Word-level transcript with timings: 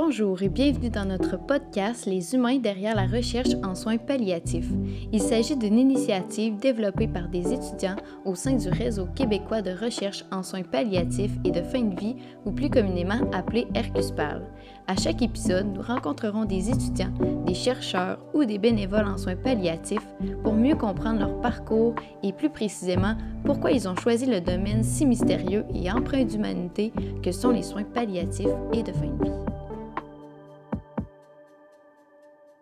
Bonjour 0.00 0.40
et 0.44 0.48
bienvenue 0.48 0.90
dans 0.90 1.06
notre 1.06 1.36
podcast 1.36 2.06
Les 2.06 2.32
humains 2.32 2.58
derrière 2.58 2.94
la 2.94 3.08
recherche 3.08 3.56
en 3.64 3.74
soins 3.74 3.96
palliatifs. 3.96 4.70
Il 5.12 5.20
s'agit 5.20 5.56
d'une 5.56 5.76
initiative 5.76 6.56
développée 6.60 7.08
par 7.08 7.26
des 7.28 7.52
étudiants 7.52 7.96
au 8.24 8.36
sein 8.36 8.52
du 8.52 8.68
réseau 8.68 9.06
québécois 9.16 9.60
de 9.60 9.72
recherche 9.72 10.24
en 10.30 10.44
soins 10.44 10.62
palliatifs 10.62 11.32
et 11.44 11.50
de 11.50 11.62
fin 11.62 11.82
de 11.82 11.98
vie, 11.98 12.14
ou 12.46 12.52
plus 12.52 12.70
communément 12.70 13.18
appelé 13.32 13.66
HERCUSPAL. 13.74 14.48
À 14.86 14.94
chaque 14.94 15.20
épisode, 15.20 15.66
nous 15.74 15.82
rencontrerons 15.82 16.44
des 16.44 16.70
étudiants, 16.70 17.12
des 17.44 17.54
chercheurs 17.54 18.20
ou 18.34 18.44
des 18.44 18.58
bénévoles 18.58 19.08
en 19.08 19.18
soins 19.18 19.34
palliatifs 19.34 20.06
pour 20.44 20.54
mieux 20.54 20.76
comprendre 20.76 21.18
leur 21.18 21.40
parcours 21.40 21.96
et 22.22 22.32
plus 22.32 22.50
précisément 22.50 23.16
pourquoi 23.44 23.72
ils 23.72 23.88
ont 23.88 23.96
choisi 23.96 24.26
le 24.26 24.40
domaine 24.40 24.84
si 24.84 25.04
mystérieux 25.04 25.64
et 25.74 25.90
empreint 25.90 26.24
d'humanité 26.24 26.92
que 27.20 27.32
sont 27.32 27.50
les 27.50 27.64
soins 27.64 27.82
palliatifs 27.82 28.46
et 28.72 28.84
de 28.84 28.92
fin 28.92 29.08
de 29.08 29.24
vie. 29.24 29.48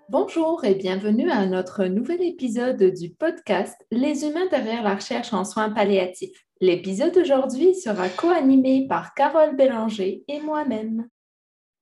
Bonjour 0.08 0.64
et 0.64 0.76
bienvenue 0.76 1.32
à 1.32 1.46
notre 1.46 1.86
nouvel 1.86 2.22
épisode 2.22 2.80
du 2.80 3.10
podcast 3.10 3.74
Les 3.90 4.24
humains 4.24 4.46
derrière 4.52 4.84
la 4.84 4.94
recherche 4.94 5.32
en 5.32 5.44
soins 5.44 5.70
palliatifs. 5.70 6.46
L'épisode 6.60 7.12
d'aujourd'hui 7.12 7.74
sera 7.74 8.08
co-animé 8.08 8.86
par 8.88 9.14
Carole 9.14 9.56
Bélanger 9.56 10.22
et 10.28 10.40
moi-même. 10.40 11.08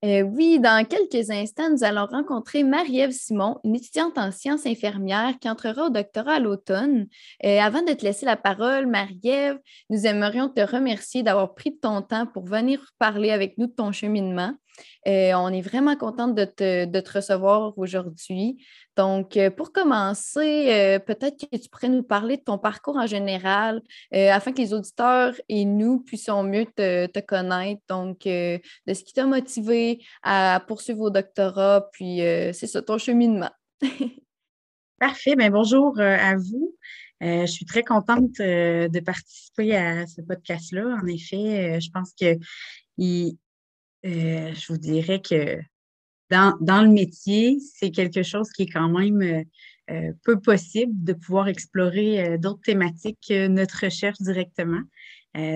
Euh, 0.06 0.22
oui, 0.22 0.58
dans 0.58 0.86
quelques 0.86 1.28
instants, 1.30 1.68
nous 1.68 1.84
allons 1.84 2.06
rencontrer 2.06 2.62
Marie-Ève 2.62 3.10
Simon, 3.10 3.58
une 3.62 3.76
étudiante 3.76 4.16
en 4.16 4.32
sciences 4.32 4.64
infirmières 4.64 5.38
qui 5.38 5.50
entrera 5.50 5.86
au 5.86 5.90
doctorat 5.90 6.34
à 6.34 6.40
l'automne. 6.40 7.08
Euh, 7.44 7.58
avant 7.60 7.82
de 7.82 7.92
te 7.92 8.06
laisser 8.06 8.24
la 8.24 8.36
parole, 8.36 8.86
Marie-Ève, 8.86 9.58
nous 9.90 10.06
aimerions 10.06 10.48
te 10.48 10.62
remercier 10.62 11.22
d'avoir 11.22 11.54
pris 11.54 11.78
ton 11.78 12.00
temps 12.00 12.26
pour 12.26 12.46
venir 12.46 12.80
parler 12.98 13.32
avec 13.32 13.58
nous 13.58 13.66
de 13.66 13.72
ton 13.72 13.92
cheminement. 13.92 14.54
Euh, 15.06 15.32
on 15.34 15.48
est 15.48 15.60
vraiment 15.60 15.96
contente 15.96 16.34
de 16.34 16.44
te, 16.44 17.12
recevoir 17.14 17.76
aujourd'hui. 17.78 18.64
Donc, 18.96 19.36
euh, 19.36 19.50
pour 19.50 19.72
commencer, 19.72 20.72
euh, 20.72 20.98
peut-être 20.98 21.48
que 21.50 21.56
tu 21.56 21.68
pourrais 21.68 21.88
nous 21.88 22.02
parler 22.02 22.36
de 22.36 22.42
ton 22.42 22.58
parcours 22.58 22.96
en 22.96 23.06
général 23.06 23.82
afin 24.12 24.52
que 24.52 24.58
les 24.58 24.72
auditeurs 24.72 25.34
et 25.48 25.64
nous 25.64 26.00
puissions 26.00 26.42
mieux 26.42 26.66
te, 26.66 27.20
connaître. 27.20 27.82
Donc, 27.88 28.20
de 28.24 28.60
ce 28.86 29.04
qui 29.04 29.12
t'a 29.12 29.26
motivé 29.26 30.00
à 30.22 30.62
poursuivre 30.66 30.98
vos 30.98 31.10
doctorats, 31.10 31.88
puis 31.92 32.18
c'est 32.18 32.66
ça, 32.66 32.82
ton 32.82 32.98
cheminement. 32.98 33.50
Parfait. 35.00 35.36
Bien, 35.36 35.50
bonjour 35.50 35.98
à 36.00 36.36
vous. 36.36 36.74
je 37.20 37.46
suis 37.46 37.66
très 37.66 37.82
contente 37.82 38.38
de 38.38 39.00
participer 39.00 39.76
à 39.76 40.06
ce 40.06 40.22
podcast-là. 40.22 40.98
En 41.02 41.06
effet, 41.06 41.80
je 41.80 41.90
pense 41.90 42.12
que 42.18 42.38
euh, 44.04 44.52
je 44.54 44.72
vous 44.72 44.78
dirais 44.78 45.20
que 45.20 45.58
dans, 46.30 46.82
le 46.82 46.88
métier, 46.88 47.58
c'est 47.60 47.90
quelque 47.90 48.22
chose 48.22 48.50
qui 48.50 48.62
est 48.62 48.72
quand 48.72 48.88
même 48.88 49.22
euh, 49.22 49.44
euh, 49.90 50.12
peu 50.24 50.40
possible 50.40 50.92
de 51.04 51.12
pouvoir 51.12 51.48
explorer 51.48 52.38
d'autres 52.38 52.62
thématiques 52.62 53.18
que 53.28 53.46
notre 53.46 53.84
recherche 53.84 54.20
directement. 54.20 54.82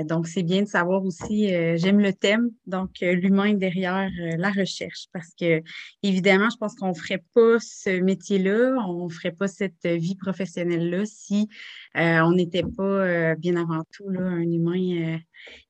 donc, 0.04 0.28
c'est 0.28 0.42
bien 0.42 0.62
de 0.62 0.68
savoir 0.68 1.04
aussi, 1.04 1.48
j'aime 1.48 2.00
le 2.00 2.12
thème, 2.12 2.50
donc 2.66 2.90
l'humain 3.00 3.54
derrière 3.54 4.10
la 4.36 4.50
recherche, 4.50 5.06
parce 5.12 5.32
que 5.40 5.62
évidemment, 6.02 6.50
je 6.50 6.56
pense 6.58 6.74
qu'on 6.74 6.90
ne 6.90 6.94
ferait 6.94 7.24
pas 7.34 7.58
ce 7.60 8.00
métier-là, 8.00 8.76
on 8.86 9.06
ne 9.06 9.12
ferait 9.12 9.32
pas 9.32 9.48
cette 9.48 9.86
vie 9.86 10.16
professionnelle-là 10.16 11.04
si 11.06 11.48
on 11.94 12.32
n'était 12.32 12.64
pas 12.64 13.34
bien 13.36 13.56
avant 13.56 13.84
tout 13.92 14.10
là, 14.10 14.20
un 14.20 14.50
humain 14.50 15.18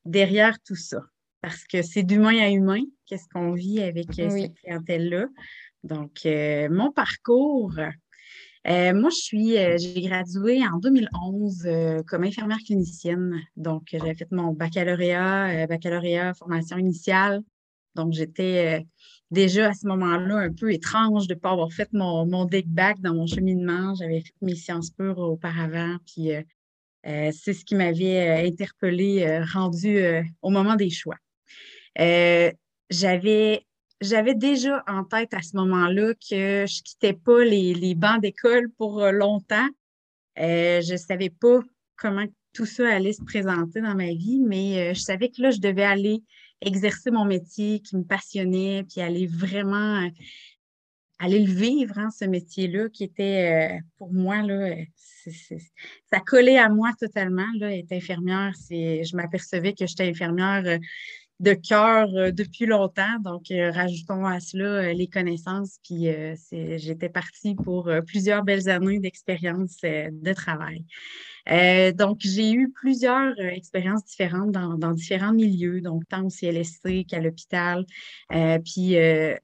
derrière 0.05 0.59
tout 0.65 0.75
ça 0.75 1.01
parce 1.41 1.63
que 1.65 1.81
c'est 1.81 2.03
d'humain 2.03 2.37
à 2.39 2.49
humain, 2.49 2.81
qu'est-ce 3.05 3.27
qu'on 3.29 3.53
vit 3.53 3.81
avec 3.81 4.07
euh, 4.19 4.29
cette 4.29 4.55
clientèle-là. 4.55 5.27
Donc, 5.83 6.25
euh, 6.25 6.67
mon 6.69 6.91
parcours, 6.91 7.73
euh, 8.67 8.93
moi, 8.93 9.09
je 9.09 9.15
suis, 9.15 9.53
j'ai 9.53 10.01
gradué 10.01 10.61
en 10.65 10.77
2011 10.79 12.03
comme 12.05 12.23
infirmière 12.23 12.57
clinicienne. 12.65 13.41
Donc, 13.55 13.87
j'ai 13.91 14.15
fait 14.15 14.31
mon 14.31 14.51
baccalauréat, 14.51 15.65
baccalauréat 15.67 16.33
formation 16.33 16.77
initiale. 16.77 17.41
Donc, 17.95 18.13
j'étais 18.13 18.85
déjà 19.31 19.69
à 19.69 19.73
ce 19.73 19.87
moment-là 19.87 20.35
un 20.35 20.53
peu 20.53 20.73
étrange 20.73 21.27
de 21.27 21.33
ne 21.33 21.39
pas 21.39 21.51
avoir 21.51 21.71
fait 21.71 21.89
mon, 21.93 22.25
mon 22.25 22.45
deck 22.45 22.67
back 22.67 22.99
dans 22.99 23.13
mon 23.13 23.25
cheminement. 23.25 23.95
J'avais 23.95 24.19
fait 24.19 24.33
mes 24.41 24.55
sciences 24.55 24.91
pures 24.91 25.19
auparavant, 25.19 25.95
puis 26.05 26.31
c'est 27.05 27.53
ce 27.53 27.63
qui 27.63 27.75
m'avait 27.75 28.45
interpellée, 28.45 29.39
rendu 29.53 30.03
au 30.41 30.49
moment 30.49 30.75
des 30.75 30.89
choix. 30.89 31.15
Euh, 31.99 32.51
j'avais 32.89 33.65
j'avais 34.01 34.33
déjà 34.33 34.81
en 34.87 35.03
tête 35.03 35.33
à 35.33 35.41
ce 35.41 35.57
moment-là 35.57 36.13
que 36.13 36.65
je 36.65 36.83
quittais 36.83 37.13
pas 37.13 37.43
les, 37.43 37.95
bancs 37.95 38.21
d'école 38.21 38.69
pour 38.77 39.01
euh, 39.01 39.11
longtemps. 39.11 39.67
Euh, 40.39 40.79
je 40.81 40.93
ne 40.93 40.97
savais 40.97 41.29
pas 41.29 41.59
comment 41.97 42.25
tout 42.53 42.65
ça 42.65 42.87
allait 42.87 43.11
se 43.11 43.23
présenter 43.23 43.81
dans 43.81 43.95
ma 43.95 44.13
vie, 44.13 44.39
mais 44.39 44.93
je 44.95 45.01
savais 45.01 45.29
que 45.29 45.41
là, 45.41 45.51
je 45.51 45.59
devais 45.59 45.83
aller 45.83 46.23
exercer 46.61 47.11
mon 47.11 47.25
métier 47.25 47.81
qui 47.81 47.97
me 47.97 48.03
passionnait, 48.03 48.83
puis 48.89 49.01
aller 49.01 49.27
vraiment 49.27 50.09
aller 51.19 51.39
le 51.45 51.51
vivre, 51.51 51.97
hein, 51.97 52.09
ce 52.09 52.23
métier-là, 52.23 52.87
qui 52.89 53.03
était 53.03 53.81
pour 53.97 54.13
moi, 54.13 54.41
là, 54.41 54.77
ça 56.11 56.19
collait 56.25 56.57
à 56.57 56.69
moi 56.69 56.91
totalement. 56.97 57.47
Là, 57.59 57.75
être 57.75 57.91
infirmière, 57.91 58.53
je 58.69 59.15
m'apercevais 59.15 59.73
que 59.73 59.85
j'étais 59.85 60.07
infirmière 60.09 60.79
de 61.39 61.53
cœur 61.53 62.09
euh, 62.15 62.31
depuis 62.31 62.65
longtemps. 62.65 63.19
Donc, 63.21 63.51
euh, 63.51 63.71
rajoutons 63.71 64.25
à 64.25 64.39
cela 64.39 64.65
euh, 64.65 64.93
les 64.93 65.07
connaissances. 65.07 65.79
Puis, 65.83 66.07
j'étais 66.51 67.09
partie 67.09 67.55
pour 67.55 67.89
plusieurs 68.05 68.43
belles 68.43 68.69
années 68.69 68.99
d'expérience 68.99 69.77
de 69.81 70.33
travail. 70.33 70.85
donc, 71.95 72.19
j'ai 72.21 72.51
eu 72.51 72.71
plusieurs 72.71 73.39
expériences 73.39 74.05
différentes 74.05 74.51
dans, 74.51 74.93
différents 74.93 75.33
milieux, 75.33 75.81
donc 75.81 76.03
tant 76.07 76.25
au 76.25 76.29
CLSC 76.29 77.05
qu'à 77.07 77.19
l'hôpital, 77.19 77.85
puis 78.65 78.95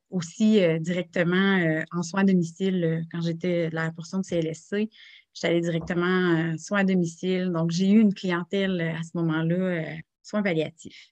aussi 0.10 0.60
directement 0.80 1.82
en 1.92 2.04
soins 2.04 2.22
à 2.22 2.26
domicile 2.26 3.06
quand 3.12 3.22
j'étais 3.22 3.70
la 3.72 3.92
portion 3.92 4.20
de 4.20 4.24
CLSC. 4.24 4.90
J'étais 5.34 5.48
allée 5.48 5.62
directement 5.62 6.58
soins 6.58 6.80
à 6.80 6.84
domicile. 6.84 7.52
Donc, 7.54 7.72
j'ai 7.72 7.90
eu 7.90 8.00
une 8.00 8.14
clientèle 8.14 8.82
à 8.82 9.04
ce 9.04 9.12
moment-là, 9.18 9.96
soins 10.22 10.44
palliatifs. 10.44 11.12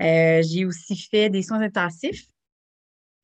Euh, 0.00 0.42
j'ai 0.42 0.64
aussi 0.64 0.96
fait 0.96 1.30
des 1.30 1.42
soins 1.42 1.60
intensifs. 1.60 2.26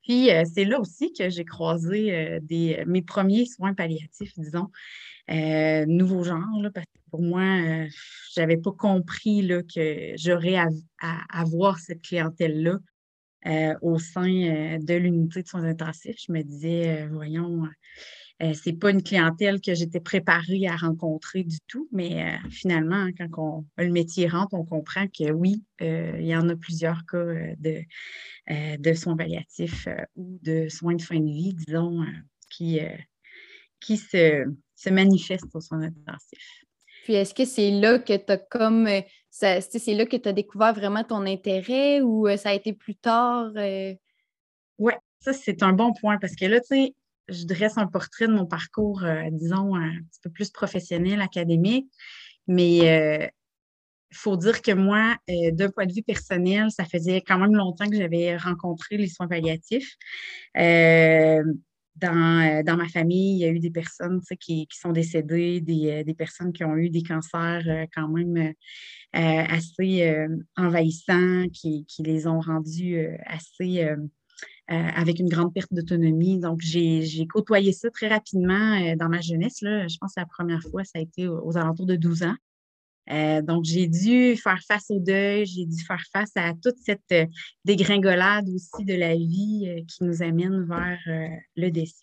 Puis, 0.03 0.31
euh, 0.31 0.43
c'est 0.51 0.65
là 0.65 0.79
aussi 0.79 1.13
que 1.13 1.29
j'ai 1.29 1.45
croisé 1.45 2.15
euh, 2.15 2.39
des, 2.41 2.83
mes 2.87 3.01
premiers 3.01 3.45
soins 3.45 3.73
palliatifs, 3.73 4.33
disons, 4.37 4.69
nouveau 5.87 6.23
genre, 6.23 6.43
parce 6.73 6.85
que 6.85 7.09
pour 7.11 7.21
moi, 7.21 7.45
je 7.45 8.39
n'avais 8.39 8.57
pas 8.57 8.71
compris 8.71 9.41
là, 9.41 9.61
que 9.63 10.13
j'aurais 10.17 10.55
à, 10.55 10.67
avoir 11.29 11.79
cette 11.79 12.01
clientèle-là 12.01 12.79
au 13.81 13.97
sein 13.97 14.77
de 14.79 14.93
l'unité 14.95 15.43
de 15.43 15.47
soins 15.47 15.63
intensifs. 15.63 16.17
Je 16.27 16.33
me 16.33 16.41
disais, 16.41 17.07
voyons, 17.07 17.65
euh, 18.41 18.53
c'est 18.53 18.73
pas 18.73 18.89
une 18.89 19.03
clientèle 19.03 19.61
que 19.61 19.75
j'étais 19.75 19.99
préparée 19.99 20.67
à 20.67 20.75
rencontrer 20.75 21.43
du 21.43 21.59
tout, 21.67 21.87
mais 21.91 22.23
euh, 22.23 22.49
finalement, 22.49 23.07
quand 23.17 23.65
le 23.77 23.91
métier 23.91 24.27
rentre, 24.27 24.53
on 24.53 24.65
comprend 24.65 25.05
que 25.07 25.31
oui, 25.31 25.63
euh, 25.81 26.13
il 26.19 26.25
y 26.25 26.35
en 26.35 26.49
a 26.49 26.55
plusieurs 26.55 27.05
cas 27.05 27.23
de, 27.59 27.83
de 28.77 28.93
soins 28.93 29.15
palliatifs 29.15 29.87
ou 30.15 30.39
de 30.41 30.69
soins 30.69 30.95
de 30.95 31.01
fin 31.01 31.19
de 31.19 31.29
vie, 31.29 31.53
disons, 31.53 32.03
qui, 32.49 32.79
qui 33.79 33.97
se, 33.97 34.45
se 34.75 34.89
manifestent 34.89 35.55
aux 35.55 35.61
soins 35.61 35.83
intensifs. 35.83 36.65
Puis 37.03 37.13
est-ce 37.13 37.33
que 37.33 37.45
c'est 37.45 37.71
là 37.71 37.99
que 37.99 38.15
tu 38.15 38.31
as 38.31 38.37
comme 38.37 38.87
c'est 39.29 39.93
là 39.93 40.05
que 40.05 40.17
tu 40.17 40.29
as 40.29 40.33
découvert 40.33 40.73
vraiment 40.73 41.03
ton 41.03 41.25
intérêt 41.25 42.01
ou 42.01 42.27
ça 42.37 42.49
a 42.49 42.53
été 42.53 42.73
plus 42.73 42.95
tard? 42.95 43.51
Oui, 44.77 44.93
ça 45.19 45.33
c'est 45.33 45.61
un 45.63 45.73
bon 45.73 45.93
point 45.93 46.17
parce 46.17 46.35
que 46.35 46.45
là, 46.45 46.59
tu 46.59 46.67
sais, 46.67 46.95
je 47.31 47.45
dresse 47.45 47.77
un 47.77 47.87
portrait 47.87 48.27
de 48.27 48.33
mon 48.33 48.45
parcours, 48.45 49.03
euh, 49.03 49.29
disons, 49.31 49.75
un 49.75 49.93
petit 50.11 50.19
peu 50.21 50.29
plus 50.29 50.49
professionnel, 50.51 51.21
académique. 51.21 51.89
Mais 52.47 52.77
il 52.77 52.87
euh, 52.87 53.27
faut 54.13 54.37
dire 54.37 54.61
que 54.61 54.71
moi, 54.71 55.15
euh, 55.29 55.51
d'un 55.51 55.69
point 55.69 55.85
de 55.85 55.93
vue 55.93 56.03
personnel, 56.03 56.69
ça 56.71 56.85
faisait 56.85 57.21
quand 57.21 57.39
même 57.39 57.55
longtemps 57.55 57.89
que 57.89 57.95
j'avais 57.95 58.35
rencontré 58.37 58.97
les 58.97 59.07
soins 59.07 59.27
palliatifs. 59.27 59.95
Dans, 61.97 62.77
ma 62.77 62.87
famille, 62.87 63.35
il 63.35 63.39
y 63.39 63.45
a 63.45 63.49
eu 63.49 63.59
des 63.59 63.69
personnes 63.69 64.21
qui, 64.39 64.67
sont 64.71 64.91
décédées, 64.91 65.61
des, 65.61 66.15
personnes 66.17 66.51
qui 66.51 66.63
ont 66.63 66.75
eu 66.75 66.89
des 66.89 67.03
cancers 67.03 67.87
quand 67.93 68.07
même 68.07 68.53
assez 69.13 70.25
envahissants, 70.57 71.47
qui, 71.53 71.85
qui, 71.85 72.01
les 72.01 72.25
ont 72.25 72.39
rendus 72.39 73.07
assez 73.27 73.87
avec 74.73 75.19
une 75.19 75.29
grande 75.29 75.53
perte 75.53 75.73
d'autonomie. 75.73 76.39
Donc, 76.39 76.61
j'ai 76.61 77.27
côtoyé 77.27 77.73
ça 77.73 77.89
très 77.89 78.07
rapidement 78.07 78.79
euh, 78.81 78.95
dans 78.95 79.09
ma 79.09 79.21
jeunesse. 79.21 79.61
Là. 79.61 79.87
Je 79.87 79.97
pense 79.99 80.13
que 80.15 80.21
la 80.21 80.25
première 80.25 80.61
fois, 80.61 80.83
ça 80.83 80.99
a 80.99 81.01
été 81.01 81.27
aux, 81.27 81.57
alentours 81.57 81.85
de 81.85 81.95
12 81.95 82.23
ans. 82.23 82.35
Euh, 83.09 83.41
donc, 83.41 83.65
j'ai 83.65 83.87
dû 83.87 84.37
faire 84.37 84.59
face 84.67 84.89
au 84.89 84.99
deuil, 84.99 85.45
j'ai 85.45 85.65
dû 85.65 85.83
faire 85.83 86.03
face 86.13 86.31
à 86.35 86.53
toute 86.53 86.77
cette 86.77 87.01
euh, 87.11 87.25
dégringolade 87.65 88.47
aussi 88.49 88.85
de 88.85 88.93
la 88.93 89.15
vie 89.15 89.65
euh, 89.67 89.81
qui 89.87 90.03
nous 90.03 90.21
amène 90.21 90.63
vers 90.63 90.99
le 91.55 91.69
décès. 91.69 91.95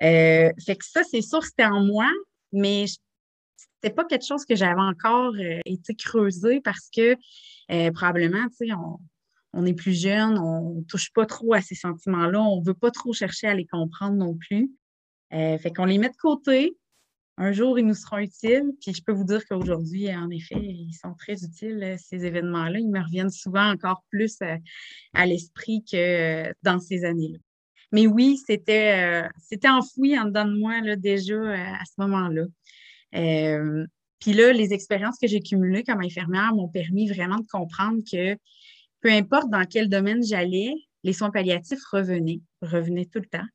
fait 0.00 0.76
que 0.76 0.84
ça, 0.84 1.02
c'est 1.04 1.22
sûr, 1.22 1.44
c'était 1.44 1.66
en 1.66 1.84
moi, 1.84 2.10
mais 2.52 2.86
c'était 3.56 3.94
pas 3.94 4.04
quelque 4.04 4.26
chose 4.26 4.44
que 4.44 4.56
j'avais 4.56 4.80
encore 4.80 5.34
été 5.64 5.94
creusé 5.94 6.60
parce 6.60 6.88
que 6.94 7.16
probablement, 7.90 8.44
tu 8.48 8.66
sais, 8.66 8.72
on, 8.72 8.98
on 9.54 9.66
est 9.66 9.74
plus 9.74 9.98
jeune, 9.98 10.38
on 10.38 10.76
ne 10.76 10.82
touche 10.82 11.12
pas 11.12 11.26
trop 11.26 11.54
à 11.54 11.60
ces 11.60 11.74
sentiments-là, 11.74 12.40
on 12.40 12.60
ne 12.60 12.66
veut 12.66 12.74
pas 12.74 12.90
trop 12.90 13.12
chercher 13.12 13.46
à 13.46 13.54
les 13.54 13.66
comprendre 13.66 14.16
non 14.16 14.36
plus. 14.36 14.70
fait 15.30 15.72
qu'on 15.74 15.84
les 15.84 15.98
met 15.98 16.08
de 16.08 16.16
côté, 16.16 16.76
un 17.36 17.52
jour, 17.52 17.78
ils 17.78 17.86
nous 17.86 17.94
seront 17.94 18.18
utiles. 18.18 18.72
Puis 18.80 18.94
je 18.94 19.02
peux 19.02 19.12
vous 19.12 19.24
dire 19.24 19.44
qu'aujourd'hui, 19.46 20.14
en 20.14 20.30
effet, 20.30 20.60
ils 20.60 20.94
sont 20.94 21.14
très 21.14 21.42
utiles, 21.42 21.82
euh, 21.82 21.96
ces 21.98 22.24
événements-là. 22.24 22.78
Ils 22.78 22.90
me 22.90 23.02
reviennent 23.02 23.30
souvent 23.30 23.70
encore 23.70 24.04
plus 24.10 24.36
euh, 24.42 24.56
à, 25.14 25.26
l'esprit 25.26 25.84
que 25.84 25.96
euh, 26.48 26.52
dans 26.62 26.78
ces 26.78 27.04
années-là. 27.04 27.38
Mais 27.92 28.06
oui, 28.06 28.38
c'était, 28.44 29.22
c'était 29.40 29.68
enfoui 29.68 30.18
en 30.18 30.24
dedans 30.24 30.46
de 30.46 30.58
moi 30.58 30.80
là, 30.80 30.96
déjà 30.96 31.36
à 31.36 31.84
ce 31.84 31.92
moment-là. 31.98 32.42
puis 34.18 34.32
là, 34.32 34.52
les 34.52 34.72
expériences 34.72 35.16
que 35.16 35.28
j'ai 35.28 35.38
cumulées 35.38 35.84
comme 35.84 36.00
infirmière 36.00 36.52
m'ont 36.54 36.68
permis 36.68 37.08
vraiment 37.08 37.36
de 37.36 37.46
comprendre 37.46 38.02
que 38.10 38.36
peu 39.04 39.12
importe 39.12 39.50
dans 39.50 39.66
quel 39.66 39.90
domaine 39.90 40.24
j'allais, 40.24 40.72
les 41.02 41.12
soins 41.12 41.30
palliatifs 41.30 41.84
revenaient, 41.92 42.40
revenaient 42.62 43.04
tout 43.04 43.18
le 43.18 43.26
temps. 43.26 43.46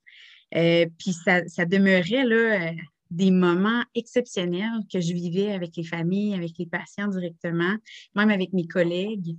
puis 0.51 1.11
ça, 1.11 1.41
ça 1.47 1.65
demeurait 1.65 2.23
là, 2.23 2.71
des 3.11 3.31
moments 3.31 3.83
exceptionnels 3.95 4.81
que 4.91 4.99
je 4.99 5.13
vivais 5.13 5.51
avec 5.51 5.75
les 5.75 5.83
familles, 5.83 6.35
avec 6.35 6.57
les 6.57 6.65
patients 6.65 7.07
directement, 7.07 7.75
même 8.15 8.29
avec 8.29 8.53
mes 8.53 8.67
collègues. 8.67 9.37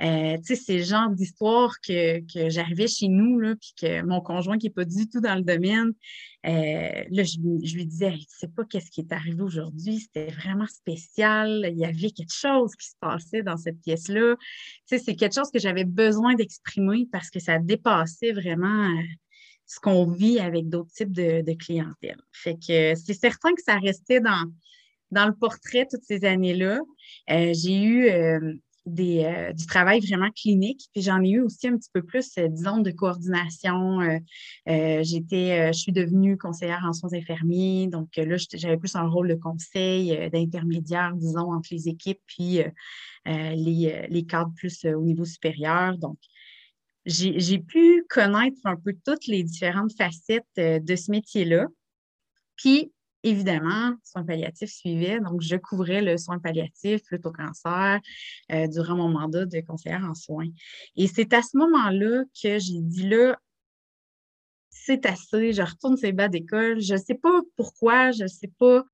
Euh, 0.00 0.36
tu 0.38 0.44
sais, 0.44 0.56
c'est 0.56 0.78
le 0.78 0.84
genre 0.84 1.10
d'histoire 1.10 1.74
que, 1.86 2.20
que 2.32 2.50
j'arrivais 2.50 2.88
chez 2.88 3.08
nous, 3.08 3.40
puis 3.56 3.74
que 3.80 4.02
mon 4.02 4.20
conjoint 4.20 4.58
qui 4.58 4.66
n'est 4.66 4.72
pas 4.72 4.84
du 4.84 5.08
tout 5.08 5.20
dans 5.20 5.36
le 5.36 5.42
domaine, 5.42 5.92
euh, 6.44 7.04
là, 7.10 7.22
je, 7.22 7.38
lui 7.38 7.86
disais, 7.86 8.12
tu 8.18 8.26
sais 8.28 8.48
pas 8.48 8.64
qu'est-ce 8.64 8.90
qui 8.90 9.00
est 9.00 9.12
arrivé 9.12 9.42
aujourd'hui, 9.42 10.00
c'était 10.00 10.32
vraiment 10.32 10.66
spécial, 10.66 11.68
il 11.70 11.78
y 11.78 11.84
avait 11.84 12.10
quelque 12.10 12.34
chose 12.34 12.74
qui 12.74 12.88
se 12.88 12.96
passait 13.00 13.42
dans 13.42 13.56
cette 13.56 13.80
pièce-là. 13.80 14.34
Tu 14.36 14.42
sais, 14.86 14.98
c'est 14.98 15.14
quelque 15.14 15.34
chose 15.34 15.50
que 15.52 15.60
j'avais 15.60 15.84
besoin 15.84 16.34
d'exprimer 16.34 17.06
parce 17.12 17.30
que 17.30 17.38
ça 17.38 17.58
dépassait 17.58 18.32
vraiment... 18.32 18.88
Euh, 18.88 19.02
ce 19.72 19.80
qu'on 19.80 20.04
vit 20.04 20.38
avec 20.38 20.68
d'autres 20.68 20.90
types 20.90 21.12
de, 21.12 21.54
clientèle. 21.54 22.20
Fait 22.30 22.56
que 22.56 22.94
c'est 22.94 23.14
certain 23.14 23.54
que 23.54 23.62
ça 23.62 23.78
restait 23.78 24.20
dans, 24.20 24.52
dans 25.10 25.26
le 25.26 25.34
portrait 25.34 25.86
toutes 25.90 26.04
ces 26.04 26.26
années-là. 26.26 26.80
Euh, 27.30 27.54
j'ai 27.54 27.82
eu 27.82 28.10
euh, 28.10 28.52
des, 28.84 29.24
euh, 29.24 29.52
du 29.54 29.64
travail 29.64 30.00
vraiment 30.00 30.30
clinique, 30.30 30.90
puis 30.92 31.00
j'en 31.00 31.22
ai 31.22 31.30
eu 31.30 31.40
aussi 31.40 31.68
un 31.68 31.78
petit 31.78 31.88
peu 31.90 32.02
plus, 32.02 32.34
disons, 32.50 32.80
de 32.80 32.90
coordination. 32.90 34.00
j'étais, 34.66 35.72
je 35.72 35.78
suis 35.78 35.92
devenue 35.92 36.36
conseillère 36.36 36.84
en 36.86 36.92
soins 36.92 37.14
infirmiers, 37.14 37.86
donc 37.86 38.14
là, 38.18 38.36
j'avais 38.52 38.76
plus 38.76 38.94
un 38.94 39.08
rôle 39.08 39.28
de 39.28 39.36
conseil, 39.36 40.28
d'intermédiaire, 40.30 41.14
disons, 41.16 41.54
entre 41.54 41.68
les 41.70 41.88
équipes, 41.88 42.20
puis 42.26 42.60
les, 43.24 44.06
les 44.10 44.22
cadres 44.24 44.52
plus 44.54 44.84
au 44.84 45.02
niveau 45.02 45.24
supérieur. 45.24 45.96
Donc, 45.96 46.18
j'ai 47.04 47.58
pu 47.58 48.04
connaître 48.08 48.60
un 48.64 48.76
peu 48.76 48.94
toutes 49.04 49.26
les 49.26 49.42
différentes 49.42 49.92
facettes 49.96 50.46
euh, 50.58 50.78
de 50.78 50.96
ce 50.96 51.10
métier-là. 51.10 51.66
Puis, 52.56 52.92
évidemment, 53.22 53.94
soins 54.04 54.24
palliatifs 54.24 54.70
suivait. 54.70 55.20
Donc, 55.20 55.40
je 55.40 55.56
couvrais 55.56 56.02
le 56.02 56.16
soin 56.16 56.38
palliatif, 56.38 57.02
le 57.10 57.20
taux 57.20 57.32
cancer, 57.32 58.00
euh, 58.52 58.66
durant 58.68 58.96
mon 58.96 59.08
mandat 59.08 59.46
de 59.46 59.60
conseillère 59.60 60.04
en 60.04 60.14
soins. 60.14 60.48
Et 60.96 61.06
c'est 61.08 61.32
à 61.32 61.42
ce 61.42 61.56
moment-là 61.56 62.24
que 62.40 62.58
j'ai 62.58 62.80
dit 62.80 63.08
là, 63.08 63.38
c'est 64.70 65.06
assez, 65.06 65.52
je 65.52 65.62
retourne 65.62 65.96
ces 65.96 66.12
bas 66.12 66.28
d'école. 66.28 66.80
Je 66.80 66.94
ne 66.94 66.98
sais 66.98 67.14
pas 67.14 67.40
pourquoi, 67.56 68.10
je 68.10 68.24
ne 68.24 68.28
sais 68.28 68.50
pas. 68.58 68.84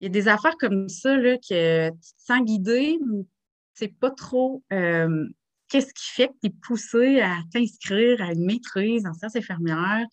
Il 0.00 0.04
y 0.04 0.06
a 0.06 0.10
des 0.10 0.28
affaires 0.28 0.56
comme 0.58 0.88
ça 0.88 1.16
là, 1.16 1.36
que 1.38 1.88
tu 1.90 1.98
te 1.98 2.22
sens 2.22 2.40
mais 2.46 3.24
c'est 3.74 3.88
pas 3.88 4.10
trop. 4.10 4.62
Euh, 4.72 5.26
qu'est-ce 5.68 5.92
qui 5.92 6.10
fait 6.12 6.28
que 6.28 6.34
tu 6.42 6.46
es 6.48 6.50
poussé 6.50 7.20
à 7.20 7.36
t'inscrire 7.52 8.22
à 8.22 8.32
une 8.32 8.44
maîtrise 8.44 9.06
en 9.06 9.14
sciences 9.14 9.36
infirmières? 9.36 10.06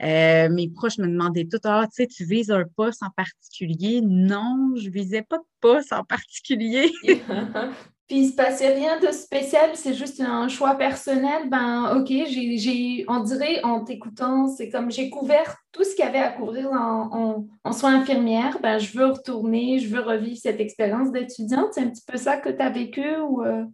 Euh, 0.00 0.48
mes 0.48 0.68
proches 0.68 0.98
me 0.98 1.08
demandaient 1.08 1.46
tout, 1.46 1.58
ah, 1.64 1.86
tu 1.86 2.02
sais, 2.02 2.06
tu 2.06 2.24
vises 2.24 2.50
un 2.50 2.64
poste 2.76 3.02
en 3.02 3.10
particulier? 3.10 4.00
Non, 4.02 4.74
je 4.76 4.90
visais 4.90 5.22
pas 5.22 5.38
de 5.38 5.46
poste 5.60 5.92
en 5.92 6.04
particulier. 6.04 6.90
Puis 8.08 8.20
il 8.20 8.30
se 8.30 8.36
passait 8.36 8.72
rien 8.72 8.98
de 8.98 9.08
spécial, 9.08 9.72
c'est 9.74 9.92
juste 9.92 10.18
un 10.20 10.48
choix 10.48 10.76
personnel. 10.76 11.50
Ben, 11.50 11.94
OK, 11.94 12.06
j'ai, 12.08 13.04
on 13.06 13.20
dirait 13.20 13.62
en 13.64 13.84
t'écoutant, 13.84 14.48
c'est 14.48 14.70
comme 14.70 14.90
j'ai 14.90 15.10
couvert 15.10 15.58
tout 15.72 15.84
ce 15.84 15.94
qu'il 15.94 16.06
y 16.06 16.08
avait 16.08 16.18
à 16.18 16.30
couvrir 16.30 16.72
en, 16.72 17.46
en, 17.64 17.72
soins 17.72 18.00
infirmières. 18.00 18.60
Ben, 18.62 18.78
je 18.78 18.96
veux 18.96 19.08
retourner, 19.08 19.78
je 19.78 19.94
veux 19.94 20.00
revivre 20.00 20.38
cette 20.38 20.58
expérience 20.58 21.12
d'étudiante. 21.12 21.74
C'est 21.74 21.82
un 21.82 21.90
petit 21.90 22.04
peu 22.06 22.16
ça 22.16 22.38
que 22.38 22.48
tu 22.48 22.62
as 22.62 22.70
vécu 22.70 23.04
ou. 23.18 23.44
Euh? 23.44 23.64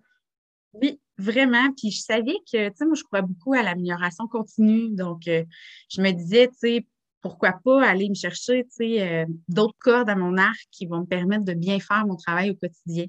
Oui, 0.73 1.01
Vraiment. 1.19 1.73
Puis 1.77 1.91
je 1.93 2.01
savais 2.01 2.37
que, 2.53 2.69
tu 2.69 2.75
sais, 2.77 2.87
moi, 2.87 2.95
je 2.97 3.05
crois 3.05 3.23
beaucoup 3.23 3.55
à 3.55 3.63
l'amélioration 3.63 4.27
continue. 4.27 4.91
Donc, 4.91 5.29
euh, 5.29 5.45
je 5.89 6.03
me 6.03 6.11
disais, 6.11 6.49
tu 6.49 6.55
sais, 6.57 6.87
pourquoi 7.21 7.53
pas 7.65 7.89
aller 7.89 8.09
me 8.11 8.15
chercher, 8.15 8.65
tu 8.65 8.71
sais, 8.71 9.03
euh, 9.03 9.25
d'autres 9.49 9.79
cordes 9.79 10.11
à 10.11 10.17
mon 10.17 10.37
arc 10.37 10.59
qui 10.71 10.87
vont 10.87 11.01
me 11.01 11.07
permettre 11.07 11.45
de 11.45 11.55
bien 11.55 11.79
faire 11.79 12.05
mon 12.07 12.17
travail 12.17 12.51
au 12.51 12.55
quotidien. 12.55 13.07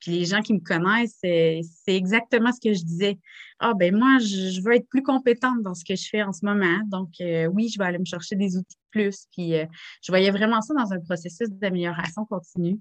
Puis 0.00 0.10
les 0.10 0.24
gens 0.26 0.42
qui 0.42 0.52
me 0.52 0.58
connaissent, 0.58 1.16
c'est 1.22 1.62
exactement 1.86 2.52
ce 2.52 2.60
que 2.60 2.74
je 2.74 2.82
disais. 2.84 3.18
Ah, 3.60 3.72
ben 3.72 3.96
moi, 3.96 4.18
je, 4.18 4.60
veux 4.60 4.74
être 4.74 4.88
plus 4.88 5.02
compétente 5.02 5.62
dans 5.62 5.74
ce 5.74 5.84
que 5.84 5.94
je 5.94 6.08
fais 6.10 6.22
en 6.22 6.32
ce 6.32 6.44
moment. 6.44 6.80
Donc, 6.88 7.10
euh, 7.20 7.46
oui, 7.46 7.68
je 7.68 7.78
vais 7.78 7.86
aller 7.86 7.98
me 7.98 8.04
chercher 8.04 8.36
des 8.36 8.56
outils 8.56 8.76
de 8.76 8.90
plus. 8.90 9.26
Puis, 9.32 9.52
je 9.52 10.12
voyais 10.12 10.30
vraiment 10.30 10.60
ça 10.60 10.74
dans 10.74 10.92
un 10.92 11.00
processus 11.00 11.48
d'amélioration 11.50 12.26
continue. 12.26 12.78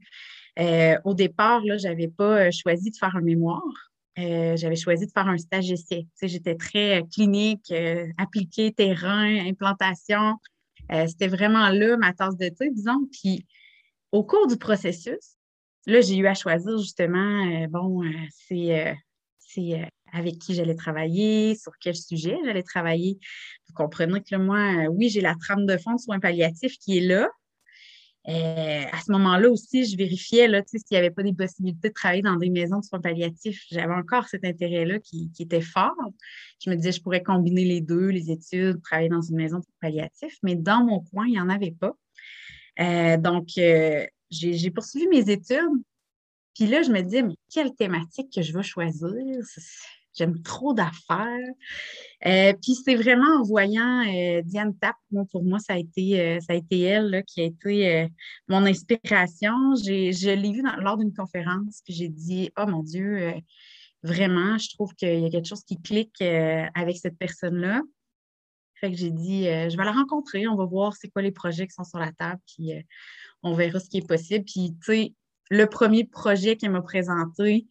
au 1.05 1.13
départ, 1.13 1.63
là, 1.63 1.77
je 1.77 1.87
n'avais 1.87 2.09
pas 2.09 2.51
choisi 2.51 2.89
de 2.89 2.97
faire 2.97 3.15
un 3.15 3.21
mémoire. 3.21 3.92
Euh, 4.19 4.55
j'avais 4.55 4.75
choisi 4.75 5.07
de 5.07 5.11
faire 5.11 5.27
un 5.27 5.37
stage 5.37 5.71
essai. 5.71 6.07
J'étais 6.21 6.55
très 6.55 7.01
euh, 7.01 7.05
clinique, 7.11 7.71
euh, 7.71 8.07
appliqué, 8.17 8.71
terrain, 8.71 9.47
implantation. 9.47 10.35
C'était 11.07 11.29
vraiment 11.29 11.69
là 11.69 11.95
ma 11.97 12.13
tasse 12.13 12.35
de 12.35 12.49
thé, 12.49 12.69
disons. 12.69 13.07
Puis 13.11 13.47
au 14.11 14.23
cours 14.23 14.47
du 14.47 14.57
processus, 14.57 15.37
là, 15.87 16.01
j'ai 16.01 16.17
eu 16.17 16.27
à 16.27 16.33
choisir 16.33 16.77
justement, 16.77 17.65
bon, 17.69 18.03
c'est 18.29 18.91
avec 20.11 20.39
qui 20.39 20.53
j'allais 20.53 20.75
travailler, 20.75 21.55
sur 21.55 21.71
quel 21.79 21.95
sujet 21.95 22.37
j'allais 22.43 22.63
travailler. 22.63 23.17
Vous 23.67 23.73
comprenez 23.73 24.21
que 24.21 24.35
moi, 24.35 24.85
oui, 24.91 25.09
j'ai 25.09 25.21
la 25.21 25.35
trame 25.35 25.65
de 25.65 25.77
fond 25.77 25.93
de 25.93 26.01
soins 26.01 26.19
palliatifs 26.19 26.77
qui 26.79 26.97
est 26.97 27.07
là, 27.07 27.29
euh, 28.29 28.83
à 28.91 29.01
ce 29.05 29.11
moment-là 29.11 29.49
aussi, 29.49 29.85
je 29.85 29.97
vérifiais 29.97 30.47
s'il 30.65 30.79
n'y 30.91 30.97
avait 30.97 31.11
pas 31.11 31.23
des 31.23 31.33
possibilités 31.33 31.89
de 31.89 31.93
travailler 31.93 32.21
dans 32.21 32.37
des 32.37 32.49
maisons 32.49 32.79
de 32.79 32.85
soins 32.85 33.01
palliatifs. 33.01 33.65
J'avais 33.69 33.93
encore 33.93 34.27
cet 34.27 34.45
intérêt-là 34.45 34.99
qui, 34.99 35.29
était 35.39 35.61
fort. 35.61 35.95
Je 36.63 36.69
me 36.69 36.75
disais, 36.75 36.93
je 36.93 37.01
pourrais 37.01 37.21
combiner 37.21 37.65
les 37.65 37.81
deux, 37.81 38.07
les 38.07 38.31
études, 38.31 38.81
travailler 38.81 39.09
dans 39.09 39.21
une 39.21 39.35
maison 39.35 39.59
de 39.59 39.63
soins 39.63 39.73
palliatifs, 39.81 40.37
mais 40.41 40.55
dans 40.55 40.85
mon 40.85 41.01
coin, 41.01 41.25
il 41.27 41.31
n'y 41.31 41.39
en 41.39 41.49
avait 41.49 41.75
pas. 41.77 41.97
Euh, 42.79 43.17
donc, 43.17 43.49
euh, 43.57 44.05
j'ai 44.29 44.71
poursuivi 44.71 45.07
mes 45.07 45.29
études. 45.29 45.83
Puis 46.55 46.67
là, 46.67 46.81
je 46.81 46.91
me 46.91 47.01
disais, 47.01 47.23
mais 47.23 47.35
quelle 47.51 47.75
thématique 47.75 48.31
que 48.33 48.41
je 48.41 48.53
vais 48.53 48.63
choisir? 48.63 49.11
J'aime 50.13 50.41
trop 50.43 50.73
d'affaires. 50.73 51.49
Euh, 52.25 52.53
puis 52.61 52.75
c'est 52.75 52.95
vraiment 52.95 53.39
en 53.39 53.43
voyant 53.43 54.03
euh, 54.07 54.41
Diane 54.43 54.77
Tapp, 54.77 54.95
pour 55.31 55.43
moi, 55.43 55.59
ça 55.59 55.73
a 55.73 55.77
été, 55.77 56.19
euh, 56.21 56.39
ça 56.39 56.53
a 56.53 56.55
été 56.55 56.81
elle 56.81 57.23
qui 57.25 57.41
a 57.41 57.45
été 57.45 58.09
mon 58.47 58.65
inspiration. 58.65 59.75
Je 59.75 60.33
l'ai 60.33 60.51
vue 60.51 60.63
lors 60.79 60.97
d'une 60.97 61.13
conférence, 61.13 61.81
puis 61.83 61.93
j'ai 61.93 62.09
dit 62.09 62.51
Oh 62.57 62.67
mon 62.67 62.83
Dieu, 62.83 63.33
vraiment, 64.03 64.57
je 64.57 64.69
trouve 64.69 64.93
qu'il 64.95 65.19
y 65.19 65.25
a 65.25 65.29
quelque 65.29 65.47
chose 65.47 65.63
qui 65.63 65.81
clique 65.81 66.21
avec 66.21 66.97
cette 66.97 67.17
personne-là. 67.17 67.81
Fait 68.75 68.91
que 68.91 68.97
j'ai 68.97 69.11
dit 69.11 69.45
Je 69.45 69.75
vais 69.75 69.85
la 69.85 69.93
rencontrer, 69.93 70.47
on 70.47 70.55
va 70.55 70.65
voir 70.65 70.95
c'est 70.95 71.09
quoi 71.09 71.23
les 71.23 71.31
projets 71.31 71.65
qui 71.65 71.73
sont 71.73 71.83
sur 71.83 71.99
la 71.99 72.11
table, 72.11 72.39
puis 72.45 72.71
on 73.41 73.53
verra 73.53 73.79
ce 73.79 73.89
qui 73.89 73.97
est 73.97 74.07
possible. 74.07 74.45
Puis, 74.45 74.75
tu 74.85 74.93
sais, 74.93 75.13
le 75.49 75.65
premier 75.65 76.03
projet 76.03 76.55
qu'elle 76.55 76.71
m'a 76.71 76.81
présenté, 76.81 77.67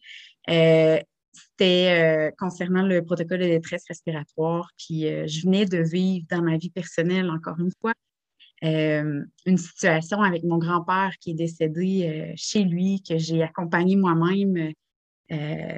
c'était 1.33 2.29
euh, 2.29 2.31
concernant 2.37 2.83
le 2.83 3.03
protocole 3.03 3.39
de 3.39 3.45
détresse 3.45 3.85
respiratoire. 3.87 4.69
Puis 4.77 5.07
euh, 5.07 5.27
je 5.27 5.41
venais 5.41 5.65
de 5.65 5.79
vivre 5.79 6.25
dans 6.29 6.41
ma 6.41 6.57
vie 6.57 6.69
personnelle, 6.69 7.29
encore 7.29 7.59
une 7.59 7.71
fois, 7.81 7.93
euh, 8.63 9.23
une 9.45 9.57
situation 9.57 10.21
avec 10.21 10.43
mon 10.43 10.57
grand-père 10.57 11.13
qui 11.19 11.31
est 11.31 11.35
décédé 11.35 12.33
chez 12.37 12.63
lui, 12.63 13.01
que 13.01 13.17
j'ai 13.17 13.43
accompagné 13.43 13.95
moi-même 13.95 14.71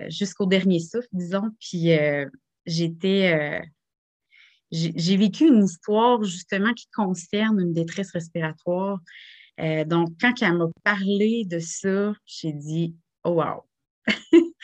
jusqu'au 0.09 0.45
dernier 0.45 0.79
souffle, 0.79 1.07
disons. 1.13 1.49
Puis 1.59 1.89
j'étais. 2.65 3.61
j'ai 4.71 5.17
vécu 5.17 5.47
une 5.47 5.63
histoire 5.63 6.21
justement 6.23 6.73
qui 6.73 6.87
concerne 6.93 7.61
une 7.61 7.73
détresse 7.73 8.11
respiratoire 8.11 8.99
donc, 9.85 10.09
quand 10.19 10.33
elle 10.41 10.57
m'a 10.57 10.67
parlé 10.83 11.45
de 11.45 11.59
ça, 11.59 12.13
j'ai 12.25 12.51
dit 12.51 12.95
Oh 13.23 13.41
wow! 13.41 13.63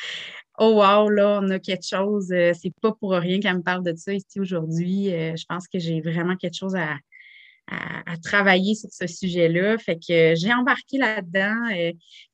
oh 0.62 0.75
wow, 0.75 1.10
là, 1.10 1.39
on 1.41 1.50
a 1.50 1.60
quelque 1.60 1.86
chose. 1.86 2.32
Euh, 2.32 2.53
c'est 2.53 2.74
pas 2.82 2.94
pour 2.94 3.12
rien 3.12 3.39
qu'elle 3.39 3.58
me 3.58 3.63
parle 3.63 3.84
de 3.84 3.96
ça 3.96 4.13
ici 4.13 4.39
aujourd'hui. 4.39 5.06
je 5.10 5.46
pense 5.48 5.68
que 5.68 5.80
j'ai 5.80 6.01
vraiment 6.01 6.36
quelque 6.36 6.56
chose 6.56 6.75
à, 6.75 6.96
à, 7.68 8.18
travailler 8.24 8.75
sur 8.75 8.89
ce 8.91 9.08
sujet-là. 9.08 9.77
Fait 9.77 9.96
que 9.96 10.36
j'ai 10.36 10.53
embarqué 10.53 10.98
là-dedans. 10.98 11.70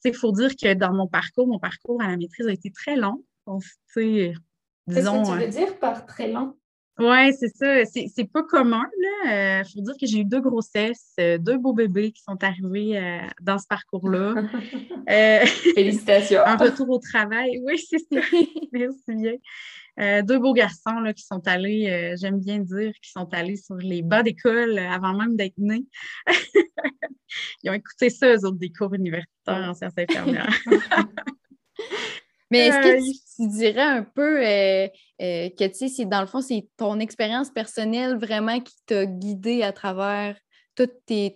Il 0.03 0.13
faut 0.13 0.31
dire 0.31 0.55
que 0.55 0.74
dans 0.74 0.93
mon 0.93 1.07
parcours, 1.07 1.48
mon 1.48 1.60
parcours 1.60 2.01
à 2.01 2.07
la 2.07 2.17
maîtrise 2.17 2.48
a 2.48 2.51
été 2.51 2.72
très 2.72 2.96
long. 2.96 3.24
Qu'est-ce 4.88 5.05
que 5.05 5.25
tu 5.25 5.39
veux 5.39 5.48
dire 5.48 5.79
par 5.79 6.05
très 6.05 6.31
long? 6.31 6.55
Oui, 7.00 7.34
c'est 7.34 7.56
ça. 7.56 7.86
C'est 7.86 8.32
pas 8.32 8.44
commun. 8.44 8.84
Il 9.24 9.30
euh, 9.30 9.63
faut 9.63 9.82
dire 9.82 9.94
que 10.00 10.08
j'ai 10.08 10.20
eu 10.20 10.25
deux 10.25 10.42
grossesses, 10.42 11.13
euh, 11.20 11.38
deux 11.38 11.58
beaux 11.58 11.74
bébés 11.74 12.12
qui 12.12 12.24
sont 12.24 12.42
arrivés 12.44 12.98
euh, 12.98 13.20
dans 13.42 13.60
ce 13.60 13.68
parcours-là. 13.68 14.36
Félicitations. 15.75 16.42
un 16.46 16.58
retour 16.58 16.89
au 16.89 16.98
travail. 17.00 17.62
Oui, 17.63 17.77
c'est 17.89 18.00
ça. 18.00 18.22
Merci 18.72 19.04
bien. 19.10 20.24
deux 20.24 20.39
beaux 20.39 20.54
garçons 20.54 21.00
là, 21.04 21.13
qui 21.13 21.24
sont 21.24 21.48
allés, 21.48 22.16
j'aime 22.20 22.39
bien 22.39 22.60
dire, 22.60 22.92
qui 23.01 23.12
sont 23.12 23.32
allés 23.32 23.58
sur 23.58 23.75
les 23.75 24.01
bas 24.01 24.24
d'école 24.24 24.80
avant 24.80 25.13
même 25.13 25.36
d'être 25.36 25.58
nés. 25.58 25.86
Ils 27.63 27.70
ont 27.70 27.74
écouté 27.74 28.10
ça, 28.10 28.34
eux 28.34 28.46
autres, 28.46 28.58
des 28.58 28.72
cours 28.72 28.94
universitaires 28.94 29.70
en 29.70 29.74
sciences 29.74 29.94
infirmières. 29.98 30.50
Mais 32.50 32.68
est-ce 32.68 32.77
que 32.77 33.44
tu, 33.44 33.50
dirais 33.50 33.82
un 33.82 34.04
peu 34.04 34.46
euh, 34.46 34.88
euh, 35.22 35.50
que, 35.50 35.68
tu 35.68 35.74
sais, 35.74 35.88
c'est 35.89 36.06
dans 36.06 36.22
le 36.22 36.27
fond, 36.27 36.42
c'est 36.42 36.68
ton 36.77 37.00
expérience 37.00 37.51
personnelle 37.51 38.18
vraiment 38.18 38.60
qui 38.60 38.75
t'a 38.86 39.06
guidé 39.06 39.63
à 39.63 39.74
travers 39.74 40.38
tout 40.75 40.89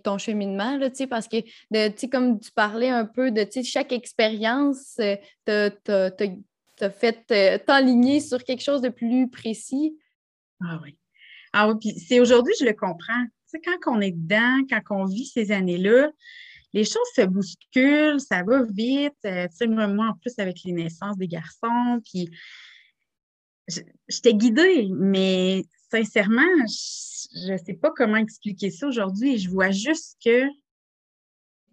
ton 0.04 0.20
cheminement, 0.20 0.78
là, 0.78 0.90
parce 1.10 1.28
que, 1.28 1.38
sais, 1.74 2.10
comme 2.10 2.40
tu 2.40 2.52
parlais 2.52 2.90
un 2.90 3.06
peu 3.06 3.32
de 3.32 3.46
chaque 3.64 3.92
expérience, 3.92 4.98
euh, 5.00 5.16
t'as 5.46 6.90
fait 6.92 7.66
t'enligner 7.66 8.20
sur 8.20 8.44
quelque 8.44 8.62
chose 8.62 8.82
de 8.82 8.90
plus 8.90 9.30
précis? 9.30 9.98
Ah 10.64 10.80
oui. 10.84 10.96
Ah 11.54 11.68
oui, 11.68 11.76
puis 11.82 12.00
c'est 12.00 12.20
aujourd'hui, 12.20 12.54
je 12.60 12.66
le 12.66 12.74
comprends. 12.74 13.26
Quand 13.66 13.98
on 13.98 14.00
est 14.00 14.12
dedans, 14.12 14.62
quand 14.70 14.82
on 14.92 15.06
vit 15.06 15.26
ces 15.26 15.52
années-là, 15.52 16.10
les 16.74 16.84
choses 16.84 17.08
se 17.16 17.22
bousculent, 17.22 18.20
ça 18.20 18.44
va 18.44 18.64
vite. 18.64 19.14
Euh, 19.26 19.48
tu 19.58 19.68
moi, 19.68 19.86
en 19.86 20.14
plus, 20.14 20.34
avec 20.38 20.64
les 20.64 20.72
naissances 20.72 21.18
des 21.18 21.28
garçons, 21.28 22.00
puis 22.04 22.30
j'étais 24.08 24.34
guidée, 24.34 24.88
mais 24.94 25.64
sincèrement, 25.90 26.42
je 26.66 27.54
ne 27.54 27.58
sais 27.58 27.74
pas 27.74 27.92
comment 27.96 28.18
expliquer 28.18 28.70
ça 28.70 28.88
aujourd'hui. 28.88 29.38
Je 29.38 29.50
vois 29.50 29.72
juste 29.72 30.18
que. 30.24 30.48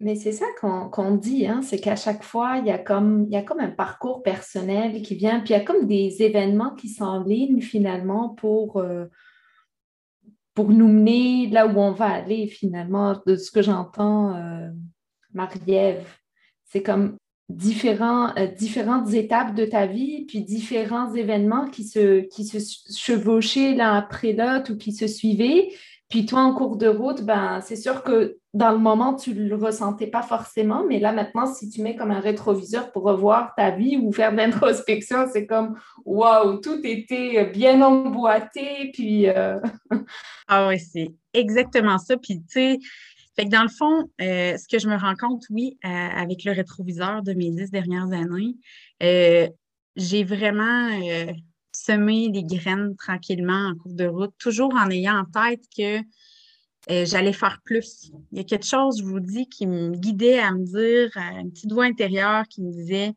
Mais 0.01 0.15
c'est 0.15 0.31
ça 0.31 0.45
qu'on 0.61 1.15
dit, 1.15 1.45
hein, 1.45 1.61
c'est 1.61 1.79
qu'à 1.79 1.97
chaque 1.97 2.23
fois, 2.23 2.57
il 2.59 2.67
y, 2.67 2.71
a 2.71 2.77
comme, 2.77 3.25
il 3.27 3.33
y 3.33 3.35
a 3.35 3.43
comme 3.43 3.59
un 3.59 3.69
parcours 3.69 4.23
personnel 4.23 5.01
qui 5.01 5.15
vient, 5.15 5.41
puis 5.41 5.49
il 5.49 5.57
y 5.57 5.59
a 5.59 5.63
comme 5.63 5.87
des 5.87 6.21
événements 6.21 6.73
qui 6.73 6.87
s'enlignent 6.87 7.61
finalement 7.61 8.29
pour, 8.29 8.77
euh, 8.77 9.07
pour 10.59 10.71
nous 10.71 10.89
mener 10.89 11.47
là 11.47 11.67
où 11.67 11.79
on 11.79 11.93
va 11.93 12.07
aller 12.07 12.45
finalement, 12.47 13.17
de 13.25 13.37
ce 13.37 13.49
que 13.49 13.61
j'entends, 13.61 14.35
euh, 14.35 14.67
Marie-Ève. 15.33 16.05
C'est 16.65 16.83
comme 16.83 17.15
différents, 17.47 18.35
euh, 18.35 18.47
différentes 18.47 19.13
étapes 19.13 19.55
de 19.55 19.63
ta 19.63 19.85
vie, 19.85 20.25
puis 20.25 20.41
différents 20.41 21.13
événements 21.13 21.69
qui 21.69 21.85
se, 21.85 22.27
qui 22.27 22.43
se 22.43 22.57
chevauchaient 22.93 23.73
l'un 23.73 23.95
après 23.95 24.33
l'autre 24.33 24.73
ou 24.73 24.75
qui 24.75 24.91
se 24.91 25.07
suivaient. 25.07 25.69
Puis 26.09 26.25
toi, 26.25 26.41
en 26.41 26.55
cours 26.55 26.75
de 26.75 26.87
route, 26.87 27.21
ben, 27.21 27.61
c'est 27.61 27.75
sûr 27.75 28.01
que 28.03 28.39
dans 28.55 28.71
le 28.71 28.79
moment, 28.79 29.13
tu 29.13 29.35
ne 29.35 29.47
le 29.47 29.55
ressentais 29.55 30.07
pas 30.07 30.23
forcément, 30.23 30.83
mais 30.87 30.99
là, 30.99 31.11
maintenant, 31.11 31.45
si 31.45 31.69
tu 31.69 31.83
mets 31.83 31.95
comme 31.95 32.09
un 32.09 32.19
rétroviseur 32.19 32.91
pour 32.91 33.03
revoir 33.03 33.53
ta 33.55 33.69
vie 33.69 33.97
ou 33.97 34.11
faire 34.11 34.31
de 34.31 34.37
l'introspection, 34.37 35.27
c'est 35.31 35.45
comme, 35.45 35.77
waouh, 36.05 36.57
tout 36.61 36.79
était 36.83 37.45
bien 37.51 37.79
emboîté, 37.83 38.89
puis... 38.91 39.29
Euh, 39.29 39.59
ah 40.47 40.67
oui, 40.67 40.79
c'est 40.79 41.13
exactement 41.35 41.99
ça. 41.99 42.17
Puis, 42.17 42.41
tu 42.41 42.79
sais, 43.37 43.45
dans 43.45 43.61
le 43.61 43.69
fond, 43.69 44.09
euh, 44.19 44.57
ce 44.57 44.67
que 44.67 44.79
je 44.79 44.89
me 44.89 44.97
rends 44.97 45.15
compte, 45.15 45.43
oui, 45.51 45.77
euh, 45.85 45.87
avec 45.87 46.43
le 46.43 46.53
rétroviseur 46.53 47.21
de 47.21 47.33
mes 47.33 47.51
dix 47.51 47.69
dernières 47.69 48.11
années, 48.11 48.55
j'ai 49.95 50.23
vraiment 50.23 50.89
semer 51.85 52.29
des 52.29 52.43
graines 52.43 52.95
tranquillement 52.95 53.69
en 53.69 53.75
cours 53.75 53.93
de 53.93 54.05
route, 54.05 54.33
toujours 54.37 54.73
en 54.75 54.89
ayant 54.89 55.19
en 55.19 55.25
tête 55.25 55.63
que 55.75 55.99
euh, 56.89 57.05
j'allais 57.05 57.33
faire 57.33 57.59
plus. 57.63 58.11
Il 58.31 58.37
y 58.37 58.41
a 58.41 58.43
quelque 58.43 58.65
chose, 58.65 58.99
je 58.99 59.03
vous 59.03 59.19
dis, 59.19 59.47
qui 59.47 59.67
me 59.67 59.91
guidait 59.91 60.39
à 60.39 60.51
me 60.51 60.65
dire, 60.65 61.11
à 61.15 61.39
une 61.39 61.51
petite 61.51 61.71
voix 61.71 61.85
intérieure 61.85 62.47
qui 62.49 62.61
me 62.61 62.71
disait 62.71 63.13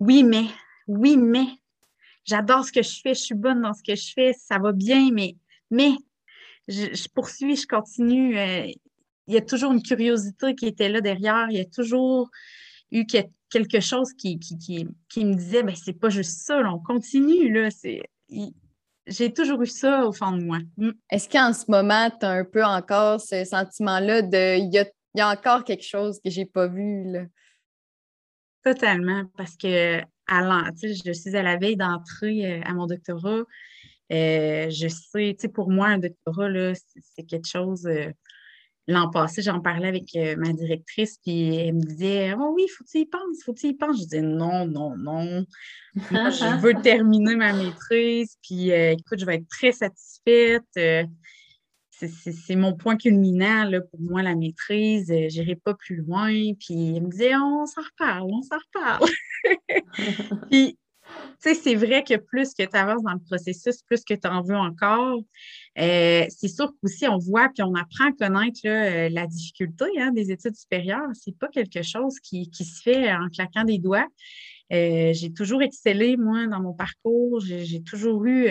Oui, 0.00 0.24
mais, 0.24 0.46
oui, 0.88 1.16
mais, 1.16 1.46
j'adore 2.24 2.64
ce 2.64 2.72
que 2.72 2.82
je 2.82 3.00
fais, 3.02 3.14
je 3.14 3.20
suis 3.20 3.34
bonne 3.34 3.62
dans 3.62 3.74
ce 3.74 3.82
que 3.82 3.94
je 3.94 4.12
fais, 4.12 4.32
ça 4.32 4.58
va 4.58 4.72
bien, 4.72 5.10
mais, 5.12 5.36
mais, 5.70 5.92
je, 6.68 7.08
poursuis, 7.14 7.56
je 7.56 7.66
continue. 7.66 8.38
Euh, 8.38 8.66
il 9.26 9.34
y 9.34 9.38
a 9.38 9.42
toujours 9.42 9.72
une 9.72 9.82
curiosité 9.82 10.54
qui 10.54 10.66
était 10.66 10.90
là 10.90 11.00
derrière, 11.00 11.46
il 11.50 11.56
y 11.56 11.60
a 11.60 11.64
toujours 11.64 12.28
eu 12.94 13.06
quelque 13.06 13.80
chose 13.80 14.12
qui, 14.14 14.38
qui, 14.38 15.24
me 15.24 15.34
disait, 15.34 15.62
ben, 15.62 15.74
c'est 15.74 15.98
pas 15.98 16.08
juste 16.08 16.40
ça, 16.44 16.58
on 16.60 16.78
continue, 16.78 17.52
là, 17.52 17.68
j'ai 19.06 19.32
toujours 19.32 19.62
eu 19.62 19.66
ça 19.66 20.06
au 20.06 20.12
fond 20.12 20.32
de 20.32 20.42
moi. 20.42 20.58
Mm. 20.76 20.90
Est-ce 21.10 21.28
qu'en 21.28 21.52
ce 21.52 21.70
moment, 21.70 22.10
tu 22.10 22.24
as 22.24 22.30
un 22.30 22.44
peu 22.44 22.64
encore 22.64 23.20
ce 23.20 23.44
sentiment-là 23.44 24.22
de 24.22 24.58
il 24.58 24.72
y 24.72 25.20
a, 25.20 25.30
encore 25.30 25.64
quelque 25.64 25.84
chose 25.84 26.20
que 26.24 26.30
j'ai 26.30 26.46
pas 26.46 26.66
vu? 26.66 27.04
Là? 27.12 27.24
Totalement, 28.62 29.24
parce 29.36 29.56
que 29.56 30.00
à 30.26 30.70
je 30.82 31.12
suis 31.12 31.36
à 31.36 31.42
la 31.42 31.56
veille 31.56 31.76
d'entrer 31.76 32.50
euh, 32.50 32.60
à 32.64 32.72
mon 32.72 32.86
doctorat. 32.86 33.42
Euh, 34.12 34.70
je 34.70 34.88
sais, 34.88 35.36
pour 35.52 35.70
moi, 35.70 35.88
un 35.88 35.98
doctorat, 35.98 36.72
c'est 36.74 37.24
quelque 37.24 37.48
chose. 37.48 37.86
Euh, 37.86 38.10
l'an 38.86 39.10
passé, 39.10 39.42
j'en 39.42 39.60
parlais 39.60 39.88
avec 39.88 40.14
euh, 40.16 40.36
ma 40.36 40.52
directrice, 40.52 41.18
puis 41.22 41.56
elle 41.56 41.74
me 41.74 41.80
disait 41.80 42.34
Oh 42.38 42.52
oui, 42.54 42.66
faut 42.68 42.84
que 42.84 42.90
tu 42.90 42.98
y 42.98 43.06
penses, 43.06 43.42
faut 43.44 43.54
que 43.54 43.60
tu 43.60 43.68
y 43.68 43.74
penses. 43.74 43.98
Je 43.98 44.02
disais 44.02 44.22
non, 44.22 44.66
non, 44.66 44.96
non. 44.96 45.44
Moi, 46.10 46.30
je 46.30 46.60
veux 46.60 46.74
terminer 46.82 47.36
ma 47.36 47.52
maîtrise, 47.52 48.36
puis 48.42 48.72
euh, 48.72 48.92
écoute, 48.92 49.18
je 49.18 49.26
vais 49.26 49.36
être 49.36 49.48
très 49.48 49.72
satisfaite. 49.72 50.64
Euh, 50.76 51.04
c'est 51.90 52.56
mon 52.56 52.74
point 52.74 52.96
culminant 52.96 53.64
là, 53.64 53.80
pour 53.80 54.00
moi, 54.00 54.22
la 54.22 54.34
maîtrise. 54.34 55.06
Je 55.08 55.40
n'irai 55.40 55.56
pas 55.56 55.74
plus 55.74 55.96
loin. 55.96 56.32
Puis 56.58 56.96
elle 56.96 57.04
me 57.04 57.08
disait 57.08 57.36
On 57.36 57.66
s'en 57.66 57.82
reparle, 57.82 58.28
on 58.30 58.42
s'en 58.42 58.56
reparle. 58.58 59.08
puis 60.50 60.76
c'est 61.38 61.74
vrai 61.74 62.02
que 62.02 62.16
plus 62.16 62.54
que 62.54 62.62
tu 62.62 62.76
avances 62.76 63.02
dans 63.02 63.12
le 63.12 63.18
processus, 63.18 63.82
plus 63.82 64.04
que 64.04 64.14
tu 64.14 64.26
en 64.26 64.42
veux 64.42 64.56
encore. 64.56 65.20
Euh, 65.78 66.24
c'est 66.28 66.48
sûr 66.48 66.72
qu'aussi, 66.80 67.06
on 67.08 67.18
voit 67.18 67.48
puis 67.48 67.62
on 67.62 67.74
apprend 67.74 68.08
à 68.08 68.12
connaître 68.12 68.60
euh, 68.64 69.08
la 69.10 69.26
difficulté 69.26 69.84
hein, 69.98 70.12
des 70.12 70.30
études 70.30 70.56
supérieures. 70.56 71.08
C'est 71.12 71.36
pas 71.36 71.48
quelque 71.48 71.82
chose 71.82 72.18
qui, 72.20 72.48
se 72.52 72.80
fait 72.82 73.12
en 73.12 73.28
claquant 73.28 73.64
des 73.64 73.78
doigts. 73.78 74.06
Euh, 74.72 75.12
j'ai 75.12 75.32
toujours 75.32 75.62
excellé, 75.62 76.16
moi, 76.16 76.46
dans 76.46 76.60
mon 76.60 76.72
parcours. 76.72 77.40
J'ai 77.40 77.82
toujours 77.82 78.24
eu, 78.24 78.48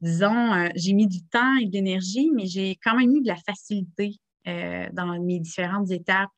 disons, 0.00 0.68
j'ai 0.76 0.92
mis 0.92 1.08
du 1.08 1.22
temps 1.22 1.56
et 1.56 1.66
de 1.66 1.72
l'énergie, 1.72 2.30
mais 2.34 2.46
j'ai 2.46 2.78
quand 2.82 2.96
même 2.96 3.14
eu 3.14 3.22
de 3.22 3.28
la 3.28 3.36
facilité 3.36 4.16
dans 4.46 5.20
mes 5.20 5.38
différentes 5.40 5.90
étapes 5.90 6.30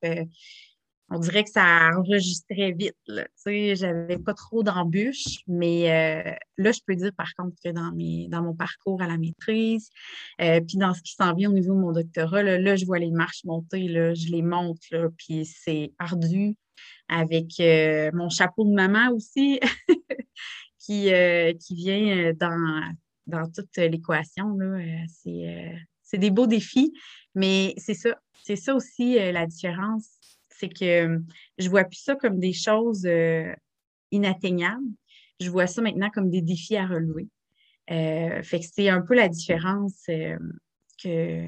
on 1.13 1.19
dirait 1.19 1.45
que 1.45 1.51
ça 1.51 1.91
enregistrait 1.95 2.73
vite. 2.73 2.97
Je 3.07 3.85
n'avais 3.85 4.19
pas 4.19 4.33
trop 4.33 4.63
d'embûches, 4.63 5.41
mais 5.47 5.91
euh, 5.91 6.33
là, 6.57 6.73
je 6.73 6.81
peux 6.87 6.95
dire 6.97 7.13
par 7.17 7.35
contre 7.35 7.55
que 7.63 7.71
dans, 7.71 8.43
mon 8.43 8.55
parcours 8.55 9.03
à 9.03 9.07
la 9.07 9.19
maîtrise, 9.19 9.91
euh, 10.41 10.61
puis 10.61 10.79
dans 10.79 10.95
ce 10.95 11.03
qui 11.03 11.13
s'en 11.13 11.35
vient 11.35 11.51
au 11.51 11.55
niveau 11.55 11.75
de 11.75 11.81
mon 11.81 11.93
doctorat, 11.93 12.43
là, 12.43 12.77
je 12.77 12.87
vois 12.87 12.99
les 12.99 13.11
marches 13.11 13.45
monter, 13.45 13.89
là, 13.89 14.15
je 14.15 14.29
les 14.29 14.43
monte, 14.43 14.81
puis 15.19 15.45
c'est 15.45 15.93
ardu 15.99 16.57
avec 17.09 17.61
euh, 17.61 18.11
mon 18.15 18.31
chapeau 18.31 18.65
de 18.65 18.73
maman 18.73 19.11
aussi 19.11 19.61
qui, 20.79 21.11
vient 21.71 22.33
dans, 22.35 22.95
dans 23.27 23.51
toute 23.51 23.77
l'équation. 23.77 24.57
c'est 26.03 26.19
des 26.19 26.31
beaux 26.31 26.47
défis, 26.47 26.95
mais 27.35 27.75
c'est 27.77 27.95
ça. 27.95 28.17
C'est 28.45 28.57
ça 28.57 28.75
aussi 28.75 29.15
la 29.15 29.47
différence 29.47 30.19
c'est 30.63 30.69
que 30.69 31.21
je 31.59 31.69
vois 31.69 31.85
plus 31.85 31.99
ça 31.99 32.15
comme 32.15 32.39
des 32.39 32.53
choses 32.53 33.05
euh, 33.05 33.53
inatteignables. 34.13 34.87
Je 35.41 35.51
vois 35.51 35.67
ça 35.67 35.83
maintenant 35.83 36.09
comme 36.11 36.31
des 36.31 36.41
défis 36.41 36.77
à 36.77 36.87
relever. 36.87 37.29
Euh, 37.91 38.43
fait 38.45 38.61
que 38.61 38.67
c'est 38.73 38.89
un 38.89 39.01
peu 39.01 39.15
la 39.15 39.29
différence 39.29 40.05
euh, 40.09 40.39
que, 41.03 41.45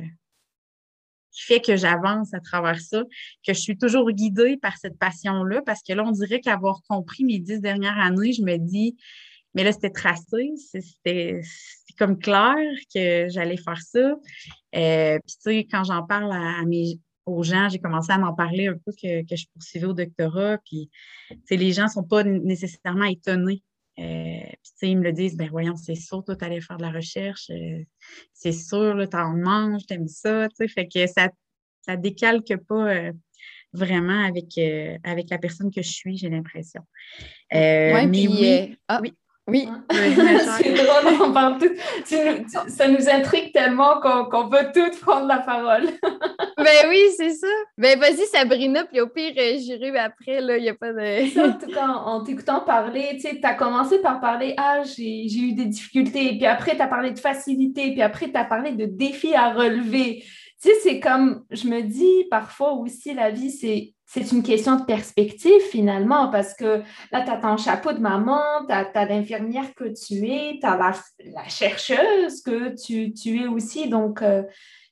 qui 1.31 1.43
fait 1.43 1.61
que 1.61 1.77
j'avance 1.77 2.35
à 2.35 2.41
travers 2.41 2.81
ça, 2.81 3.05
que 3.47 3.53
je 3.53 3.61
suis 3.61 3.79
toujours 3.79 4.11
guidée 4.11 4.57
par 4.57 4.77
cette 4.79 4.99
passion-là, 4.99 5.63
parce 5.65 5.83
que 5.83 5.93
là, 5.93 6.03
on 6.05 6.11
dirait 6.11 6.41
qu'avoir 6.41 6.81
compris 6.89 7.25
mes 7.25 7.39
dix 7.39 7.61
dernières 7.61 7.99
années, 7.99 8.33
je 8.33 8.43
me 8.43 8.57
dis, 8.57 8.97
mais 9.55 9.63
là, 9.63 9.71
c'était 9.71 9.91
tracé, 9.91 10.55
c'était 10.57 11.41
comme 11.97 12.19
clair 12.19 12.57
que 12.93 13.29
j'allais 13.29 13.59
faire 13.59 13.81
ça. 13.81 14.17
puis, 14.73 15.37
tu 15.37 15.39
sais, 15.39 15.69
quand 15.71 15.85
j'en 15.85 16.05
parle 16.05 16.33
à, 16.33 16.65
mes, 16.65 16.99
aux 17.27 17.43
gens, 17.43 17.69
j'ai 17.69 17.79
commencé 17.79 18.13
à 18.13 18.19
m'en 18.19 18.35
parler 18.35 18.69
un 18.69 18.75
peu 18.75 18.93
que, 18.93 19.37
je 19.37 19.45
poursuivais 19.53 19.87
au 19.87 19.93
doctorat. 19.93 20.59
Puis, 20.65 20.91
les 21.51 21.73
gens 21.73 21.85
ne 21.85 21.89
sont 21.89 22.05
pas 22.05 22.25
nécessairement 22.25 23.07
étonnés. 23.07 23.63
Euh, 23.99 24.41
puis, 24.79 24.91
ils 24.91 24.99
me 24.99 25.05
le 25.05 25.13
disent, 25.13 25.37
ben 25.37 25.49
voyons, 25.49 25.77
c'est 25.77 25.95
sûr, 25.95 26.25
toi, 26.25 26.37
tu 26.37 26.45
allais 26.45 26.61
faire 26.61 26.77
de 26.77 26.83
la 26.83 26.91
recherche. 26.91 27.51
Euh, 27.51 27.83
c'est 28.33 28.53
sûr, 28.53 29.07
tu 29.11 29.17
en 29.17 29.37
manges, 29.37 29.87
tu 29.87 29.95
aimes 29.95 30.09
ça. 30.09 30.49
Fait 30.57 30.89
que 30.89 31.07
ça 31.07 31.31
ne 31.89 31.97
décalque 31.97 32.57
pas 32.69 33.11
vraiment 33.73 34.25
avec, 34.25 34.59
avec 35.03 35.31
la 35.31 35.39
personne 35.39 35.71
que 35.71 35.83
je 35.83 35.91
suis, 35.91 36.17
j'ai 36.17 36.29
l'impression. 36.29 36.83
mais 37.51 38.07
oui, 38.29 38.77
ah, 38.89 39.01
oui, 39.03 39.15
oui. 39.47 39.69
c'est 39.91 40.73
drôle, 40.73 41.21
on 41.21 41.33
parle 41.33 41.59
tout. 41.59 41.69
Ça 42.69 42.89
nous 42.89 43.09
intrigue 43.09 43.53
tellement 43.53 44.01
qu'on 44.01 44.49
peut 44.49 44.67
tout 44.75 44.99
prendre 45.03 45.27
la 45.27 45.39
parole. 45.39 45.85
ben 46.57 46.89
oui, 46.89 47.03
c'est 47.17 47.35
ça. 47.35 47.47
Ben 47.77 47.99
vas-y, 47.99 48.27
Sabrina, 48.27 48.85
puis 48.85 49.01
au 49.03 49.09
pire, 49.09 49.35
euh, 49.37 49.59
j'irai 49.59 49.99
après, 49.99 50.41
là, 50.41 50.57
il 50.57 50.63
n'y 50.63 50.69
a 50.71 50.75
pas 50.75 50.93
de. 50.93 51.47
en 51.47 51.59
tout 51.59 51.67
cas, 51.75 51.87
en 51.87 52.25
t'écoutant 52.25 52.61
parler, 52.61 53.11
tu 53.13 53.21
sais, 53.21 53.39
tu 53.39 53.47
as 53.47 53.55
commencé 53.55 53.99
par 54.01 54.21
parler, 54.21 54.55
ah, 54.57 54.83
j'ai 54.83 55.27
eu 55.27 55.53
des 55.53 55.67
difficultés, 55.67 56.37
puis 56.37 56.47
après, 56.47 56.77
tu 56.77 56.83
as 56.83 56.89
parlé 56.89 57.11
de 57.11 57.19
facilité, 57.19 57.93
puis 57.93 58.03
après, 58.03 58.31
tu 58.31 58.37
as 58.37 58.45
parlé 58.45 58.73
de 58.73 58.87
défis 58.87 59.35
à 59.35 59.53
relever. 59.53 60.25
Tu 60.63 60.71
sais, 60.71 60.75
c'est 60.83 61.01
comme, 61.01 61.45
je 61.51 61.69
me 61.69 61.83
dis 61.83 62.25
parfois 62.31 62.73
aussi, 62.73 63.13
la 63.13 63.31
vie, 63.31 63.51
c'est 63.51 63.94
c'est 64.07 64.33
une 64.33 64.43
question 64.43 64.77
de 64.77 64.85
perspective 64.85 65.61
finalement, 65.71 66.29
parce 66.29 66.55
que 66.55 66.83
là, 67.11 67.23
tu 67.23 67.31
as 67.31 67.39
ton 67.39 67.57
chapeau 67.57 67.93
de 67.93 67.99
maman, 67.99 68.43
tu 68.67 68.73
as, 68.73 69.05
l'infirmière 69.07 69.75
que 69.75 69.85
tu 69.85 70.27
es, 70.29 70.59
tu 70.61 70.67
as 70.67 70.77
la, 70.77 71.49
chercheuse 71.49 72.43
que 72.43 72.75
tu, 72.75 73.43
es 73.43 73.47
aussi. 73.47 73.89
Donc, 73.89 74.23
euh, 74.23 74.43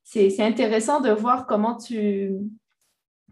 c'est 0.02 0.40
intéressant 0.40 1.00
de 1.00 1.10
voir 1.10 1.46
comment 1.46 1.76
tu, 1.76 2.32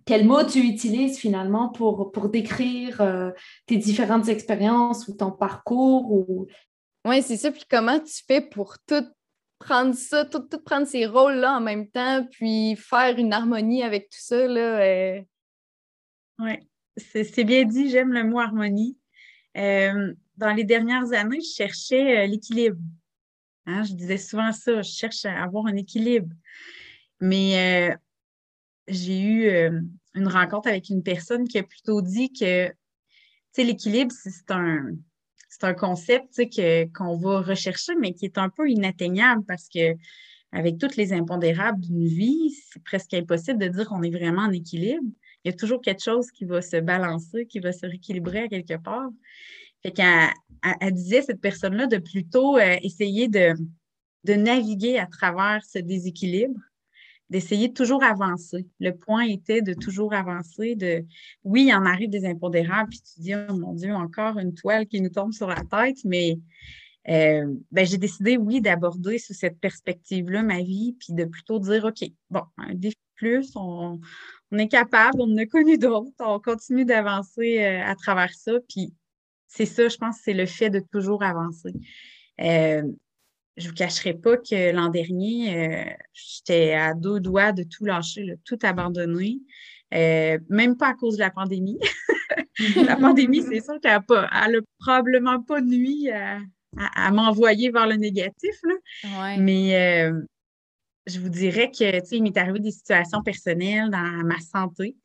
quels 0.04 0.26
mots 0.26 0.44
tu 0.44 0.60
utilises 0.60 1.18
finalement 1.18 1.68
pour, 1.68 2.12
pour 2.12 2.28
décrire 2.28 3.00
euh, 3.00 3.30
tes 3.66 3.76
différentes 3.76 4.28
expériences 4.28 5.08
ou 5.08 5.14
ton 5.14 5.30
parcours. 5.30 6.10
Ou... 6.12 6.46
Oui, 7.06 7.22
c'est 7.22 7.36
ça. 7.36 7.50
Puis 7.50 7.64
comment 7.68 7.98
tu 7.98 8.22
fais 8.26 8.40
pour 8.40 8.76
tout 8.86 9.04
prendre 9.58 9.94
ça, 9.94 10.24
tout, 10.24 10.46
prendre 10.64 10.86
ces 10.86 11.06
rôles-là 11.06 11.56
en 11.56 11.60
même 11.60 11.88
temps, 11.88 12.26
puis 12.30 12.76
faire 12.76 13.18
une 13.18 13.32
harmonie 13.32 13.82
avec 13.82 14.04
tout 14.04 14.18
ça. 14.18 14.46
Là, 14.46 14.80
euh, 14.80 15.20
oui, 16.40 16.52
c'est 16.96 17.44
bien 17.44 17.64
dit, 17.64 17.90
j'aime 17.90 18.12
le 18.12 18.24
mot 18.24 18.40
harmonie. 18.40 18.96
Euh, 19.56 20.14
dans 20.36 20.52
les 20.52 20.64
dernières 20.64 21.12
années, 21.12 21.40
je 21.40 21.54
cherchais 21.54 22.18
euh, 22.18 22.26
l'équilibre. 22.26 22.78
Hein, 23.66 23.82
je 23.84 23.94
disais 23.94 24.16
souvent 24.16 24.52
ça, 24.52 24.82
je 24.82 24.90
cherche 24.90 25.24
à 25.24 25.42
avoir 25.42 25.66
un 25.66 25.76
équilibre. 25.76 26.32
Mais 27.20 27.90
euh, 27.90 27.96
j'ai 28.88 29.20
eu 29.20 29.50
une 30.14 30.28
rencontre 30.28 30.68
avec 30.68 30.88
une 30.88 31.02
personne 31.02 31.46
qui 31.46 31.58
a 31.58 31.62
plutôt 31.62 32.00
dit 32.00 32.32
que 32.32 32.72
l'équilibre, 33.58 34.12
c'est 34.12 34.50
un, 34.50 34.96
un 35.62 35.74
concept 35.74 36.40
qu'on 36.94 37.18
va 37.18 37.40
rechercher, 37.42 37.94
mais 37.96 38.14
qui 38.14 38.24
est 38.24 38.38
un 38.38 38.48
peu 38.48 38.70
inatteignable 38.70 39.44
parce 39.46 39.68
que 39.68 39.94
avec 40.52 40.78
toutes 40.78 40.96
les 40.96 41.12
impondérables 41.12 41.80
d'une 41.80 42.06
vie, 42.06 42.50
c'est 42.50 42.82
presque 42.82 43.14
impossible 43.14 43.58
de 43.58 43.68
dire 43.68 43.86
qu'on 43.86 44.02
est 44.02 44.10
vraiment 44.10 44.42
en 44.42 44.50
équilibre 44.50 45.04
il 45.44 45.50
y 45.50 45.54
a 45.54 45.56
toujours 45.56 45.80
quelque 45.80 46.02
chose 46.02 46.30
qui 46.30 46.44
va 46.44 46.62
se 46.62 46.76
balancer, 46.76 47.46
qui 47.46 47.60
va 47.60 47.72
se 47.72 47.86
rééquilibrer 47.86 48.40
à 48.40 48.48
quelque 48.48 48.76
part. 48.76 49.08
Fait 49.82 49.92
qu'elle 49.92 50.28
elle, 50.80 50.92
disait, 50.92 51.22
cette 51.22 51.40
personne-là, 51.40 51.86
de 51.86 51.96
plutôt 51.98 52.58
euh, 52.58 52.76
essayer 52.82 53.28
de, 53.28 53.54
de 54.24 54.34
naviguer 54.34 54.98
à 54.98 55.06
travers 55.06 55.64
ce 55.64 55.78
déséquilibre, 55.78 56.60
d'essayer 57.30 57.68
de 57.68 57.72
toujours 57.74 58.02
avancer. 58.02 58.66
Le 58.80 58.90
point 58.90 59.22
était 59.22 59.62
de 59.62 59.72
toujours 59.72 60.12
avancer, 60.12 60.74
de 60.74 61.06
oui, 61.44 61.66
il 61.68 61.74
en 61.74 61.86
arrive 61.86 62.10
des 62.10 62.26
impondérables, 62.26 62.90
puis 62.90 63.00
tu 63.00 63.20
dis, 63.20 63.34
oh 63.34 63.56
mon 63.56 63.72
Dieu, 63.72 63.94
encore 63.94 64.38
une 64.38 64.52
toile 64.52 64.86
qui 64.86 65.00
nous 65.00 65.10
tombe 65.10 65.32
sur 65.32 65.46
la 65.46 65.62
tête, 65.70 65.98
mais 66.04 66.38
euh, 67.08 67.54
ben, 67.70 67.86
j'ai 67.86 67.98
décidé, 67.98 68.36
oui, 68.36 68.60
d'aborder 68.60 69.18
sous 69.18 69.32
cette 69.32 69.58
perspective-là 69.58 70.42
ma 70.42 70.60
vie, 70.60 70.96
puis 70.98 71.14
de 71.14 71.24
plutôt 71.24 71.58
dire, 71.60 71.84
OK, 71.84 72.04
bon, 72.28 72.42
un 72.58 72.74
défi 72.74 72.96
plus, 73.20 73.52
on, 73.54 74.00
on 74.52 74.58
est 74.58 74.68
capable, 74.68 75.20
on 75.20 75.32
en 75.32 75.36
a 75.36 75.46
connu 75.46 75.78
d'autres, 75.78 76.10
on 76.18 76.40
continue 76.40 76.84
d'avancer 76.84 77.62
euh, 77.62 77.84
à 77.84 77.94
travers 77.94 78.34
ça. 78.34 78.52
Puis 78.68 78.92
c'est 79.46 79.66
ça, 79.66 79.88
je 79.88 79.96
pense, 79.96 80.16
c'est 80.22 80.32
le 80.32 80.46
fait 80.46 80.70
de 80.70 80.80
toujours 80.92 81.22
avancer. 81.22 81.72
Euh, 82.40 82.82
je 83.56 83.64
ne 83.64 83.68
vous 83.68 83.74
cacherai 83.74 84.14
pas 84.14 84.36
que 84.36 84.72
l'an 84.72 84.88
dernier, 84.88 85.56
euh, 85.56 85.92
j'étais 86.12 86.72
à 86.72 86.94
deux 86.94 87.20
doigts 87.20 87.52
de 87.52 87.62
tout 87.62 87.84
lâcher, 87.84 88.34
tout 88.44 88.58
abandonner, 88.62 89.40
même 89.92 90.76
pas 90.78 90.88
à 90.88 90.94
cause 90.94 91.16
de 91.16 91.20
la 91.20 91.30
pandémie. 91.30 91.78
la 92.86 92.96
pandémie, 92.96 93.42
c'est 93.42 93.60
sûr 93.60 93.78
qu'elle 93.80 94.00
n'a 94.08 94.60
probablement 94.78 95.42
pas 95.42 95.60
nuit 95.60 96.10
à, 96.10 97.10
m'envoyer 97.10 97.70
vers 97.70 97.86
le 97.86 97.96
négatif. 97.96 98.54
Mais 99.36 100.10
je 101.06 101.18
vous 101.18 101.28
dirais 101.28 101.70
que, 101.70 102.00
tu 102.00 102.06
sais, 102.06 102.16
il 102.16 102.22
m'est 102.22 102.36
arrivé 102.36 102.60
des 102.60 102.70
situations 102.70 103.22
personnelles 103.22 103.90
dans 103.90 104.24
ma 104.24 104.38
santé, 104.40 104.96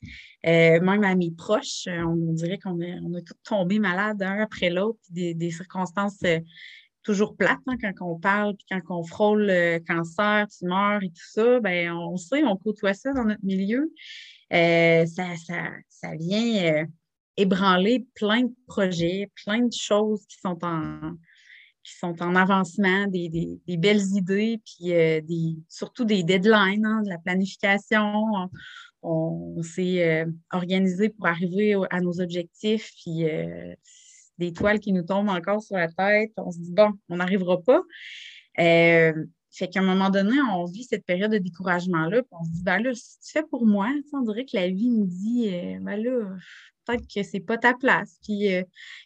euh, 0.45 0.79
même 0.81 1.03
à 1.03 1.15
mes 1.15 1.31
proches. 1.31 1.88
Euh, 1.88 2.03
on, 2.03 2.34
dirait 2.34 2.60
qu'on 2.60 2.81
a, 2.81 2.99
on 3.03 3.13
a 3.13 3.21
tous 3.21 3.36
tombé 3.43 3.79
malades 3.79 4.21
un 4.21 4.41
après 4.41 4.69
l'autre, 4.69 4.99
des, 5.10 5.51
circonstances 5.51 6.21
euh, 6.25 6.39
toujours 7.03 7.36
plates 7.38 7.60
hein, 7.67 7.77
quand 7.79 7.93
on 8.01 8.19
parle, 8.19 8.55
puis 8.55 8.65
quand 8.69 8.81
on 8.89 9.03
frôle 9.03 9.45
le 9.47 9.79
cancer, 9.79 10.47
tumeur 10.47 11.01
et 11.03 11.10
tout 11.10 11.29
ça, 11.31 11.60
ben 11.60 11.91
on 11.91 12.17
sait, 12.17 12.43
on 12.43 12.58
côtoie 12.58 12.93
ça 12.93 13.13
dans 13.13 13.25
notre 13.25 13.45
milieu. 13.45 13.91
ça, 14.51 15.05
ça, 15.38 15.69
ça 15.88 16.15
vient 16.17 16.86
ébranler 17.38 18.08
plein 18.15 18.43
de 18.43 18.53
projets, 18.67 19.29
plein 19.43 19.60
de 19.60 19.73
choses 19.73 20.25
qui 20.27 20.38
sont 20.39 20.58
en, 20.63 21.15
qui 21.85 21.97
sont 21.99 22.21
en 22.21 22.35
avancement, 22.35 23.05
des, 23.07 23.59
belles 23.77 24.01
idées, 24.15 24.59
puis 24.65 24.93
euh, 24.93 25.21
des, 25.21 25.55
surtout 25.69 26.03
des 26.03 26.23
deadlines, 26.23 26.85
hein, 26.85 27.01
de 27.03 27.09
la 27.09 27.19
planification. 27.19 28.23
On, 29.03 29.61
s'est 29.61 30.03
euh, 30.03 30.25
organisé 30.51 31.09
pour 31.09 31.27
arriver 31.27 31.75
à 31.91 32.01
nos 32.01 32.19
objectifs, 32.19 32.91
puis 33.03 33.29
euh, 33.29 33.75
des 34.39 34.51
toiles 34.51 34.79
qui 34.79 34.93
nous 34.93 35.03
tombent 35.03 35.29
encore 35.29 35.61
sur 35.61 35.77
la 35.77 35.87
tête. 35.87 36.31
On 36.37 36.49
se 36.49 36.57
dit, 36.57 36.73
bon, 36.73 36.91
on 37.07 37.17
n'arrivera 37.17 37.61
pas. 37.61 37.81
Fait 39.57 39.67
qu'à 39.67 39.79
un 39.79 39.83
moment 39.83 40.09
donné, 40.09 40.37
on 40.51 40.65
vit 40.65 40.83
cette 40.83 41.05
période 41.05 41.31
de 41.31 41.37
découragement-là, 41.37 42.21
puis 42.21 42.31
on 42.31 42.43
se 42.43 42.51
dit, 42.51 42.63
ben 42.63 42.79
là, 42.79 42.93
si 42.93 43.19
tu 43.19 43.31
fais 43.31 43.43
pour 43.43 43.65
moi, 43.65 43.89
on 44.13 44.21
dirait 44.21 44.45
que 44.45 44.55
la 44.55 44.67
vie 44.69 44.89
nous 44.89 45.05
dit, 45.05 45.49
ben 45.81 46.01
là, 46.01 46.35
peut-être 46.85 47.07
que 47.13 47.23
c'est 47.23 47.39
pas 47.39 47.57
ta 47.57 47.73
place. 47.73 48.17
Puis 48.23 48.53
euh, 48.53 48.63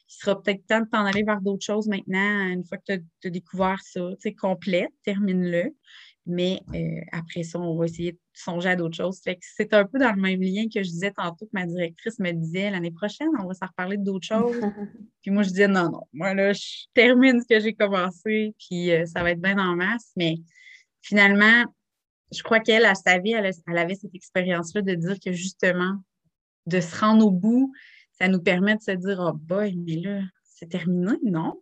il 0.07 0.13
sera 0.13 0.41
peut-être 0.41 0.65
temps 0.67 0.81
de 0.81 0.88
t'en 0.89 1.05
aller 1.05 1.23
vers 1.23 1.41
d'autres 1.41 1.65
choses 1.65 1.88
maintenant, 1.88 2.47
une 2.47 2.63
fois 2.63 2.77
que 2.77 2.95
tu 2.95 3.27
as, 3.27 3.29
découvert 3.29 3.79
ça. 3.81 4.01
Tu 4.21 4.35
sais, 4.35 4.88
termine-le. 5.03 5.75
Mais 6.25 6.60
euh, 6.75 7.01
après 7.12 7.43
ça, 7.43 7.60
on 7.60 7.75
va 7.75 7.86
essayer 7.86 8.12
de 8.12 8.19
songer 8.34 8.69
à 8.69 8.75
d'autres 8.75 8.95
choses. 8.95 9.19
c'est 9.23 9.73
un 9.73 9.86
peu 9.86 9.97
dans 9.97 10.13
le 10.13 10.21
même 10.21 10.41
lien 10.41 10.65
que 10.73 10.84
je 10.84 10.89
disais 10.89 11.12
tantôt 11.12 11.45
que 11.45 11.51
ma 11.53 11.65
directrice 11.65 12.19
me 12.19 12.32
disait 12.32 12.69
l'année 12.69 12.91
prochaine, 12.91 13.29
on 13.39 13.47
va 13.47 13.53
s'en 13.53 13.65
reparler 13.65 13.97
d'autres 13.97 14.27
choses. 14.27 14.62
puis 15.21 15.32
moi, 15.32 15.43
je 15.43 15.49
disais 15.49 15.67
non, 15.67 15.89
non, 15.89 16.01
moi 16.13 16.34
là, 16.34 16.53
je 16.53 16.86
termine 16.93 17.41
ce 17.41 17.47
que 17.47 17.60
j'ai 17.60 17.73
commencé, 17.73 18.53
puis 18.60 18.91
euh, 18.91 19.05
ça 19.05 19.23
va 19.23 19.32
être 19.32 19.41
bien 19.41 19.58
en 19.58 19.75
masse. 19.75 20.12
Mais 20.15 20.36
finalement, 21.01 21.63
je 22.32 22.43
crois 22.43 22.60
qu'elle, 22.60 22.86
à 22.86 22.95
sa 22.95 23.17
vie, 23.17 23.32
elle 23.32 23.77
avait 23.77 23.95
cette 23.95 24.13
expérience-là 24.13 24.82
de 24.82 24.93
dire 24.93 25.17
que 25.19 25.32
justement, 25.32 25.95
de 26.67 26.79
se 26.79 26.99
rendre 26.99 27.25
au 27.25 27.32
bout, 27.32 27.73
ça 28.12 28.27
nous 28.27 28.41
permet 28.41 28.75
de 28.75 28.82
se 28.82 28.91
dire 28.91 29.19
Oh 29.19 29.34
boy, 29.34 29.75
mais 29.75 29.95
là, 29.95 30.21
c'est 30.43 30.69
terminé, 30.69 31.13
non? 31.23 31.60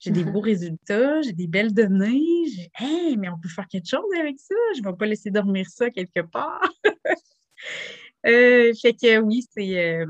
J'ai 0.00 0.10
des 0.12 0.24
beaux 0.24 0.40
résultats, 0.40 1.20
j'ai 1.20 1.34
des 1.34 1.46
belles 1.46 1.74
données. 1.74 2.46
Hey, 2.74 3.18
mais 3.18 3.28
on 3.28 3.38
peut 3.38 3.50
faire 3.50 3.68
quelque 3.68 3.88
chose 3.88 4.00
avec 4.18 4.38
ça. 4.38 4.54
Je 4.74 4.80
ne 4.80 4.86
vais 4.86 4.96
pas 4.96 5.04
laisser 5.04 5.30
dormir 5.30 5.66
ça 5.68 5.90
quelque 5.90 6.20
part. 6.20 6.66
euh, 8.26 8.72
fait 8.80 8.94
que 8.94 9.18
oui, 9.18 9.46
euh, 9.58 10.06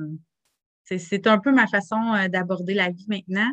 c'est, 0.85 1.27
un 1.27 1.39
peu 1.39 1.51
ma 1.51 1.67
façon 1.67 2.15
euh, 2.15 2.29
d'aborder 2.29 2.75
la 2.75 2.91
vie 2.91 3.07
maintenant. 3.09 3.51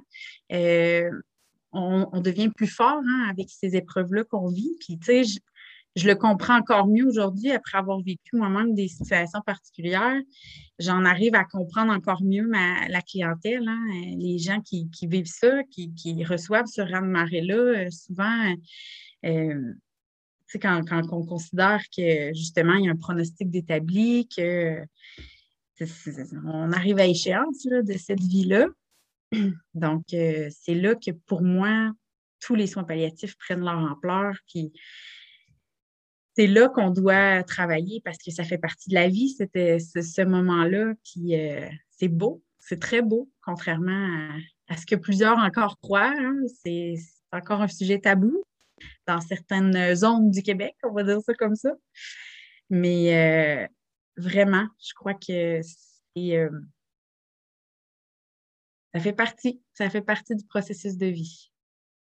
On, 1.71 2.21
devient 2.21 2.49
plus 2.49 2.67
fort 2.67 3.01
hein, 3.03 3.27
avec 3.31 3.49
ces 3.49 3.75
épreuves-là 3.75 4.23
qu'on 4.23 4.47
vit. 4.47 4.77
Puis, 4.79 4.99
tu 4.99 5.23
sais, 5.25 5.39
je 5.97 6.07
le 6.07 6.15
comprends 6.15 6.57
encore 6.59 6.87
mieux 6.87 7.07
aujourd'hui 7.07 7.51
après 7.51 7.79
avoir 7.79 7.99
vécu 8.01 8.35
moi-même 8.35 8.75
des 8.75 8.87
situations 8.87 9.41
particulières. 9.43 10.21
J'en 10.77 11.05
arrive 11.05 11.33
à 11.33 11.43
comprendre 11.43 11.91
encore 11.91 12.21
mieux 12.23 12.47
la 12.51 13.01
clientèle, 13.01 13.67
hein, 13.67 13.85
les 14.17 14.37
gens 14.37 14.61
qui, 14.61 14.87
vivent 15.01 15.25
ça, 15.25 15.63
qui, 15.71 16.23
reçoivent 16.23 16.67
ce 16.67 16.81
rang 16.81 17.01
de 17.01 17.07
marée-là. 17.07 17.55
Euh, 17.55 17.89
souvent, 17.89 18.53
euh, 19.25 19.73
quand, 20.61 20.83
on 21.11 21.25
considère 21.25 21.81
que 21.95 22.31
justement, 22.35 22.75
il 22.75 22.85
y 22.85 22.89
a 22.89 22.91
un 22.91 22.95
pronostic 22.95 23.49
d'établi, 23.49 24.27
que 24.27 24.83
on 26.45 26.71
arrive 26.71 26.99
à 26.99 27.05
échéance 27.05 27.65
de 27.65 27.97
cette 27.97 28.21
vie-là. 28.21 28.67
Donc, 29.73 30.13
euh, 30.13 30.49
c'est 30.51 30.75
là 30.75 30.93
que 30.93 31.11
pour 31.25 31.41
moi, 31.41 31.91
tous 32.39 32.53
les 32.53 32.67
soins 32.67 32.83
palliatifs 32.83 33.35
prennent 33.37 33.65
leur 33.65 33.79
ampleur. 33.79 34.35
C'est 36.37 36.47
là 36.47 36.69
qu'on 36.69 36.91
doit 36.91 37.41
travailler 37.41 37.99
parce 38.05 38.19
que 38.19 38.29
ça 38.29 38.43
fait 38.43 38.59
partie 38.59 38.89
de 38.89 38.93
la 38.93 39.07
vie, 39.07 39.29
c'était 39.29 39.79
ce, 39.79 40.21
moment-là. 40.21 40.93
Puis 41.03 41.35
euh, 41.35 41.67
c'est 41.89 42.09
beau, 42.09 42.43
c'est 42.59 42.79
très 42.79 43.01
beau, 43.01 43.27
contrairement 43.41 44.29
à, 44.67 44.77
ce 44.77 44.85
que 44.85 44.95
plusieurs 44.95 45.39
encore 45.39 45.79
croient. 45.79 46.13
Hein. 46.15 46.35
C'est 46.63 46.93
encore 47.31 47.63
un 47.63 47.67
sujet 47.67 47.99
tabou 47.99 48.43
dans 49.07 49.19
certaines 49.19 49.95
zones 49.95 50.29
du 50.29 50.43
Québec, 50.43 50.75
on 50.83 50.91
va 50.91 51.03
dire 51.03 51.19
ça 51.21 51.33
comme 51.33 51.55
ça. 51.55 51.71
Mais 52.69 53.15
euh, 53.15 53.67
vraiment, 54.17 54.67
je 54.79 54.93
crois 54.93 55.15
que 55.15 55.59
euh, 56.17 56.49
ça 58.93 58.99
fait 58.99 59.13
partie, 59.13 59.63
ça 59.73 59.89
fait 59.89 60.01
partie 60.01 60.35
du 60.35 60.45
processus 60.45 60.97
de 60.97 61.07
vie. 61.07 61.51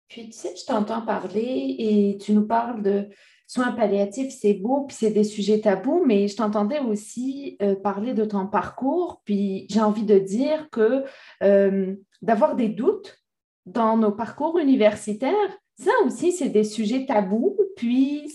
Puis, 0.09 0.27
tu 0.27 0.33
sais, 0.33 0.55
je 0.55 0.67
t'entends 0.67 1.03
parler 1.03 1.75
et 1.79 2.19
tu 2.21 2.33
nous 2.33 2.47
parles 2.47 2.83
de 2.83 3.09
soins 3.47 3.73
palliatifs, 3.73 4.33
c'est 4.33 4.55
beau, 4.55 4.83
puis 4.83 4.97
c'est 4.99 5.11
des 5.11 5.25
sujets 5.25 5.61
tabous, 5.61 6.05
mais 6.05 6.29
je 6.29 6.37
t'entendais 6.37 6.81
aussi 6.81 7.57
euh, 7.63 7.77
parler 7.77 8.13
de 8.13 8.25
ton 8.25 8.47
parcours, 8.47 9.23
puis 9.25 9.67
j'ai 9.71 9.81
envie 9.81 10.05
de 10.05 10.19
dire 10.19 10.69
que 10.71 11.05
euh, 11.43 11.95
d'avoir 12.23 12.57
des 12.57 12.69
doutes 12.69 13.19
dans 13.65 13.97
nos 13.97 14.13
parcours 14.13 14.59
universitaires, 14.59 15.33
ça 15.79 15.91
aussi, 16.05 16.33
c'est 16.33 16.49
des 16.49 16.65
sujets 16.65 17.07
tabous, 17.07 17.57
puis 17.77 18.33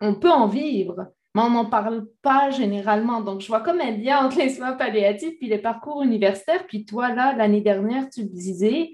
on 0.00 0.14
peut 0.14 0.30
en 0.30 0.46
vivre, 0.46 1.08
mais 1.34 1.42
on 1.42 1.50
n'en 1.50 1.64
parle 1.64 2.06
pas 2.22 2.50
généralement. 2.50 3.20
Donc, 3.20 3.40
je 3.40 3.48
vois 3.48 3.60
comme 3.60 3.80
un 3.80 3.90
lien 3.90 4.24
entre 4.24 4.38
les 4.38 4.50
soins 4.50 4.72
palliatifs 4.72 5.36
puis 5.38 5.48
les 5.48 5.58
parcours 5.58 6.02
universitaires. 6.02 6.66
Puis 6.66 6.84
toi, 6.84 7.12
là, 7.12 7.34
l'année 7.34 7.60
dernière, 7.60 8.08
tu 8.08 8.22
disais, 8.24 8.92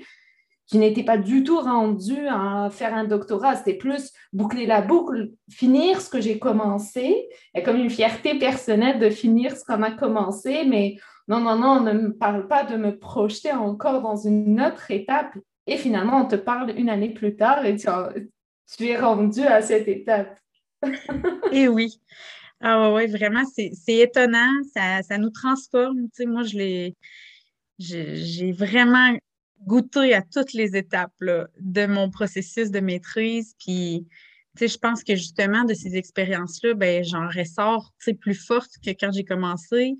qui 0.70 0.78
n'était 0.78 1.02
pas 1.02 1.18
du 1.18 1.42
tout 1.42 1.60
rendu 1.60 2.28
à 2.28 2.68
faire 2.70 2.94
un 2.94 3.02
doctorat. 3.02 3.56
C'était 3.56 3.74
plus 3.74 4.12
boucler 4.32 4.66
la 4.66 4.80
boucle, 4.82 5.32
finir 5.50 6.00
ce 6.00 6.08
que 6.08 6.20
j'ai 6.20 6.38
commencé, 6.38 7.28
et 7.54 7.62
comme 7.64 7.76
une 7.76 7.90
fierté 7.90 8.38
personnelle 8.38 9.00
de 9.00 9.10
finir 9.10 9.56
ce 9.56 9.64
qu'on 9.64 9.82
a 9.82 9.90
commencé, 9.90 10.64
mais 10.64 10.96
non, 11.26 11.40
non, 11.40 11.56
non, 11.56 11.78
on 11.78 11.80
ne 11.80 11.92
me 11.92 12.16
parle 12.16 12.46
pas 12.46 12.62
de 12.62 12.76
me 12.76 12.96
projeter 12.96 13.52
encore 13.52 14.00
dans 14.00 14.16
une 14.16 14.60
autre 14.60 14.92
étape. 14.92 15.34
Et 15.66 15.76
finalement, 15.76 16.22
on 16.22 16.28
te 16.28 16.36
parle 16.36 16.72
une 16.76 16.88
année 16.88 17.12
plus 17.12 17.34
tard 17.34 17.64
et 17.64 17.74
tu, 17.74 18.86
es 18.86 18.96
rendu 18.96 19.40
à 19.40 19.62
cette 19.62 19.88
étape. 19.88 20.38
et 20.84 20.88
eh 21.52 21.68
oui. 21.68 22.00
Ah 22.60 22.92
ouais, 22.92 23.06
vraiment, 23.08 23.42
c'est 23.44 23.72
étonnant, 23.88 24.52
ça, 24.72 25.02
ça, 25.02 25.18
nous 25.18 25.30
transforme. 25.30 26.02
Tu 26.04 26.22
sais, 26.22 26.26
moi, 26.26 26.42
je 26.42 26.56
l'ai 26.56 26.96
j'ai 27.78 28.52
vraiment 28.52 29.16
goûter 29.66 30.14
à 30.14 30.22
toutes 30.22 30.52
les 30.52 30.76
étapes 30.76 31.12
de 31.20 31.86
mon 31.86 32.10
processus 32.10 32.70
de 32.70 32.80
maîtrise. 32.80 33.54
Puis, 33.58 34.06
tu 34.56 34.60
sais, 34.60 34.68
je 34.68 34.78
pense 34.78 35.04
que 35.04 35.14
justement, 35.14 35.64
de 35.64 35.74
ces 35.74 35.96
expériences-là, 35.96 36.74
ben, 36.74 37.04
j'en 37.04 37.28
ressors 37.28 37.92
plus 38.20 38.34
forte 38.34 38.72
que 38.84 38.90
quand 38.90 39.12
j'ai 39.12 39.24
commencé. 39.24 39.96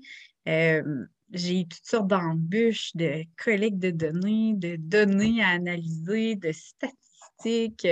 Euh, 0.47 1.05
j'ai 1.33 1.61
eu 1.61 1.67
toutes 1.67 1.85
sortes 1.85 2.07
d'embûches, 2.07 2.95
de 2.95 3.23
collectes 3.41 3.79
de 3.79 3.91
données, 3.91 4.53
de 4.55 4.75
données 4.75 5.41
à 5.41 5.49
analyser, 5.49 6.35
de 6.35 6.51
statistiques 6.51 7.87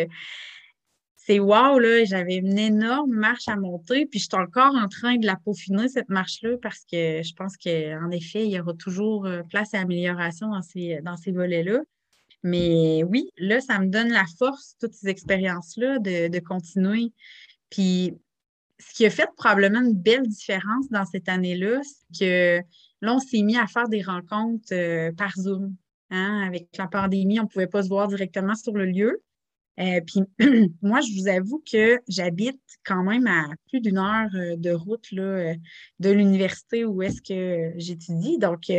c'est 1.30 1.40
wow, 1.40 1.78
là, 1.78 2.04
j'avais 2.06 2.38
une 2.38 2.58
énorme 2.58 3.12
marche 3.12 3.48
à 3.48 3.56
monter, 3.56 4.08
puis 4.08 4.20
je 4.20 4.24
suis 4.24 4.36
encore 4.42 4.74
en 4.74 4.88
train 4.88 5.18
de 5.18 5.28
la 5.28 5.36
peaufiner, 5.36 5.88
cette 5.88 6.10
marche-là, 6.10 6.58
parce 6.60 6.80
que 6.92 7.22
je 7.22 7.34
pense 7.36 7.56
qu'en 7.56 8.10
effet, 8.10 8.48
il 8.48 8.52
y 8.52 8.60
aura 8.60 8.74
toujours 8.74 9.28
euh, 9.28 9.44
place 9.44 9.76
à 9.76 9.82
amélioration 9.82 10.50
dans 10.50 10.64
ces, 10.64 11.02
dans 11.04 11.18
ces 11.18 11.32
volets-là. 11.32 11.82
Mais 12.42 13.04
oui, 13.04 13.30
là, 13.38 13.62
ça 13.62 13.78
me 13.78 13.90
donne 13.90 14.10
la 14.10 14.26
force, 14.40 14.76
toutes 14.80 14.96
ces 14.96 15.08
expériences-là, 15.08 16.00
de, 16.00 16.40
continuer. 16.40 17.12
Puis, 17.70 18.16
ce 18.80 18.96
qui 18.96 19.06
a 19.06 19.12
fait 19.12 19.30
probablement 19.38 19.82
une 19.82 19.94
belle 19.94 20.28
différence 20.28 20.90
dans 20.90 21.06
cette 21.06 21.30
année-là, 21.30 21.80
c'est 21.84 22.20
que 22.20 22.66
là, 23.02 23.14
on 23.14 23.20
s'est 23.20 23.44
mis 23.44 23.56
à 23.56 23.68
faire 23.68 23.88
des 23.88 24.02
rencontres 24.02 24.74
euh, 24.74 25.12
par 25.12 25.34
Zoom. 25.36 25.76
Hein. 26.10 26.42
Avec 26.48 26.70
la 26.76 26.88
pandémie, 26.88 27.40
on 27.40 27.44
ne 27.44 27.50
pouvait 27.50 27.68
pas 27.68 27.84
se 27.84 27.90
voir 27.90 28.08
directement 28.08 28.56
sur 28.56 28.74
le 28.74 28.86
lieu. 28.86 29.22
Euh, 29.80 30.02
puis 30.06 30.22
moi, 30.82 31.00
je 31.02 31.20
vous 31.20 31.28
avoue 31.28 31.64
que 31.72 32.00
j'habite 32.08 32.60
quand 32.86 33.04
même 33.04 33.28
à 33.28 33.48
plus 33.70 33.80
d'une 33.80 33.98
heure 33.98 34.30
euh, 34.36 34.56
de 34.58 34.72
route 34.72 35.10
là, 35.12 35.24
euh, 35.24 35.56
de 36.00 36.10
l'université 36.10 36.84
où 36.84 37.02
est-ce 37.02 37.22
que 37.22 37.72
j'étudie. 37.78 38.38
Donc, 38.38 38.72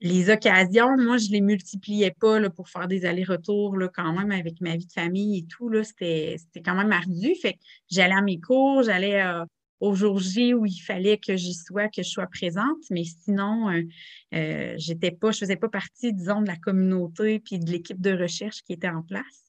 les 0.00 0.30
occasions, 0.30 0.96
moi, 0.98 1.16
je 1.16 1.28
ne 1.28 1.32
les 1.32 1.40
multipliais 1.40 2.14
pas 2.20 2.50
pour 2.50 2.68
faire 2.68 2.86
des 2.86 3.04
allers-retours 3.04 3.76
quand 3.94 4.12
même 4.12 4.30
avec 4.30 4.60
ma 4.60 4.76
vie 4.76 4.86
de 4.86 4.92
famille 4.92 5.38
et 5.38 5.46
tout. 5.46 5.72
C'était 5.82 6.36
quand 6.64 6.74
même 6.74 6.92
ardu. 6.92 7.34
Fait 7.40 7.54
que 7.54 7.58
j'allais 7.90 8.14
à 8.14 8.22
mes 8.22 8.38
cours, 8.38 8.82
j'allais 8.82 9.24
au 9.80 9.94
jour 9.94 10.18
J 10.18 10.52
où 10.52 10.66
il 10.66 10.78
fallait 10.78 11.16
que 11.16 11.36
j'y 11.36 11.54
sois, 11.54 11.88
que 11.88 12.02
je 12.02 12.08
sois 12.08 12.26
présente, 12.26 12.82
mais 12.90 13.04
sinon, 13.04 13.70
pas, 14.30 15.30
je 15.30 15.38
faisais 15.38 15.56
pas 15.56 15.68
partie, 15.68 16.12
disons, 16.12 16.42
de 16.42 16.48
la 16.48 16.56
communauté 16.56 17.40
puis 17.40 17.58
de 17.58 17.70
l'équipe 17.70 18.00
de 18.00 18.12
recherche 18.12 18.62
qui 18.62 18.74
était 18.74 18.88
en 18.88 19.02
place. 19.02 19.44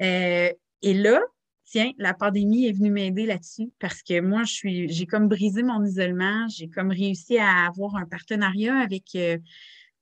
Euh, 0.00 0.50
et 0.82 0.94
là, 0.94 1.20
tiens, 1.64 1.92
la 1.98 2.14
pandémie 2.14 2.66
est 2.66 2.72
venue 2.72 2.90
m'aider 2.90 3.26
là-dessus 3.26 3.70
parce 3.78 4.02
que 4.02 4.20
moi, 4.20 4.44
je 4.44 4.52
suis, 4.52 4.88
j'ai 4.88 5.06
comme 5.06 5.28
brisé 5.28 5.62
mon 5.62 5.84
isolement, 5.84 6.48
j'ai 6.48 6.68
comme 6.68 6.90
réussi 6.90 7.38
à 7.38 7.66
avoir 7.66 7.96
un 7.96 8.06
partenariat 8.06 8.76
avec, 8.76 9.14
euh, 9.14 9.38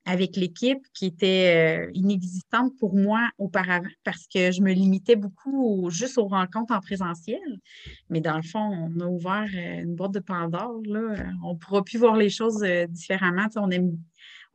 avec 0.05 0.37
l'équipe 0.37 0.87
qui 0.95 1.07
était 1.07 1.87
euh, 1.87 1.91
inexistante 1.95 2.73
pour 2.79 2.95
moi 2.95 3.29
auparavant 3.39 3.89
parce 4.05 4.27
que 4.27 4.53
je 4.53 4.63
me 4.63 4.73
limitais 4.73 5.17
beaucoup 5.17 5.91
juste 5.91 6.17
aux 6.17 6.29
rencontres 6.29 6.73
en 6.73 6.81
présentiel. 6.81 7.61
Mais 8.09 8.21
dans 8.21 8.37
le 8.37 8.43
fond, 8.43 8.61
on 8.61 9.01
a 9.01 9.07
ouvert 9.07 9.49
une 9.53 9.97
boîte 9.97 10.13
de 10.13 10.21
Pandore. 10.21 10.81
Là. 10.87 11.27
On 11.45 11.55
ne 11.55 11.59
pourra 11.59 11.83
plus 11.83 11.99
voir 11.99 12.17
les 12.17 12.31
choses 12.31 12.65
différemment. 12.89 13.47
on 13.57 13.71
aime 13.71 13.99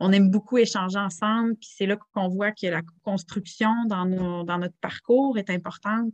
on 0.00 0.12
aime 0.12 0.30
beaucoup 0.30 0.58
échanger 0.58 0.98
ensemble, 0.98 1.54
puis 1.56 1.70
c'est 1.74 1.86
là 1.86 1.96
qu'on 2.14 2.28
voit 2.28 2.50
que 2.50 2.66
la 2.66 2.82
construction 3.04 3.70
dans, 3.86 4.04
notre 4.06 4.76
parcours 4.80 5.38
est 5.38 5.50
importante. 5.50 6.12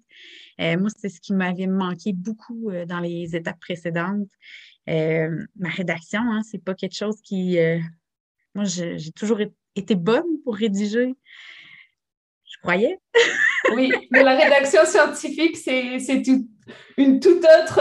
Euh, 0.60 0.78
moi, 0.78 0.90
c'est 0.96 1.08
ce 1.08 1.20
qui 1.20 1.32
m'avait 1.32 1.66
manqué 1.66 2.12
beaucoup 2.12 2.70
euh, 2.70 2.84
dans 2.84 3.00
les 3.00 3.34
étapes 3.34 3.60
précédentes. 3.60 4.28
Euh, 4.88 5.44
ma 5.56 5.70
rédaction, 5.70 6.20
hein, 6.20 6.42
c'est 6.42 6.62
pas 6.62 6.74
quelque 6.74 6.96
chose 6.96 7.20
qui. 7.22 7.58
moi, 8.54 8.64
j'ai 8.64 9.12
toujours 9.12 9.40
été 9.74 9.94
bonne 9.94 10.40
pour 10.44 10.56
rédiger. 10.56 11.14
Je 12.44 12.58
croyais. 12.62 12.98
oui, 13.74 13.92
mais 14.10 14.22
la 14.22 14.36
rédaction 14.36 14.84
scientifique, 14.84 15.56
c'est 15.56 16.22
une 16.98 17.20
toute 17.20 17.44
autre. 17.44 17.80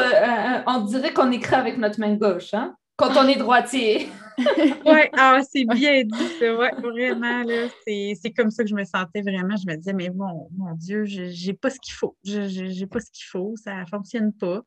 on 0.67 0.81
dirait 0.85 1.13
qu'on 1.13 1.31
écrit 1.31 1.55
avec 1.55 1.77
notre 1.77 1.99
main 1.99 2.15
gauche, 2.15 2.53
hein, 2.53 2.75
quand 2.99 3.15
on 3.17 3.27
est 3.27 3.37
droitier. 3.37 4.09
oui, 4.85 5.01
ah, 5.17 5.39
c'est 5.49 5.65
bien 5.65 6.03
dit, 6.03 6.41
ouais, 6.41 6.71
vraiment, 6.81 7.43
c'est 7.85 8.33
comme 8.35 8.51
ça 8.51 8.63
que 8.63 8.69
je 8.69 8.75
me 8.75 8.83
sentais 8.83 9.21
vraiment. 9.21 9.55
Je 9.55 9.67
me 9.67 9.75
disais, 9.75 9.93
mais 9.93 10.09
mon, 10.09 10.49
mon 10.55 10.73
Dieu, 10.75 11.05
j'ai 11.05 11.53
pas 11.53 11.69
ce 11.69 11.79
qu'il 11.79 11.93
faut. 11.93 12.15
Je 12.23 12.79
n'ai 12.79 12.87
pas 12.87 12.99
ce 12.99 13.11
qu'il 13.11 13.25
faut, 13.25 13.53
ça 13.55 13.81
ne 13.81 13.85
fonctionne 13.85 14.33
pas. 14.33 14.61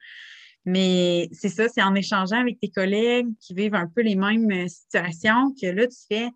Mais 0.65 1.29
c'est 1.33 1.49
ça, 1.49 1.69
c'est 1.69 1.83
en 1.83 1.95
échangeant 1.95 2.41
avec 2.41 2.61
tes 2.61 2.71
collègues 2.71 3.29
qui 3.41 3.53
vivent 3.55 3.75
un 3.75 3.89
peu 3.89 4.03
les 4.03 4.15
mêmes 4.15 4.51
euh, 4.53 4.69
situations 4.69 5.53
que 5.61 5.67
là, 5.67 5.87
tu 5.89 5.97
fais 6.09 6.31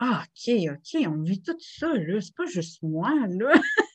Ah, 0.00 0.24
OK, 0.24 0.54
OK, 0.72 1.06
on 1.06 1.22
vit 1.22 1.40
tout 1.40 1.56
ça, 1.60 1.94
là. 1.94 2.20
C'est 2.20 2.34
pas 2.34 2.46
juste 2.46 2.82
moi, 2.82 3.12
là. 3.28 3.52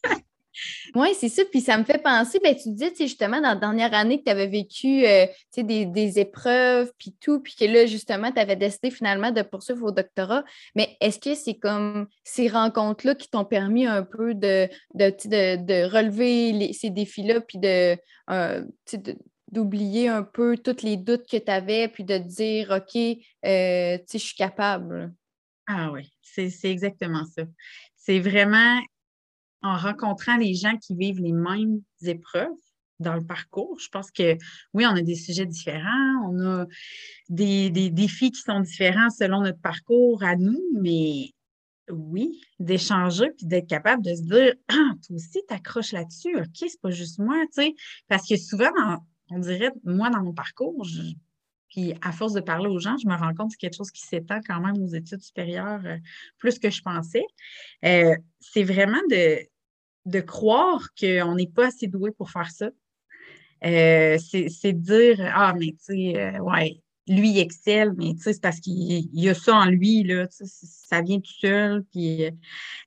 Oui, 0.95 1.09
c'est 1.13 1.29
ça. 1.29 1.43
Puis 1.51 1.61
ça 1.61 1.77
me 1.77 1.83
fait 1.83 2.01
penser, 2.01 2.39
ben, 2.43 2.55
tu 2.55 2.69
disais 2.71 2.93
justement 2.97 3.41
dans 3.41 3.49
la 3.49 3.55
dernière 3.55 3.93
année 3.93 4.19
que 4.19 4.25
tu 4.25 4.31
avais 4.31 4.47
vécu 4.47 5.05
euh, 5.05 5.25
des, 5.57 5.85
des, 5.85 6.19
épreuves, 6.19 6.91
puis 6.97 7.15
tout, 7.19 7.39
puis 7.41 7.55
que 7.55 7.65
là, 7.65 7.85
justement, 7.85 8.31
tu 8.31 8.39
avais 8.39 8.55
décidé 8.55 8.91
finalement 8.91 9.31
de 9.31 9.41
poursuivre 9.41 9.83
au 9.85 9.91
doctorat. 9.91 10.43
Mais 10.75 10.95
est-ce 11.01 11.19
que 11.19 11.35
c'est 11.35 11.55
comme 11.55 12.07
ces 12.23 12.47
rencontres-là 12.47 13.15
qui 13.15 13.29
t'ont 13.29 13.45
permis 13.45 13.85
un 13.85 14.03
peu 14.03 14.33
de, 14.33 14.69
de, 14.93 15.89
relever 15.89 16.73
ces 16.73 16.89
défis-là, 16.89 17.41
puis 17.41 17.57
de, 17.57 17.97
euh, 18.29 18.63
d'oublier 19.51 20.07
un 20.09 20.23
peu 20.23 20.57
tous 20.57 20.83
les 20.83 20.97
doutes 20.97 21.27
que 21.29 21.37
tu 21.37 21.51
avais, 21.51 21.87
puis 21.87 22.03
de 22.03 22.17
dire, 22.17 22.71
OK, 22.71 22.95
euh, 22.95 23.97
je 24.11 24.17
suis 24.17 24.35
capable? 24.35 25.13
Ah 25.67 25.91
oui, 25.91 26.11
c'est 26.21 26.51
exactement 26.65 27.25
ça. 27.25 27.43
C'est 27.95 28.19
vraiment 28.19 28.79
en 29.65 29.77
rencontrant 29.77 30.37
les 30.37 30.53
gens 30.53 30.77
qui 30.77 30.95
vivent 30.95 31.19
les 31.19 31.31
mêmes 31.31 31.81
épreuves 32.03 32.49
dans 32.99 33.15
le 33.15 33.25
parcours. 33.25 33.77
Je 33.79 33.89
pense 33.89 34.11
que 34.11 34.37
oui, 34.73 34.85
on 34.85 34.95
a 34.95 35.01
des 35.01 35.15
sujets 35.15 35.45
différents, 35.45 36.29
on 36.29 36.39
a 36.39 36.65
des, 37.29 37.69
défis 37.89 38.31
qui 38.31 38.41
sont 38.41 38.59
différents 38.59 39.09
selon 39.09 39.41
notre 39.41 39.59
parcours 39.59 40.23
à 40.23 40.35
nous, 40.35 40.61
mais 40.79 41.31
oui, 41.89 42.41
d'échanger 42.59 43.31
puis 43.37 43.47
d'être 43.47 43.67
capable 43.67 44.03
de 44.03 44.15
se 44.15 44.21
dire 44.21 44.53
Ah, 44.69 44.91
toi 45.05 45.15
aussi, 45.15 45.41
t'accroches 45.47 45.91
là-dessus, 45.91 46.37
OK, 46.37 46.45
c'est 46.55 46.81
pas 46.81 46.91
juste 46.91 47.19
moi, 47.19 47.41
tu 47.47 47.63
sais. 47.63 47.75
Parce 48.07 48.27
que 48.27 48.37
souvent, 48.37 48.71
on 49.29 49.39
dirait, 49.39 49.71
moi, 49.83 50.09
dans 50.09 50.23
mon 50.23 50.33
parcours, 50.33 50.85
puis 51.69 51.93
à 52.01 52.11
force 52.11 52.33
de 52.33 52.41
parler 52.41 52.69
aux 52.69 52.79
gens, 52.79 52.95
je 52.97 53.07
me 53.07 53.15
rends 53.15 53.33
compte 53.33 53.49
que 53.49 53.53
c'est 53.53 53.67
quelque 53.67 53.77
chose 53.77 53.91
qui 53.91 54.01
s'étend 54.01 54.39
quand 54.47 54.61
même 54.61 54.81
aux 54.81 54.87
études 54.87 55.21
supérieures 55.21 55.81
euh, 55.85 55.97
plus 56.37 56.57
que 56.57 56.69
je 56.69 56.81
pensais. 56.81 57.25
Euh, 57.83 58.15
c'est 58.39 58.63
vraiment 58.63 59.01
de, 59.09 59.39
de 60.05 60.19
croire 60.19 60.89
qu'on 60.99 61.35
n'est 61.35 61.47
pas 61.47 61.67
assez 61.67 61.87
doué 61.87 62.11
pour 62.11 62.31
faire 62.31 62.49
ça. 62.51 62.69
Euh, 63.65 64.17
c'est 64.19 64.73
dire 64.73 65.17
Ah, 65.33 65.53
mais 65.57 65.71
tu 65.71 65.77
sais, 65.79 66.17
euh, 66.17 66.39
ouais, 66.39 66.81
lui, 67.07 67.29
il 67.31 67.39
excelle, 67.39 67.93
mais 67.97 68.13
tu 68.15 68.21
sais, 68.21 68.33
c'est 68.33 68.41
parce 68.41 68.59
qu'il 68.59 69.09
y 69.13 69.29
a 69.29 69.33
ça 69.33 69.55
en 69.55 69.65
lui, 69.65 70.03
là, 70.03 70.27
ça 70.29 71.01
vient 71.01 71.19
tout 71.19 71.33
seul. 71.39 71.83
Puis, 71.91 72.25
euh, 72.25 72.31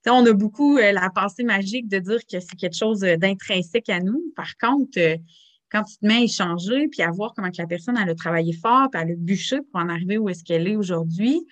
on 0.06 0.26
a 0.26 0.32
beaucoup 0.32 0.76
la 0.76 1.10
pensée 1.10 1.44
magique 1.44 1.88
de 1.88 1.98
dire 1.98 2.20
que 2.30 2.40
c'est 2.40 2.56
quelque 2.56 2.76
chose 2.76 3.00
d'intrinsèque 3.00 3.88
à 3.88 4.00
nous. 4.00 4.22
Par 4.36 4.56
contre, 4.56 4.98
quand 5.70 5.82
tu 5.84 5.98
te 5.98 6.06
mets 6.06 6.14
à 6.14 6.22
échanger, 6.22 6.88
puis 6.88 7.02
à 7.02 7.10
voir 7.10 7.32
comment 7.34 7.50
la 7.56 7.66
personne, 7.66 7.98
elle 8.00 8.10
a 8.10 8.14
travaillé 8.14 8.52
fort, 8.52 8.88
puis 8.90 9.00
elle 9.02 9.12
a 9.12 9.16
bûché 9.16 9.58
pour 9.70 9.80
en 9.80 9.88
arriver 9.88 10.18
où 10.18 10.28
est-ce 10.28 10.44
qu'elle 10.44 10.66
est 10.66 10.76
aujourd'hui, 10.76 11.46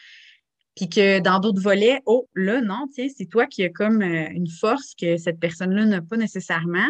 puis 0.77 0.91
que 0.91 1.21
dans 1.21 1.41
d'autres 1.41 1.63
volets, 1.63 2.03
oh, 2.05 2.29
là, 2.35 2.61
non, 2.61 2.87
tiens, 2.93 3.09
c'est 3.15 3.27
toi 3.27 3.47
qui 3.47 3.65
as 3.65 3.71
comme 3.71 4.03
une 4.03 4.49
force 4.49 4.95
que 4.95 5.17
cette 5.17 5.41
personne-là 5.41 5.87
n'a 5.87 6.03
pas 6.03 6.19
nécessairement. 6.19 6.87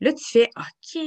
Là, 0.00 0.12
tu 0.12 0.24
fais 0.24 0.48
OK, 0.56 1.02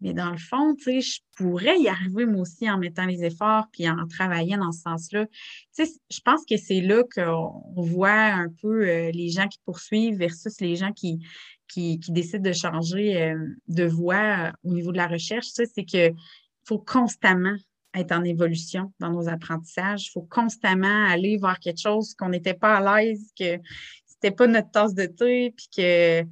mais 0.00 0.12
dans 0.12 0.30
le 0.30 0.38
fond, 0.38 0.74
tu 0.74 0.84
sais, 0.84 1.00
je 1.02 1.20
pourrais 1.36 1.78
y 1.78 1.86
arriver 1.86 2.26
moi 2.26 2.40
aussi 2.40 2.68
en 2.68 2.78
mettant 2.78 3.04
les 3.04 3.22
efforts 3.22 3.66
puis 3.70 3.88
en 3.88 4.08
travaillant 4.08 4.58
dans 4.58 4.72
ce 4.72 4.80
sens-là. 4.80 5.26
Tu 5.26 5.84
sais, 5.84 5.92
je 6.10 6.20
pense 6.24 6.40
que 6.48 6.56
c'est 6.56 6.80
là 6.80 7.04
qu'on 7.14 7.62
voit 7.76 8.10
un 8.10 8.48
peu 8.60 8.88
euh, 8.88 9.10
les 9.12 9.28
gens 9.28 9.46
qui 9.46 9.60
poursuivent 9.64 10.16
versus 10.16 10.60
les 10.60 10.74
gens 10.74 10.92
qui, 10.92 11.20
qui, 11.68 12.00
décident 12.08 12.42
de 12.42 12.52
changer 12.52 13.22
euh, 13.22 13.36
de 13.68 13.84
voie 13.84 14.48
euh, 14.48 14.52
au 14.64 14.72
niveau 14.72 14.90
de 14.90 14.96
la 14.96 15.06
recherche. 15.06 15.46
Sais, 15.46 15.66
c'est 15.72 15.84
qu'il 15.84 16.14
faut 16.66 16.78
constamment 16.78 17.56
être 17.94 18.12
en 18.12 18.24
évolution 18.24 18.92
dans 18.98 19.10
nos 19.10 19.28
apprentissages. 19.28 20.06
Il 20.06 20.10
faut 20.10 20.28
constamment 20.30 21.06
aller 21.06 21.36
voir 21.36 21.58
quelque 21.58 21.80
chose 21.80 22.14
qu'on 22.14 22.28
n'était 22.28 22.54
pas 22.54 22.76
à 22.76 23.02
l'aise, 23.02 23.32
que 23.38 23.58
c'était 24.06 24.30
pas 24.30 24.46
notre 24.46 24.70
tasse 24.70 24.94
de 24.94 25.06
thé, 25.06 25.54
puis 25.56 25.68
que 25.76 26.24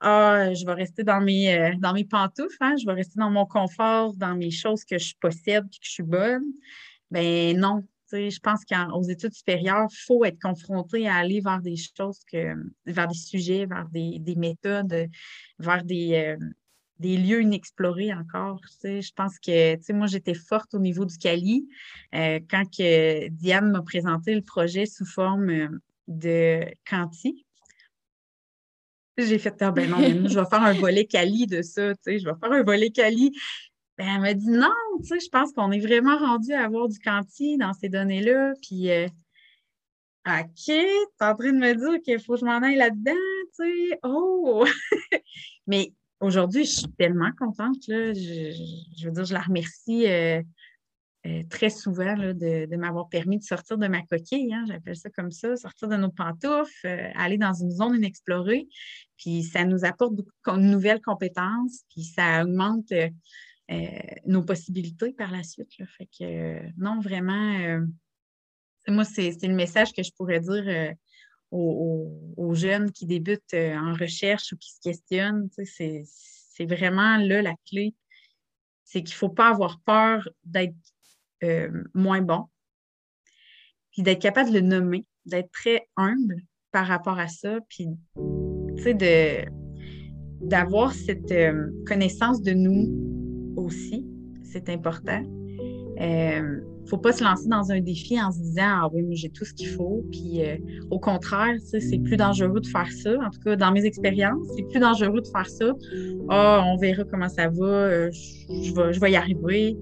ah, 0.00 0.52
je 0.52 0.66
vais 0.66 0.74
rester 0.74 1.04
dans 1.04 1.20
mes, 1.20 1.56
euh, 1.58 1.74
dans 1.78 1.94
mes 1.94 2.04
pantoufles, 2.04 2.56
hein, 2.60 2.76
je 2.78 2.84
vais 2.86 2.92
rester 2.92 3.18
dans 3.18 3.30
mon 3.30 3.46
confort, 3.46 4.12
dans 4.14 4.34
mes 4.34 4.50
choses 4.50 4.84
que 4.84 4.98
je 4.98 5.14
possède 5.18 5.64
et 5.64 5.78
que 5.78 5.84
je 5.84 5.90
suis 5.90 6.02
bonne. 6.02 6.44
Ben 7.10 7.58
non. 7.58 7.82
Je 8.12 8.38
pense 8.38 8.64
qu'aux 8.64 9.02
études 9.02 9.34
supérieures, 9.34 9.88
il 9.90 10.04
faut 10.06 10.24
être 10.24 10.40
confronté 10.40 11.08
à 11.08 11.16
aller 11.16 11.40
vers 11.40 11.60
des 11.60 11.74
choses, 11.76 12.20
que, 12.30 12.54
vers 12.86 13.08
des 13.08 13.16
sujets, 13.16 13.66
vers 13.66 13.88
des, 13.88 14.34
méthodes, 14.36 15.08
vers 15.58 15.82
des, 15.82 16.14
euh, 16.14 16.46
des 16.98 17.16
lieux 17.16 17.42
inexplorés 17.42 18.12
encore. 18.12 18.60
Je 18.82 19.12
pense 19.14 19.38
que 19.38 19.92
moi, 19.92 20.06
j'étais 20.06 20.34
forte 20.34 20.74
au 20.74 20.78
niveau 20.78 21.04
du 21.04 21.16
Cali. 21.18 21.68
Euh, 22.14 22.40
quand 22.50 22.64
que 22.64 23.28
Diane 23.28 23.70
m'a 23.70 23.82
présenté 23.82 24.34
le 24.34 24.42
projet 24.42 24.86
sous 24.86 25.04
forme 25.04 25.78
de 26.08 26.64
Canti, 26.88 27.44
j'ai 29.18 29.38
fait, 29.38 29.54
ah, 29.62 29.70
ben 29.70 29.88
non, 29.88 29.98
je 30.28 30.38
vais 30.38 30.46
faire 30.46 30.62
un 30.62 30.74
volet 30.74 31.06
Cali 31.06 31.46
de 31.46 31.62
ça, 31.62 31.94
tu 31.94 32.00
sais, 32.02 32.18
je 32.18 32.26
vais 32.26 32.34
faire 32.38 32.52
un 32.52 32.62
volet 32.62 32.90
Cali. 32.90 33.32
Ben, 33.96 34.06
elle 34.16 34.20
m'a 34.20 34.34
dit 34.34 34.50
non, 34.50 34.68
tu 35.00 35.06
sais, 35.06 35.20
je 35.20 35.30
pense 35.30 35.52
qu'on 35.52 35.72
est 35.72 35.80
vraiment 35.80 36.18
rendu 36.18 36.52
à 36.52 36.64
avoir 36.64 36.88
du 36.88 36.98
quanti 36.98 37.56
dans 37.56 37.72
ces 37.72 37.88
données-là. 37.88 38.52
Puis, 38.60 38.90
euh, 38.90 39.06
OK, 40.26 40.46
tu 40.56 40.72
es 40.72 41.06
en 41.20 41.34
train 41.34 41.52
de 41.52 41.58
me 41.58 41.74
dire 41.74 42.02
qu'il 42.02 42.20
faut 42.20 42.34
que 42.34 42.40
je 42.40 42.44
m'en 42.44 42.62
aille 42.62 42.76
là-dedans, 42.76 43.12
tu 43.58 43.88
sais. 43.90 43.98
Oh! 44.02 44.66
Mais 45.66 45.92
aujourd'hui, 46.20 46.64
je 46.64 46.70
suis 46.70 46.92
tellement 46.98 47.30
contente, 47.38 47.86
là. 47.88 48.12
Je, 48.12 49.04
veux 49.04 49.12
dire, 49.12 49.24
je 49.24 49.34
la 49.34 49.42
remercie. 49.42 50.06
Euh, 50.06 50.42
euh, 51.26 51.42
très 51.50 51.70
souvent 51.70 52.14
de, 52.14 52.76
m'avoir 52.76 53.08
permis 53.08 53.38
de 53.38 53.42
sortir 53.42 53.78
de 53.78 53.88
ma 53.88 54.00
coquille, 54.02 54.54
hein, 54.54 54.64
j'appelle 54.68 54.94
ça 54.94 55.10
comme 55.10 55.32
ça, 55.32 55.56
sortir 55.56 55.88
de 55.88 55.96
nos 55.96 56.10
pantoufles, 56.10 56.86
euh, 56.86 57.10
aller 57.16 57.36
dans 57.36 57.52
une 57.52 57.72
zone 57.72 57.96
inexplorée. 57.96 58.68
Puis 59.16 59.42
ça 59.42 59.64
nous 59.64 59.84
apporte 59.84 60.14
beaucoup 60.14 60.56
de 60.56 60.62
nouvelles 60.62 61.00
compétences, 61.00 61.82
puis 61.90 62.04
ça 62.04 62.44
augmente 62.44 62.92
nos 64.24 64.44
possibilités 64.44 65.14
par 65.14 65.32
la 65.32 65.42
suite. 65.42 65.72
Fait 65.98 66.08
que 66.16 66.60
non, 66.78 67.00
vraiment, 67.00 67.80
moi, 68.86 69.02
c'est 69.02 69.42
le 69.42 69.54
message 69.54 69.92
que 69.92 70.04
je 70.04 70.12
pourrais 70.16 70.38
dire 70.38 70.94
aux, 71.50 72.54
jeunes 72.54 72.90
qui 72.90 73.06
débutent 73.06 73.54
en 73.54 73.94
recherche 73.94 74.52
ou 74.52 74.56
qui 74.56 74.72
se 74.72 74.80
questionnent. 74.80 75.48
C'est 75.64 76.66
vraiment 76.66 77.16
là 77.18 77.42
la 77.42 77.54
clé. 77.68 77.94
C'est 78.84 79.02
qu'il 79.02 79.14
ne 79.14 79.18
faut 79.18 79.28
pas 79.28 79.48
avoir 79.48 79.80
peur 79.80 80.28
d'être 80.44 80.74
euh, 81.44 81.84
moins 81.92 82.22
bon. 82.22 82.46
Puis 83.92 84.02
d'être 84.02 84.22
capable 84.22 84.50
de 84.50 84.54
le 84.54 84.60
nommer, 84.60 85.04
d'être 85.26 85.50
très 85.50 85.88
humble 85.96 86.42
par 86.70 86.86
rapport 86.86 87.18
à 87.18 87.28
ça, 87.28 87.58
puis, 87.68 87.88
d'avoir 90.40 90.92
cette 90.92 91.32
euh, 91.32 91.70
connaissance 91.86 92.42
de 92.42 92.52
nous 92.52 93.54
aussi, 93.56 94.06
c'est 94.44 94.68
important. 94.68 95.22
Euh, 96.00 96.60
faut 96.88 96.98
pas 96.98 97.12
se 97.12 97.24
lancer 97.24 97.48
dans 97.48 97.70
un 97.72 97.80
défi 97.80 98.20
en 98.20 98.30
se 98.30 98.38
disant 98.38 98.62
Ah 98.82 98.90
oui, 98.92 99.02
mais 99.02 99.16
j'ai 99.16 99.30
tout 99.30 99.44
ce 99.44 99.52
qu'il 99.52 99.68
faut. 99.68 100.04
Puis 100.10 100.40
au 100.90 100.98
contraire, 100.98 101.56
c'est 101.60 101.98
plus 101.98 102.16
dangereux 102.16 102.60
de 102.60 102.66
faire 102.66 102.90
ça. 102.90 103.14
En 103.24 103.30
tout 103.30 103.40
cas, 103.40 103.56
dans 103.56 103.72
mes 103.72 103.84
expériences, 103.84 104.46
c'est 104.56 104.64
plus 104.64 104.80
dangereux 104.80 105.20
de 105.20 105.28
faire 105.28 105.48
ça. 105.48 105.72
Ah, 106.28 106.64
on 106.66 106.76
verra 106.76 107.04
comment 107.04 107.28
ça 107.28 107.48
va, 107.48 108.10
je, 108.10 108.74
vais, 108.74 108.92
je 108.92 109.00
vais 109.00 109.12
y 109.12 109.16
arriver. 109.16 109.76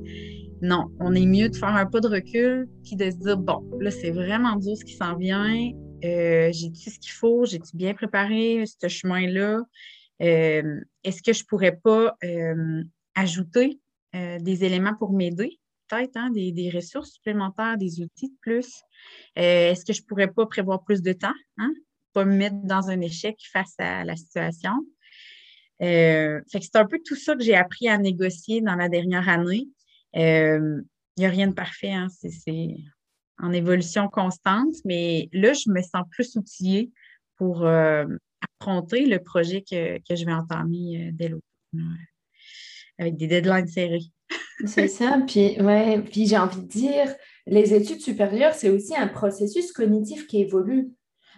Non, 0.62 0.86
on 0.98 1.14
est 1.14 1.26
mieux 1.26 1.50
de 1.50 1.56
faire 1.56 1.76
un 1.76 1.84
pas 1.84 2.00
de 2.00 2.08
recul 2.08 2.66
puis 2.84 2.96
de 2.96 3.10
se 3.10 3.16
dire 3.16 3.36
bon, 3.36 3.62
là, 3.80 3.90
c'est 3.90 4.10
vraiment 4.10 4.56
dur 4.56 4.76
ce 4.76 4.84
qui 4.84 4.94
s'en 4.94 5.16
vient. 5.16 5.72
Euh, 6.04 6.50
j'ai-tu 6.52 6.90
ce 6.90 6.98
qu'il 6.98 7.12
faut? 7.12 7.44
J'ai-tu 7.44 7.76
bien 7.76 7.94
préparé 7.94 8.64
ce 8.66 8.88
chemin-là? 8.88 9.60
Euh, 10.22 10.80
est-ce 11.02 11.22
que 11.22 11.32
je 11.32 11.44
pourrais 11.44 11.76
pas 11.76 12.16
euh, 12.24 12.82
ajouter 13.14 13.78
des 14.14 14.62
éléments 14.62 14.94
pour 14.94 15.12
m'aider? 15.12 15.58
Peut-être 15.88 16.16
hein, 16.16 16.30
des, 16.30 16.70
ressources 16.74 17.12
supplémentaires, 17.12 17.76
des 17.76 18.00
outils 18.00 18.28
de 18.28 18.36
plus. 18.40 18.82
Est-ce 19.36 19.84
que 19.84 19.92
je 19.92 20.02
pourrais 20.02 20.28
pas 20.28 20.46
prévoir 20.46 20.82
plus 20.82 21.02
de 21.02 21.12
temps? 21.12 21.34
Hein? 21.58 21.72
Pas 22.12 22.24
me 22.24 22.36
mettre 22.36 22.56
dans 22.62 22.88
un 22.90 23.00
échec 23.00 23.36
face 23.52 23.74
à 23.78 24.04
la 24.04 24.16
situation. 24.16 24.72
c'est 25.78 26.76
un 26.76 26.86
peu 26.86 26.98
tout 27.04 27.16
ça 27.16 27.36
que 27.36 27.42
j'ai 27.42 27.54
appris 27.54 27.88
à 27.88 27.98
négocier 27.98 28.60
dans 28.60 28.76
la 28.76 28.88
dernière 28.88 29.28
année. 29.28 29.68
Il 30.14 30.22
euh, 30.22 30.80
n'y 31.18 31.26
a 31.26 31.30
rien 31.30 31.48
de 31.48 31.54
parfait, 31.54 31.92
hein. 31.92 32.08
c'est 32.08 32.76
en 33.38 33.52
évolution 33.52 34.08
constante, 34.08 34.74
mais 34.84 35.28
là, 35.32 35.52
je 35.52 35.70
me 35.70 35.82
sens 35.82 36.04
plus 36.10 36.36
outillée 36.36 36.92
pour 37.36 37.66
euh, 37.66 38.06
affronter 38.60 39.06
le 39.06 39.18
projet 39.18 39.62
que, 39.62 39.98
je 40.08 40.24
vais 40.24 40.32
entamer 40.32 41.08
euh, 41.08 41.10
dès 41.12 41.28
l'automne, 41.28 41.98
avec 42.98 43.16
des 43.16 43.26
deadlines 43.26 43.66
serrés. 43.66 44.04
C'est 44.66 44.88
ça, 44.88 45.18
puis, 45.26 45.60
ouais, 45.60 46.00
puis 46.00 46.26
j'ai 46.26 46.38
envie 46.38 46.60
de 46.60 46.68
dire, 46.68 47.14
les 47.46 47.74
études 47.74 48.00
supérieures, 48.00 48.54
c'est 48.54 48.70
aussi 48.70 48.96
un 48.96 49.08
processus 49.08 49.72
cognitif 49.72 50.26
qui 50.26 50.40
évolue 50.40 50.90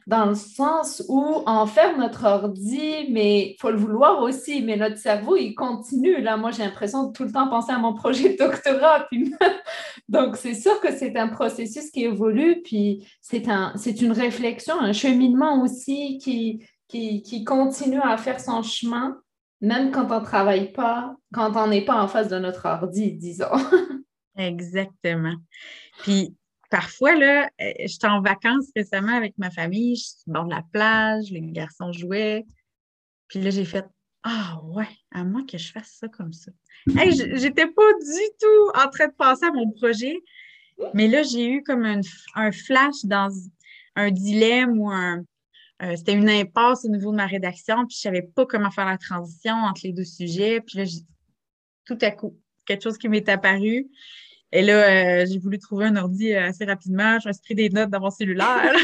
dans 0.07 0.27
le 0.27 0.37
sens 0.37 1.03
où 1.09 1.43
on 1.47 1.67
ferme 1.67 1.99
notre 1.99 2.25
ordi, 2.25 3.09
mais 3.11 3.51
il 3.51 3.57
faut 3.61 3.71
le 3.71 3.77
vouloir 3.77 4.23
aussi, 4.23 4.63
mais 4.63 4.77
notre 4.77 4.99
cerveau, 4.99 5.37
il 5.37 5.55
continue. 5.55 6.21
Là, 6.23 6.37
moi, 6.37 6.53
j'ai 6.53 6.63
l'impression 6.63 7.09
de 7.09 7.13
tout 7.13 7.25
le 7.25 7.33
temps 7.33 7.49
penser 7.49 7.73
à 7.73 7.79
mon 7.79 7.93
projet 7.93 8.35
de 8.35 8.39
doctorat. 8.39 9.09
Donc, 10.09 10.37
c'est 10.37 10.55
sûr 10.55 10.81
que 10.81 10.93
c'est 10.93 11.17
un 11.17 11.27
processus 11.27 11.91
qui 11.91 12.05
évolue, 12.05 12.63
puis 12.63 13.05
c'est 13.21 13.49
un, 13.49 13.75
une 14.01 14.13
réflexion, 14.13 14.81
un 14.81 14.93
cheminement 14.93 15.61
aussi 15.63 16.19
qui, 16.19 16.65
qui, 16.87 17.23
qui 17.23 17.43
continue 17.43 18.01
à 18.01 18.17
faire 18.17 18.39
son 18.39 18.63
chemin, 18.63 19.19
même 19.61 19.91
quand 19.91 20.11
on 20.11 20.21
ne 20.21 20.25
travaille 20.25 20.73
pas, 20.73 21.17
quand 21.33 21.57
on 21.57 21.69
n'est 21.69 21.85
pas 21.85 22.01
en 22.01 22.09
face 22.09 22.29
de 22.29 22.39
notre 22.39 22.67
ordi, 22.67 23.13
disons. 23.13 23.51
Exactement. 24.37 25.35
Puis, 26.03 26.35
parfois, 26.71 27.17
là, 27.17 27.49
euh, 27.61 27.73
j'étais 27.85 28.07
en 28.07 28.21
vacances 28.21 28.71
récemment 28.77 29.17
avec 29.17 29.37
ma 29.39 29.51
famille, 29.51 29.97
je 29.97 30.03
suis 30.03 30.17
bord 30.27 30.45
de 30.45 30.55
la 30.55 30.63
plage, 30.73 31.31
les 31.31 31.41
garçons 31.41 31.93
jouaient. 31.93 32.45
Puis 33.29 33.41
là, 33.41 33.51
j'ai 33.51 33.65
fait 33.65 33.87
Ah 34.23 34.61
ouais, 34.65 34.89
à 35.13 35.25
moins 35.25 35.45
que 35.45 35.59
je 35.59 35.73
fasse 35.73 35.97
ça 36.01 36.09
comme 36.09 36.33
ça. 36.33 36.53
Hey, 36.97 37.13
j'étais 37.13 37.67
pas 37.67 37.93
du 37.95 38.29
tout 38.41 38.79
en 38.79 38.89
train 38.91 39.09
de 39.09 39.15
penser 39.17 39.47
à 39.47 39.53
mon 39.53 39.71
projet, 39.73 40.17
mais 40.95 41.09
là, 41.09 41.23
j'ai 41.23 41.49
eu 41.49 41.63
comme 41.63 41.85
un, 41.85 42.53
flash 42.53 43.05
dans 43.05 43.31
un 43.95 44.11
dilemme 44.11 44.79
ou 44.79 44.91
un. 44.91 45.25
Euh, 45.83 45.95
c'était 45.97 46.15
une 46.15 46.31
impasse 46.31 46.85
au 46.85 46.89
niveau 46.89 47.11
de 47.11 47.17
ma 47.17 47.27
rédaction, 47.27 47.87
puis 47.87 47.97
je 47.97 48.01
savais 48.01 48.23
pas 48.23 48.47
comment 48.47 48.71
faire 48.71 48.87
la 48.87 48.97
transition 48.97 49.55
entre 49.55 49.83
les 49.85 49.93
deux 49.93 50.05
sujets. 50.05 50.61
Puis 50.61 50.79
là, 50.79 50.85
tout 51.85 51.99
à 52.01 52.11
coup, 52.11 52.39
quelque 52.65 52.83
chose 52.83 52.97
qui 52.97 53.09
m'est 53.09 53.29
apparu. 53.29 53.89
Et 54.53 54.63
là, 54.63 55.23
euh, 55.23 55.27
j'ai 55.27 55.39
voulu 55.39 55.59
trouver 55.59 55.87
un 55.87 55.97
ordi 55.97 56.33
euh, 56.33 56.47
assez 56.47 56.65
rapidement. 56.65 57.19
Je 57.21 57.29
me 57.29 57.33
suis 57.33 57.43
pris 57.43 57.55
des 57.55 57.69
notes 57.69 57.91
dans 57.91 58.01
mon 58.01 58.11
cellulaire. 58.11 58.73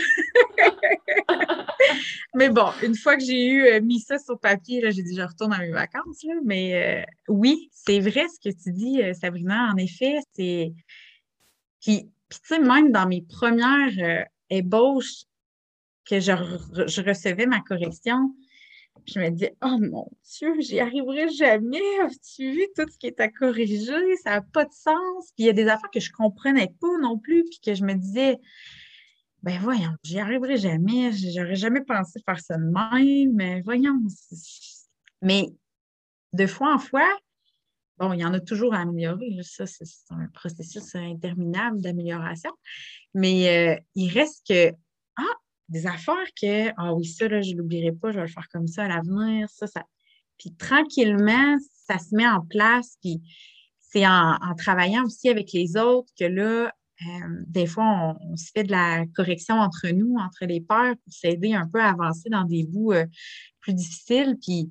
Mais 2.35 2.50
bon, 2.50 2.66
une 2.83 2.94
fois 2.94 3.16
que 3.16 3.24
j'ai 3.24 3.46
eu 3.46 3.81
mis 3.83 4.00
ça 4.00 4.18
sur 4.18 4.38
papier, 4.38 4.90
j'ai 4.90 5.02
dit 5.02 5.14
je 5.14 5.22
retourne 5.22 5.52
à 5.52 5.59
mes 5.59 5.70
vacances. 5.70 6.24
Mais 6.44 7.07
oui, 7.28 7.70
c'est 7.72 8.00
vrai 8.00 8.26
ce 8.28 8.40
que 8.40 8.55
tu 8.55 8.72
dis, 8.72 9.02
Sabrina. 9.14 9.70
En 9.72 9.76
effet, 9.76 10.18
c'est. 10.33 10.72
Puis, 11.83 12.11
tu 12.31 12.38
sais, 12.44 12.59
même 12.59 12.90
dans 12.90 13.07
mes 13.07 13.20
premières 13.20 14.26
ébauches 14.48 15.26
que 16.04 16.20
je, 16.20 16.32
recevais 17.02 17.46
ma 17.46 17.60
correction, 17.60 18.34
je 19.06 19.18
me 19.18 19.30
dis, 19.30 19.48
oh 19.62 19.78
mon 19.80 20.08
Dieu, 20.24 20.54
j'y 20.60 20.80
arriverai 20.80 21.28
jamais. 21.30 22.00
As-tu 22.02 22.52
vu 22.52 22.66
tout 22.76 22.88
ce 22.90 22.98
qui 22.98 23.06
est 23.06 23.20
à 23.20 23.28
corriger? 23.28 24.16
Ça 24.22 24.30
n'a 24.30 24.42
pas 24.42 24.64
de 24.64 24.72
sens. 24.72 25.32
Puis 25.34 25.44
il 25.44 25.46
y 25.46 25.50
a 25.50 25.54
des 25.54 25.66
affaires 25.66 25.90
que 25.90 26.00
je 26.00 26.10
ne 26.10 26.16
comprenais 26.16 26.72
pas 26.80 26.98
non 27.00 27.18
plus, 27.18 27.44
puis 27.44 27.60
que 27.64 27.74
je 27.74 27.84
me 27.84 27.94
disais, 27.94 28.38
ben 29.42 29.58
voyons, 29.60 29.96
j'y 30.04 30.20
arriverai 30.20 30.56
jamais. 30.56 31.10
J'aurais 31.12 31.56
jamais 31.56 31.82
pensé 31.82 32.20
faire 32.24 32.38
ça 32.38 32.56
de 32.56 32.62
même. 32.62 33.34
Mais 33.34 33.60
voyons. 33.62 33.98
Mais 35.20 35.48
de 36.32 36.46
fois 36.46 36.74
en 36.74 36.78
fois, 36.78 37.08
bon, 37.98 38.12
il 38.12 38.20
y 38.20 38.24
en 38.24 38.34
a 38.34 38.40
toujours 38.40 38.74
à 38.74 38.80
améliorer. 38.80 39.38
Ça, 39.42 39.66
c'est 39.66 39.84
un 40.10 40.28
processus 40.28 40.94
interminable 40.94 41.80
d'amélioration. 41.80 42.52
Mais 43.14 43.76
euh, 43.76 43.80
il 43.94 44.10
reste 44.12 44.46
que, 44.48 44.72
ah, 45.16 45.36
des 45.68 45.87
affaires 45.87 46.29
que, 46.40 46.70
ah 46.77 46.94
oui, 46.94 47.05
ça, 47.05 47.29
là, 47.29 47.40
je 47.40 47.53
ne 47.53 47.59
l'oublierai 47.59 47.92
pas, 47.92 48.11
je 48.11 48.16
vais 48.16 48.27
le 48.27 48.29
faire 48.29 48.48
comme 48.53 48.66
ça 48.66 48.85
à 48.85 48.88
l'avenir, 48.88 49.48
ça, 49.51 49.66
ça. 49.66 49.85
Puis 50.38 50.55
tranquillement, 50.55 51.57
ça 51.87 51.98
se 51.98 52.14
met 52.14 52.27
en 52.27 52.40
place, 52.40 52.96
puis 53.01 53.20
c'est 53.81 54.07
en, 54.07 54.37
travaillant 54.57 55.05
aussi 55.05 55.29
avec 55.29 55.53
les 55.53 55.77
autres 55.77 56.11
que 56.18 56.25
là, 56.25 56.72
euh, 57.03 57.44
des 57.46 57.66
fois, 57.66 58.16
on, 58.20 58.37
se 58.37 58.51
fait 58.55 58.64
de 58.64 58.70
la 58.70 59.05
correction 59.14 59.57
entre 59.57 59.88
nous, 59.88 60.16
entre 60.18 60.46
les 60.46 60.61
pères, 60.61 60.94
pour 61.03 61.12
s'aider 61.12 61.53
un 61.55 61.66
peu 61.66 61.81
à 61.81 61.90
avancer 61.90 62.29
dans 62.31 62.44
des 62.44 62.64
bouts 62.64 62.92
euh, 62.92 63.07
plus 63.61 63.75
difficiles. 63.75 64.37
Puis 64.40 64.70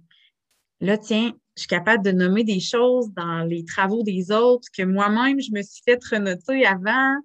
là, 0.80 0.98
tiens, 0.98 1.34
je 1.56 1.62
suis 1.62 1.68
capable 1.68 2.04
de 2.04 2.12
nommer 2.12 2.44
des 2.44 2.60
choses 2.60 3.12
dans 3.14 3.44
les 3.44 3.66
travaux 3.66 4.04
des 4.04 4.32
autres 4.32 4.68
que 4.76 4.84
moi-même, 4.84 5.40
je 5.42 5.52
me 5.52 5.62
suis 5.62 5.84
fait 5.84 6.00
renoter 6.10 6.66
avant. 6.66 7.16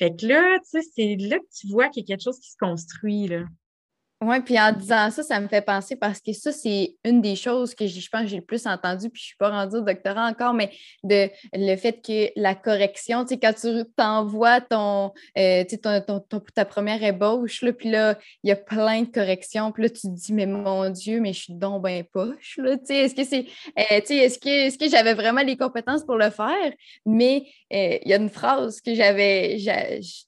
Fait 0.00 0.16
que 0.16 0.26
là, 0.26 0.58
tu 0.60 0.70
sais, 0.70 0.80
c'est 0.96 1.16
là 1.16 1.38
que 1.38 1.44
tu 1.54 1.68
vois 1.68 1.90
qu'il 1.90 2.02
y 2.02 2.04
a 2.04 2.16
quelque 2.16 2.24
chose 2.24 2.40
qui 2.40 2.50
se 2.50 2.56
construit, 2.56 3.28
là. 3.28 3.44
Oui, 4.22 4.38
puis 4.40 4.60
en 4.60 4.70
disant 4.72 5.10
ça, 5.10 5.22
ça 5.22 5.40
me 5.40 5.48
fait 5.48 5.62
penser 5.62 5.96
parce 5.96 6.20
que 6.20 6.34
ça, 6.34 6.52
c'est 6.52 6.94
une 7.06 7.22
des 7.22 7.36
choses 7.36 7.74
que 7.74 7.86
je 7.86 8.06
pense 8.10 8.22
que 8.22 8.26
j'ai 8.26 8.36
le 8.36 8.44
plus 8.44 8.66
entendu, 8.66 9.08
puis 9.08 9.18
je 9.18 9.24
ne 9.24 9.28
suis 9.28 9.36
pas 9.38 9.48
rendue 9.48 9.76
au 9.76 9.80
doctorat 9.80 10.26
encore, 10.26 10.52
mais 10.52 10.70
de 11.02 11.30
le 11.54 11.76
fait 11.76 12.02
que 12.04 12.30
la 12.38 12.54
correction, 12.54 13.24
tu 13.24 13.30
sais, 13.30 13.40
quand 13.40 13.54
tu 13.54 13.82
t'envoies 13.96 14.60
ton, 14.60 15.12
euh, 15.38 15.64
ton, 15.82 16.20
ton, 16.20 16.40
ta 16.54 16.66
première 16.66 17.02
ébauche, 17.02 17.62
là, 17.62 17.72
puis 17.72 17.90
là, 17.90 18.18
il 18.42 18.48
y 18.48 18.52
a 18.52 18.56
plein 18.56 19.04
de 19.04 19.10
corrections, 19.10 19.72
puis 19.72 19.84
là, 19.84 19.88
tu 19.88 20.02
te 20.02 20.08
dis, 20.08 20.34
mais 20.34 20.44
mon 20.44 20.90
Dieu, 20.90 21.18
mais 21.22 21.32
je 21.32 21.44
suis 21.44 21.54
donc 21.54 21.86
bien 21.86 22.02
poche, 22.12 22.58
là, 22.58 22.76
tu 22.76 22.86
sais, 22.88 22.96
est-ce 22.96 23.14
que 23.14 23.24
c'est, 23.24 23.46
euh, 23.78 24.00
tu 24.00 24.06
sais, 24.08 24.16
est-ce 24.16 24.38
que, 24.38 24.66
est-ce 24.66 24.76
que 24.76 24.90
j'avais 24.90 25.14
vraiment 25.14 25.40
les 25.40 25.56
compétences 25.56 26.04
pour 26.04 26.16
le 26.16 26.28
faire? 26.28 26.72
Mais 27.06 27.46
euh, 27.72 27.96
il 28.02 28.10
y 28.10 28.12
a 28.12 28.16
une 28.16 28.28
phrase 28.28 28.82
que 28.82 28.94
j'avais, 28.94 29.56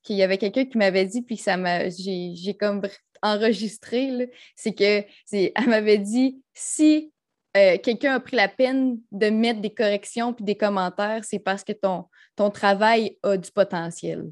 qu'il 0.02 0.16
y 0.16 0.22
avait 0.22 0.38
quelqu'un 0.38 0.64
qui 0.64 0.78
m'avait 0.78 1.04
dit, 1.04 1.20
puis 1.20 1.36
ça 1.36 1.58
m'a, 1.58 1.90
j'ai 1.90 2.56
comme 2.58 2.80
enregistré, 3.22 4.30
c'est 4.56 4.74
que 4.74 5.04
c'est, 5.24 5.52
elle 5.54 5.68
m'avait 5.68 5.98
dit 5.98 6.42
si 6.54 7.12
euh, 7.56 7.76
quelqu'un 7.82 8.14
a 8.14 8.20
pris 8.20 8.36
la 8.36 8.48
peine 8.48 8.98
de 9.10 9.30
mettre 9.30 9.60
des 9.60 9.72
corrections 9.72 10.32
puis 10.32 10.44
des 10.44 10.56
commentaires, 10.56 11.24
c'est 11.24 11.38
parce 11.38 11.64
que 11.64 11.72
ton, 11.72 12.06
ton 12.36 12.50
travail 12.50 13.18
a 13.22 13.36
du 13.36 13.50
potentiel. 13.50 14.30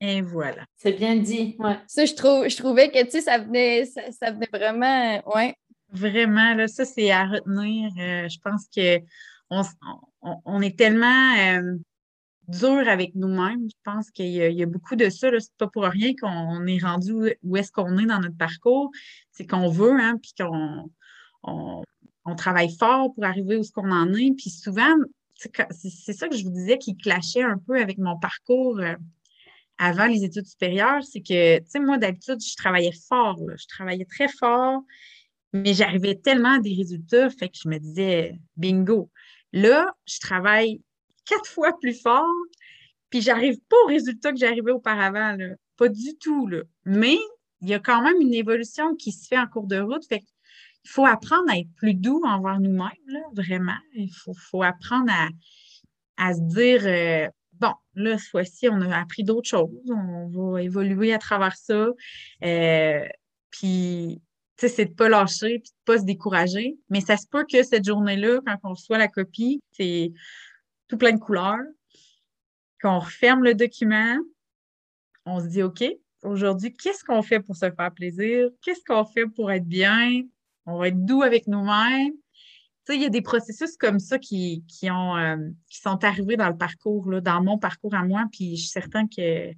Et 0.00 0.20
voilà. 0.20 0.64
C'est 0.76 0.92
bien 0.92 1.16
dit. 1.16 1.56
Ouais. 1.58 1.78
Ça, 1.86 2.04
je, 2.04 2.14
trouve, 2.14 2.48
je 2.48 2.56
trouvais 2.56 2.90
que 2.90 3.20
ça 3.20 3.38
venait, 3.38 3.84
ça, 3.84 4.30
venait 4.30 4.48
vraiment. 4.52 5.22
Ouais. 5.34 5.54
Vraiment, 5.90 6.54
là, 6.54 6.68
ça, 6.68 6.84
c'est 6.84 7.10
à 7.10 7.26
retenir. 7.26 7.90
Euh, 7.98 8.28
je 8.28 8.38
pense 8.42 8.66
que 8.74 9.00
on, 10.44 10.60
est 10.60 10.76
tellement. 10.76 11.34
Euh, 11.38 11.76
dur 12.48 12.88
avec 12.88 13.14
nous-mêmes. 13.14 13.68
Je 13.68 13.76
pense 13.84 14.10
qu'il 14.10 14.28
y, 14.28 14.62
a 14.62 14.66
beaucoup 14.66 14.96
de 14.96 15.08
ça. 15.10 15.28
C'est 15.38 15.56
pas 15.56 15.66
pour 15.68 15.84
rien 15.84 16.14
qu'on 16.20 16.66
est 16.66 16.82
rendu 16.82 17.12
où 17.42 17.56
est-ce 17.56 17.72
qu'on 17.72 17.98
est 17.98 18.06
dans 18.06 18.20
notre 18.20 18.36
parcours. 18.36 18.90
C'est 19.32 19.46
qu'on 19.46 19.68
veut, 19.68 19.98
hein, 20.00 20.18
puis 20.22 20.32
qu'on 20.38 20.90
on, 21.42 22.34
travaille 22.36 22.74
fort 22.76 23.14
pour 23.14 23.24
arriver 23.24 23.56
où 23.56 23.62
ce 23.62 23.72
qu'on 23.72 23.90
en 23.90 24.12
est. 24.14 24.32
Puis 24.36 24.50
souvent, 24.50 24.94
c'est 25.34 26.12
ça 26.12 26.28
que 26.28 26.36
je 26.36 26.44
vous 26.44 26.50
disais 26.50 26.78
qui 26.78 26.96
clashait 26.96 27.42
un 27.42 27.58
peu 27.58 27.80
avec 27.80 27.98
mon 27.98 28.18
parcours 28.18 28.78
euh, 28.80 28.94
avant 29.78 30.06
les 30.06 30.24
études 30.24 30.46
supérieures. 30.46 31.02
C'est 31.02 31.20
que, 31.20 31.58
tu 31.58 31.64
sais, 31.68 31.80
moi, 31.80 31.98
d'habitude, 31.98 32.40
je 32.40 32.56
travaillais 32.56 32.94
fort. 33.08 33.38
Je 33.38 33.66
travaillais 33.66 34.06
très 34.06 34.28
fort, 34.28 34.82
mais 35.52 35.74
j'arrivais 35.74 36.14
tellement 36.14 36.56
à 36.56 36.60
des 36.60 36.74
résultats, 36.74 37.30
fait 37.30 37.48
que 37.48 37.56
je 37.62 37.68
me 37.68 37.78
disais, 37.78 38.38
bingo. 38.56 39.10
Là, 39.52 39.94
je 40.06 40.18
travaille 40.18 40.82
quatre 41.26 41.46
fois 41.46 41.78
plus 41.78 42.00
fort, 42.00 42.26
puis 43.10 43.20
j'arrive 43.20 43.58
pas 43.68 43.76
au 43.84 43.88
résultat 43.88 44.32
que 44.32 44.38
j'arrivais 44.38 44.72
auparavant, 44.72 45.36
pas 45.76 45.88
du 45.88 46.16
tout. 46.18 46.46
Là. 46.46 46.62
Mais 46.84 47.18
il 47.60 47.68
y 47.68 47.74
a 47.74 47.78
quand 47.78 48.02
même 48.02 48.20
une 48.20 48.34
évolution 48.34 48.94
qui 48.96 49.12
se 49.12 49.26
fait 49.26 49.38
en 49.38 49.46
cours 49.46 49.66
de 49.66 49.78
route. 49.78 50.04
Il 50.10 50.90
faut 50.90 51.06
apprendre 51.06 51.50
à 51.50 51.58
être 51.58 51.72
plus 51.76 51.94
doux 51.94 52.22
envers 52.24 52.60
nous-mêmes, 52.60 53.24
vraiment. 53.34 53.76
Il 53.94 54.10
faut, 54.12 54.62
apprendre 54.62 55.12
à, 56.16 56.34
se 56.34 56.40
dire 56.40 56.82
euh, 56.84 57.28
bon, 57.54 57.72
là, 57.94 58.18
cette 58.18 58.30
fois-ci, 58.30 58.68
on 58.68 58.80
a 58.82 58.96
appris 58.96 59.24
d'autres 59.24 59.48
choses. 59.48 59.90
On 59.90 60.28
va 60.28 60.62
évoluer 60.62 61.12
à 61.12 61.18
travers 61.18 61.56
ça. 61.56 61.88
Euh, 62.44 63.08
puis, 63.50 64.20
tu 64.56 64.68
sais, 64.68 64.68
c'est 64.68 64.84
de 64.84 64.90
ne 64.90 64.94
pas 64.94 65.08
lâcher 65.08 65.58
puis 65.58 65.70
de 65.70 65.92
ne 65.92 65.96
pas 65.96 65.98
se 65.98 66.04
décourager. 66.04 66.76
Mais 66.90 67.00
ça 67.00 67.16
se 67.16 67.26
peut 67.26 67.44
que 67.50 67.62
cette 67.62 67.84
journée-là, 67.84 68.40
quand 68.46 68.56
on 68.64 68.70
reçoit 68.70 68.98
la 68.98 69.08
copie, 69.08 69.60
c'est 69.72 70.12
tout 70.88 70.96
plein 70.96 71.12
de 71.12 71.18
couleurs, 71.18 71.64
qu'on 72.80 72.98
referme 72.98 73.42
le 73.42 73.54
document, 73.54 74.16
on 75.24 75.40
se 75.40 75.46
dit, 75.46 75.62
OK, 75.62 75.84
aujourd'hui, 76.22 76.72
qu'est-ce 76.72 77.04
qu'on 77.04 77.22
fait 77.22 77.40
pour 77.40 77.56
se 77.56 77.70
faire 77.70 77.92
plaisir? 77.94 78.48
Qu'est-ce 78.62 78.84
qu'on 78.86 79.04
fait 79.04 79.26
pour 79.26 79.50
être 79.50 79.66
bien? 79.66 80.22
On 80.66 80.78
va 80.78 80.88
être 80.88 81.04
doux 81.04 81.22
avec 81.22 81.46
nous-mêmes. 81.46 82.12
Tu 82.12 82.92
sais, 82.92 82.96
il 82.96 83.02
y 83.02 83.06
a 83.06 83.10
des 83.10 83.22
processus 83.22 83.76
comme 83.76 83.98
ça 83.98 84.18
qui, 84.18 84.62
ont, 84.84 85.16
euh, 85.16 85.36
qui 85.68 85.80
sont 85.80 86.04
arrivés 86.04 86.36
dans 86.36 86.48
le 86.48 86.56
parcours, 86.56 87.10
là, 87.10 87.20
dans 87.20 87.42
mon 87.42 87.58
parcours 87.58 87.94
à 87.94 88.04
moi, 88.04 88.26
puis 88.30 88.56
je 88.56 88.62
suis 88.62 88.70
certaine 88.70 89.08
qu'il 89.08 89.56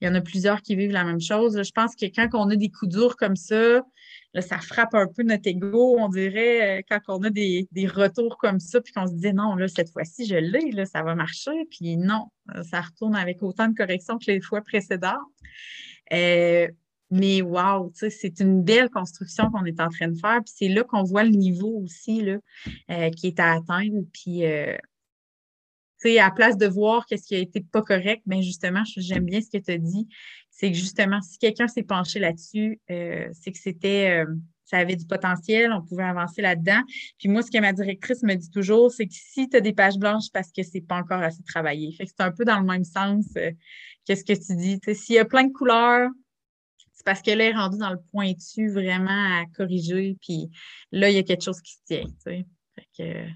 y 0.00 0.08
en 0.08 0.14
a 0.14 0.20
plusieurs 0.20 0.62
qui 0.62 0.76
vivent 0.76 0.92
la 0.92 1.04
même 1.04 1.20
chose. 1.20 1.60
Je 1.60 1.72
pense 1.72 1.96
que 1.96 2.06
quand 2.06 2.28
on 2.34 2.48
a 2.50 2.56
des 2.56 2.70
coups 2.70 2.92
durs 2.92 3.16
comme 3.16 3.36
ça, 3.36 3.82
Là, 4.32 4.42
ça 4.42 4.58
frappe 4.58 4.94
un 4.94 5.08
peu 5.08 5.24
notre 5.24 5.48
ego, 5.48 5.96
on 5.98 6.08
dirait, 6.08 6.78
euh, 6.78 6.82
quand 6.88 7.00
on 7.08 7.22
a 7.24 7.30
des, 7.30 7.66
retours 7.86 8.38
comme 8.38 8.60
ça, 8.60 8.80
puis 8.80 8.92
qu'on 8.92 9.06
se 9.06 9.14
dit 9.14 9.32
non, 9.32 9.56
là, 9.56 9.66
cette 9.66 9.90
fois-ci, 9.90 10.26
je 10.26 10.36
l'ai, 10.36 10.70
là, 10.70 10.86
ça 10.86 11.02
va 11.02 11.14
marcher. 11.16 11.66
Puis 11.70 11.96
non, 11.96 12.28
euh, 12.54 12.62
ça 12.62 12.80
retourne 12.80 13.16
avec 13.16 13.42
autant 13.42 13.68
de 13.68 13.74
corrections 13.74 14.18
que 14.18 14.30
les 14.30 14.40
fois 14.40 14.60
précédentes. 14.60 15.18
Euh, 16.12 16.68
mais 17.10 17.42
wow, 17.42 17.90
c'est 17.92 18.38
une 18.38 18.62
belle 18.62 18.88
construction 18.88 19.50
qu'on 19.50 19.64
est 19.64 19.80
en 19.80 19.88
train 19.88 20.06
de 20.06 20.16
faire. 20.16 20.38
Puis 20.44 20.54
c'est 20.56 20.68
là 20.68 20.84
qu'on 20.84 21.02
voit 21.02 21.24
le 21.24 21.30
niveau 21.30 21.82
aussi 21.82 22.22
là, 22.22 23.10
qui 23.10 23.26
est 23.26 23.40
à 23.40 23.54
atteindre. 23.54 24.04
Puis 24.12 24.44
sais, 26.08 26.18
à 26.18 26.30
place 26.30 26.56
de 26.56 26.66
voir 26.66 27.06
qu'est-ce 27.06 27.26
qui 27.26 27.34
a 27.34 27.38
été 27.38 27.60
pas 27.60 27.82
correct, 27.82 28.22
bien 28.26 28.40
justement, 28.40 28.82
j'aime 28.96 29.24
bien 29.24 29.40
ce 29.40 29.50
que 29.50 29.62
tu 29.62 29.70
as 29.70 29.78
dit, 29.78 30.08
c'est 30.50 30.70
que 30.70 30.76
justement, 30.76 31.20
si 31.22 31.38
quelqu'un 31.38 31.68
s'est 31.68 31.82
penché 31.82 32.18
là-dessus, 32.18 32.80
euh, 32.90 33.28
c'est 33.32 33.52
que 33.52 33.58
c'était, 33.58 34.24
euh, 34.24 34.34
ça 34.64 34.78
avait 34.78 34.96
du 34.96 35.06
potentiel, 35.06 35.72
on 35.72 35.82
pouvait 35.82 36.04
avancer 36.04 36.42
là-dedans. 36.42 36.82
Puis 37.18 37.28
moi, 37.28 37.42
ce 37.42 37.50
que 37.50 37.58
ma 37.58 37.72
directrice 37.72 38.22
me 38.22 38.34
dit 38.34 38.50
toujours, 38.50 38.90
c'est 38.90 39.06
que 39.06 39.14
si 39.14 39.48
tu 39.48 39.56
as 39.56 39.60
des 39.60 39.72
pages 39.72 39.98
blanches, 39.98 40.30
parce 40.32 40.52
que 40.52 40.62
c'est 40.62 40.82
pas 40.82 40.96
encore 40.96 41.22
assez 41.22 41.42
travaillé. 41.42 41.92
Fait 41.92 42.04
que 42.04 42.10
c'est 42.10 42.22
un 42.22 42.30
peu 42.30 42.44
dans 42.44 42.60
le 42.60 42.66
même 42.66 42.84
sens 42.84 43.26
euh, 43.36 43.50
qu'est-ce 44.04 44.24
que 44.24 44.32
tu 44.32 44.56
dis. 44.56 44.78
S'il 44.94 45.16
y 45.16 45.18
a 45.18 45.24
plein 45.24 45.44
de 45.44 45.52
couleurs, 45.52 46.10
c'est 46.92 47.04
parce 47.04 47.22
qu'elle 47.22 47.40
est 47.40 47.52
rendue 47.52 47.78
dans 47.78 47.90
le 47.90 48.00
pointu 48.10 48.70
vraiment 48.70 49.08
à 49.40 49.44
corriger. 49.56 50.18
Puis 50.20 50.50
là, 50.92 51.08
il 51.08 51.16
y 51.16 51.18
a 51.18 51.22
quelque 51.22 51.44
chose 51.44 51.60
qui 51.62 51.72
se 51.72 51.84
tient. 51.86 52.04
Fait 52.22 52.44
que 52.98 53.26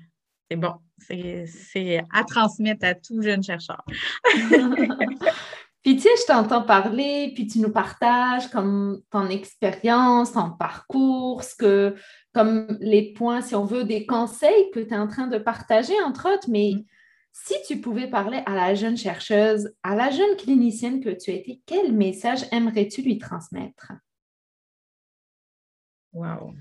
c'est 0.50 0.57
bon. 0.57 0.74
C'est 0.98 2.02
à 2.12 2.24
transmettre 2.24 2.85
à 2.87 2.94
tout 2.94 3.20
jeune 3.22 3.42
chercheur. 3.42 3.85
puis 5.83 5.96
tu 5.96 6.00
sais, 6.00 6.09
je 6.20 6.26
t'entends 6.26 6.62
parler, 6.62 7.33
puis 7.35 7.46
tu 7.46 7.61
nous 7.61 7.72
partages 7.72 8.48
comme 8.50 9.00
ton 9.11 9.28
expérience, 9.28 10.33
ton 10.33 10.50
parcours, 10.50 11.42
ce 11.42 11.54
que, 11.54 11.96
comme 12.33 12.76
les 12.80 13.12
points, 13.12 13.40
si 13.40 13.54
on 13.54 13.64
veut, 13.64 13.85
des 13.85 14.07
conseils 14.07 14.70
que 14.72 14.80
tu 14.80 14.94
es 14.94 14.96
en 14.96 15.09
train 15.09 15.26
de 15.26 15.38
partager, 15.38 15.94
entre 16.04 16.33
autres, 16.33 16.48
mais 16.48 16.72
mm. 16.74 16.85
si 17.33 17.54
tu 17.66 17.80
pouvais 17.80 18.09
parler 18.09 18.42
à 18.46 18.54
la 18.54 18.74
jeune 18.74 18.96
chercheuse, 18.96 19.74
à 19.83 19.94
la 19.94 20.11
jeune 20.11 20.37
clinicienne 20.37 21.00
que 21.00 21.11
tu 21.11 21.30
étais, 21.33 21.61
quel 21.66 21.92
message 21.92 22.44
aimerais-tu 22.52 23.02
lui 23.02 23.19
transmettre? 23.19 23.92
Wow 26.12 26.54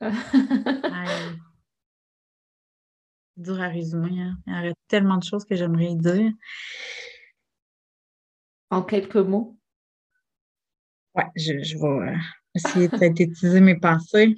dur 3.36 3.60
à 3.60 3.68
résumer. 3.68 4.20
Hein. 4.20 4.38
Il 4.46 4.54
y 4.54 4.58
aurait 4.58 4.74
tellement 4.88 5.18
de 5.18 5.24
choses 5.24 5.44
que 5.44 5.54
j'aimerais 5.54 5.94
dire. 5.94 6.32
En 8.70 8.82
quelques 8.82 9.16
mots? 9.16 9.56
Oui, 11.14 11.22
je, 11.36 11.52
vais 11.52 12.12
euh, 12.12 12.16
essayer 12.54 12.88
de 12.88 12.96
synthétiser 12.96 13.60
mes 13.60 13.78
pensées. 13.78 14.36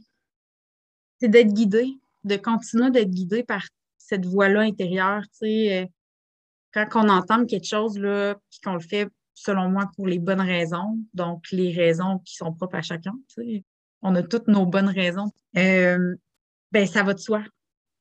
C'est 1.21 1.29
d'être 1.29 1.53
guidé, 1.53 1.99
de 2.25 2.37
continuer 2.37 2.91
d'être 2.91 3.11
guidé 3.11 3.43
par 3.43 3.65
cette 3.97 4.27
voix-là 4.27 4.61
intérieure. 4.61 5.23
Euh, 5.43 5.87
quand 6.73 6.87
on 6.95 7.09
entend 7.09 7.45
quelque 7.47 7.67
chose, 7.67 7.99
là, 7.99 8.37
puis 8.51 8.61
qu'on 8.63 8.75
le 8.75 8.81
fait, 8.81 9.09
selon 9.35 9.69
moi, 9.69 9.91
pour 9.97 10.07
les 10.07 10.19
bonnes 10.19 10.41
raisons, 10.41 10.99
donc 11.15 11.51
les 11.51 11.73
raisons 11.73 12.19
qui 12.21 12.35
sont 12.35 12.53
propres 12.53 12.77
à 12.77 12.83
chacun. 12.83 13.15
on 14.03 14.15
a 14.15 14.23
toutes 14.23 14.49
nos 14.49 14.67
bonnes 14.67 14.89
raisons. 14.89 15.31
Euh, 15.57 16.15
ben, 16.71 16.87
ça 16.87 17.03
va 17.03 17.15
de 17.15 17.19
soi. 17.19 17.43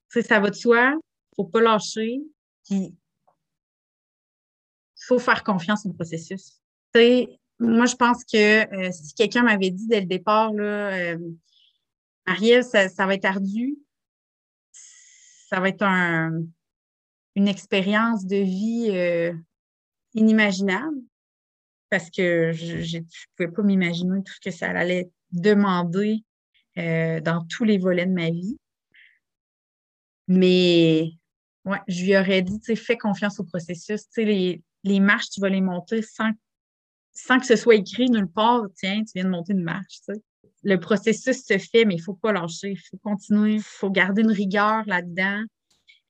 Sais, 0.10 0.22
ça 0.22 0.39
va 0.39 0.49
de 0.49 0.55
soi, 0.55 0.93
faut 1.36 1.45
pas 1.45 1.62
lâcher, 1.62 2.22
puis 2.66 2.95
faut 5.08 5.20
faire 5.20 5.43
confiance 5.43 5.86
au 5.86 5.93
processus. 5.93 6.60
sais, 6.93 7.39
moi, 7.60 7.86
je 7.86 7.95
pense 7.95 8.24
que 8.24 8.88
euh, 8.88 8.91
si 8.91 9.14
quelqu'un 9.14 9.43
m'avait 9.43 9.72
dit 9.72 9.88
dès 9.88 10.01
le 10.01 10.05
départ, 10.05 10.53
là, 10.53 11.14
euh, 11.14 11.18
Ariel, 12.26 12.64
ça, 12.64 12.88
va 13.05 13.16
être 13.16 13.26
ardu, 13.26 13.78
ça 15.49 15.60
va 15.60 15.70
être 15.70 15.84
une 17.36 17.47
expérience 17.47 18.26
de 18.26 18.36
vie 18.36 18.89
euh, 18.91 19.34
inimaginable 20.14 20.97
parce 21.89 22.10
que 22.10 22.51
je 22.51 22.97
ne 22.97 23.03
pouvais 23.36 23.51
pas 23.51 23.64
m'imaginer 23.64 24.22
tout 24.24 24.34
ce 24.34 24.49
que 24.49 24.51
ça 24.51 24.70
allait 24.70 25.10
demander 25.32 26.24
euh, 26.78 27.20
dans 27.22 27.45
tous 27.45 27.64
les 27.64 27.78
volets 27.78 28.05
de 28.05 28.12
ma 28.12 28.30
vie. 28.30 28.58
Mais 30.28 31.12
ouais, 31.66 31.80
je 31.88 32.04
lui 32.04 32.18
aurais 32.18 32.42
dit, 32.42 32.60
tu 32.60 32.66
sais, 32.66 32.76
fais 32.76 32.98
confiance 32.98 33.40
au 33.40 33.44
processus. 33.44 34.02
Tu 34.04 34.08
sais, 34.12 34.26
les, 34.26 34.64
les 34.84 35.00
marches, 35.00 35.30
tu 35.30 35.40
vas 35.40 35.50
les 35.50 35.62
monter 35.62 36.02
sans, 36.02 36.32
sans 37.14 37.40
que 37.40 37.46
ce 37.46 37.56
soit 37.56 37.76
écrit 37.76 38.10
nulle 38.10 38.28
part. 38.28 38.64
Tiens, 38.76 39.04
tu 39.04 39.12
viens 39.16 39.26
de 39.26 39.30
monter 39.30 39.54
une 39.54 39.64
marche. 39.64 40.00
Le 40.64 40.80
processus 40.80 41.46
se 41.46 41.58
fait, 41.58 41.86
mais 41.86 41.96
il 41.96 42.00
ne 42.00 42.04
faut 42.04 42.16
pas 42.16 42.32
lâcher. 42.32 42.72
Il 42.72 42.80
faut 42.90 42.98
continuer. 42.98 43.56
Il 43.56 43.64
faut 43.64 43.90
garder 43.90 44.22
une 44.22 44.32
rigueur 44.32 44.84
là-dedans. 44.86 45.44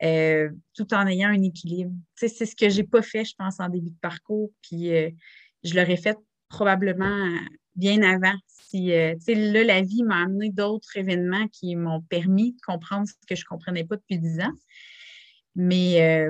Euh, 0.03 0.49
tout 0.75 0.93
en 0.93 1.07
ayant 1.07 1.29
un 1.29 1.41
équilibre. 1.41 1.91
Tu 2.15 2.27
sais, 2.27 2.35
c'est 2.35 2.45
ce 2.45 2.55
que 2.55 2.69
j'ai 2.69 2.83
pas 2.83 3.01
fait, 3.01 3.25
je 3.25 3.33
pense, 3.35 3.59
en 3.59 3.67
début 3.67 3.89
de 3.89 3.99
parcours. 3.99 4.51
Puis 4.61 4.93
euh, 4.95 5.09
je 5.63 5.73
l'aurais 5.75 5.97
fait 5.97 6.17
probablement 6.49 7.35
bien 7.77 8.01
avant. 8.01 8.35
Si, 8.47 8.91
euh, 8.91 9.15
là, 9.27 9.63
la 9.63 9.81
vie 9.81 10.03
m'a 10.03 10.23
amené 10.23 10.49
d'autres 10.49 10.97
événements 10.97 11.47
qui 11.47 11.75
m'ont 11.75 12.01
permis 12.01 12.53
de 12.53 12.61
comprendre 12.65 13.07
ce 13.07 13.13
que 13.27 13.35
je 13.35 13.43
ne 13.43 13.47
comprenais 13.47 13.85
pas 13.85 13.95
depuis 13.95 14.19
dix 14.19 14.39
ans. 14.41 14.53
Mais, 15.55 16.29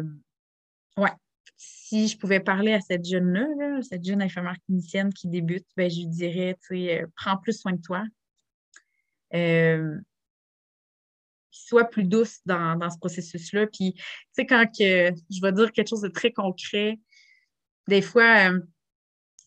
ouais, 0.97 1.11
si 1.57 2.07
je 2.07 2.17
pouvais 2.17 2.39
parler 2.39 2.73
à 2.73 2.79
cette 2.79 3.05
jeune-là, 3.05 3.81
cette 3.81 4.05
jeune 4.05 4.21
infirmière 4.21 4.55
clinicienne 4.65 5.11
qui 5.11 5.27
débute, 5.27 5.65
ben, 5.75 5.89
je 5.89 5.97
lui 5.97 6.07
dirais, 6.07 6.55
tu 6.61 6.85
sais, 6.85 7.05
prends 7.15 7.37
plus 7.37 7.59
soin 7.59 7.73
de 7.73 7.81
toi 7.81 8.03
soit 11.67 11.85
plus 11.85 12.03
douce 12.03 12.39
dans, 12.45 12.89
ce 12.89 12.97
processus-là. 12.97 13.67
Puis, 13.67 13.93
tu 13.93 14.03
sais, 14.31 14.45
quand 14.45 14.65
que, 14.65 15.11
je 15.29 15.41
vais 15.41 15.51
dire 15.51 15.71
quelque 15.71 15.89
chose 15.89 16.01
de 16.01 16.07
très 16.07 16.31
concret, 16.31 16.99
des 17.87 18.01
fois, 18.01 18.51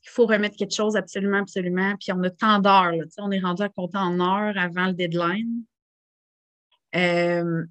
euh, 0.01 0.07
il 0.07 0.11
faut 0.11 0.27
remettre 0.27 0.57
quelque 0.57 0.75
chose 0.75 0.97
absolument, 0.97 1.39
absolument. 1.39 1.95
Puis, 1.99 2.13
on 2.13 2.23
a 2.23 2.31
tant 2.31 2.59
d'heures. 2.59 2.93
On 3.19 3.31
est 3.31 3.41
rendu 3.41 3.63
à 3.63 3.69
compter 3.69 3.99
en 3.99 4.21
heures 4.21 4.57
avant 4.57 4.87
le 4.87 4.93
deadline. 4.93 5.63
Euh, 6.97 7.65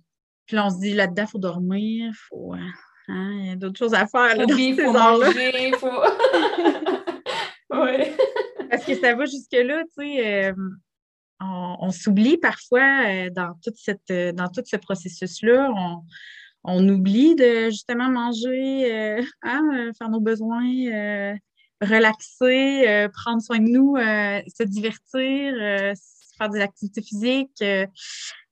puis 0.46 0.56
là, 0.56 0.68
on 0.68 0.70
se 0.70 0.80
dit, 0.80 0.94
là-dedans, 0.94 1.24
il 1.24 1.30
faut 1.30 1.40
dormir, 1.40 2.14
faut, 2.30 2.54
euh, 2.54 2.58
hein, 3.10 3.32
il 3.40 3.48
y 3.48 3.52
a 3.52 3.56
d'autres 3.56 3.78
choses 3.78 3.94
à 3.94 4.08
faire. 4.08 4.36
Là, 4.36 4.46
oui, 4.48 4.76
il 4.78 4.82
faut 4.82 4.94
manger, 4.94 5.72
faut... 5.78 5.88
oui. 7.72 8.16
Parce 8.70 8.86
que 8.86 8.96
ça 8.96 9.14
va 9.16 9.26
jusque-là, 9.26 9.84
tu 9.98 10.06
sais 10.06 10.54
on, 11.40 11.92
s'oublie 11.92 12.38
parfois 12.38 13.08
euh, 13.08 13.30
dans, 13.30 13.54
toute 13.64 13.78
cette, 13.78 14.12
euh, 14.12 14.32
dans 14.32 14.50
tout 14.50 14.64
ce 14.66 14.78
processus-là. 14.78 15.72
On, 16.64 16.90
oublie 16.90 17.36
de 17.36 17.70
justement 17.70 18.10
manger, 18.10 18.94
euh, 18.94 19.22
hein, 19.44 19.92
faire 19.98 20.10
nos 20.10 20.20
besoins, 20.20 21.36
relaxer, 21.82 23.08
prendre 23.14 23.42
soin 23.42 23.60
de 23.60 23.70
nous, 23.70 23.96
se 23.98 24.64
divertir, 24.64 25.54
faire 26.38 26.50
des 26.50 26.60
activités 26.60 27.02
physiques. 27.02 27.64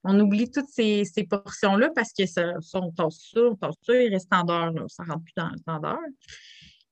on 0.03 0.19
oublie 0.19 0.49
toutes 0.49 0.69
ces, 0.69 1.03
portions-là 1.29 1.89
parce 1.95 2.13
que 2.13 2.25
ça, 2.25 2.53
on 2.73 2.91
tasse 2.91 3.31
ça, 3.33 3.41
on 3.41 3.55
tasse 3.55 3.75
ça, 3.81 4.01
il 4.01 4.13
reste 4.13 4.33
en 4.33 4.43
dehors, 4.43 4.89
ça 4.89 5.03
ne 5.03 5.11
rentre 5.11 5.23
plus 5.23 5.33
dans 5.35 5.49
le 5.49 5.59
temps 5.59 5.79
d'heure. 5.79 5.97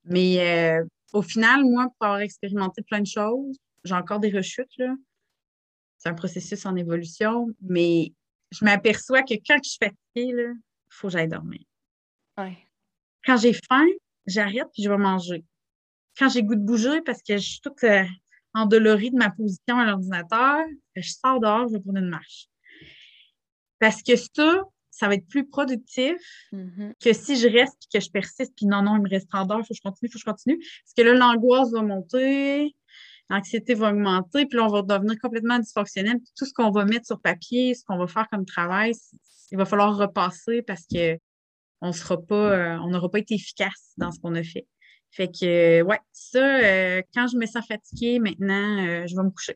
Mais 0.04 0.80
au 1.14 1.22
final, 1.22 1.64
moi, 1.64 1.88
pour 1.98 2.08
avoir 2.08 2.20
expérimenté 2.20 2.82
plein 2.84 3.02
de 3.02 3.08
choses, 3.08 3.58
j'ai 3.84 3.96
encore 3.96 4.20
des 4.20 4.32
rechutes. 4.32 4.78
Là 4.78 4.94
c'est 6.06 6.12
un 6.12 6.14
processus 6.14 6.64
en 6.68 6.76
évolution, 6.76 7.48
mais 7.62 8.14
je 8.52 8.64
m'aperçois 8.64 9.24
que 9.24 9.34
quand 9.34 9.58
je 9.64 9.70
suis 9.70 9.80
fatiguée, 9.80 9.98
il 10.16 10.54
faut 10.90 11.08
que 11.08 11.14
j'aille 11.14 11.28
dormir. 11.28 11.62
Quand 13.26 13.38
j'ai 13.38 13.54
faim, 13.54 13.88
j'arrête 14.28 14.68
et 14.78 14.84
je 14.84 14.90
vais 14.90 14.98
manger. 15.00 15.44
Quand 16.18 16.30
j'ai 16.30 16.44
goût 16.44 16.56
de 16.56 16.64
bouger 16.64 17.02
parce 17.02 17.22
que 17.22 17.38
je 17.38 17.48
suis 17.48 17.60
toute 17.62 17.84
euh, 17.84 18.04
endolorie 18.54 19.12
de 19.12 19.18
ma 19.18 19.30
position 19.30 19.78
à 19.78 19.86
l'ordinateur, 19.86 20.66
je 20.96 21.10
sors 21.10 21.40
dehors, 21.40 21.68
je 21.68 21.74
vais 21.74 21.80
prendre 21.80 22.00
une 22.00 22.10
marche. 22.10 22.48
Parce 23.80 24.02
que 24.02 24.16
ça, 24.16 24.62
ça 24.90 25.08
va 25.08 25.16
être 25.16 25.28
plus 25.28 25.46
productif 25.48 26.16
mm-hmm. 26.54 26.94
que 27.04 27.14
si 27.14 27.36
je 27.36 27.50
reste 27.50 27.84
et 27.84 27.98
que 27.98 28.04
je 28.04 28.10
persiste, 28.10 28.54
puis 28.56 28.66
non, 28.66 28.82
non, 28.82 28.96
il 28.96 29.04
me 29.04 29.10
reste 29.10 29.28
en 29.34 29.46
dehors, 29.46 29.60
il 29.60 29.66
faut 29.66 29.74
que 29.74 29.78
je 29.78 29.82
continue, 29.82 30.10
il 30.10 30.12
faut 30.12 30.18
que 30.18 30.22
je 30.22 30.26
continue. 30.26 30.58
Parce 30.58 30.94
que 30.96 31.02
là, 31.02 31.14
l'angoisse 31.14 31.72
va 31.72 31.82
monter, 31.82 32.76
l'anxiété 33.30 33.74
va 33.74 33.90
augmenter, 33.90 34.46
puis 34.46 34.58
là, 34.58 34.66
on 34.66 34.70
va 34.70 34.82
devenir 34.82 35.20
complètement 35.20 35.60
dysfonctionnel. 35.60 36.20
tout 36.38 36.46
ce 36.46 36.54
qu'on 36.54 36.72
va 36.72 36.86
mettre 36.86 37.06
sur 37.06 37.20
papier, 37.20 37.76
ce 37.76 37.84
qu'on 37.84 37.98
va 37.98 38.08
faire 38.08 38.28
comme 38.30 38.46
travail, 38.46 38.94
il 39.52 39.58
va 39.58 39.66
falloir 39.66 39.96
repasser 39.98 40.62
parce 40.62 40.86
que 40.92 41.18
on 41.82 41.92
sera 41.92 42.20
pas, 42.22 42.52
euh, 42.52 42.78
on 42.80 42.90
n'aura 42.90 43.10
pas 43.10 43.20
été 43.20 43.36
efficace 43.36 43.94
dans 43.98 44.12
ce 44.12 44.20
qu'on 44.20 44.34
a 44.36 44.44
fait. 44.44 44.66
Fait 45.16 45.30
que, 45.30 45.82
ouais, 45.82 46.00
ça, 46.12 46.40
euh, 46.40 47.02
quand 47.14 47.28
je 47.28 47.38
me 47.38 47.46
sens 47.46 47.66
fatiguée, 47.66 48.20
maintenant, 48.20 48.86
euh, 48.86 49.08
je 49.08 49.16
vais 49.16 49.24
me 49.24 49.30
coucher. 49.30 49.56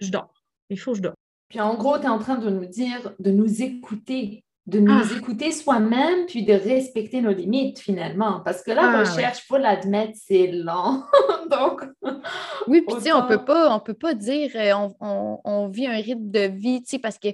Je 0.00 0.10
dors. 0.10 0.34
Il 0.70 0.78
faut 0.78 0.90
que 0.90 0.96
je 0.96 1.02
dors. 1.02 1.14
Puis 1.48 1.60
en 1.60 1.74
gros, 1.76 1.98
tu 1.98 2.04
es 2.04 2.08
en 2.08 2.18
train 2.18 2.36
de 2.36 2.50
nous 2.50 2.66
dire 2.66 3.14
de 3.20 3.30
nous 3.30 3.62
écouter 3.62 4.42
de 4.68 4.80
nous 4.80 4.92
ah. 4.92 5.16
écouter 5.16 5.50
soi-même, 5.50 6.26
puis 6.26 6.44
de 6.44 6.52
respecter 6.52 7.22
nos 7.22 7.32
limites 7.32 7.78
finalement. 7.78 8.40
Parce 8.44 8.62
que 8.62 8.70
la 8.70 8.82
ah, 8.82 9.00
recherche, 9.00 9.38
il 9.42 9.46
faut 9.46 9.56
l'admettre, 9.56 10.12
c'est 10.14 10.48
lent. 10.48 11.04
Donc, 11.50 11.84
oui, 12.66 12.82
puis 12.86 12.96
tu 12.96 13.04
sais, 13.04 13.12
on 13.12 13.26
peut 13.26 13.42
pas, 13.42 13.74
on 13.74 13.80
peut 13.80 13.94
pas 13.94 14.12
dire 14.12 14.50
euh, 14.56 14.88
on, 15.00 15.40
on, 15.42 15.68
vit 15.68 15.86
un 15.86 15.96
rythme 15.96 16.30
de 16.30 16.40
vie, 16.40 16.82
tu 16.82 16.90
sais, 16.90 16.98
parce 16.98 17.18
que 17.18 17.28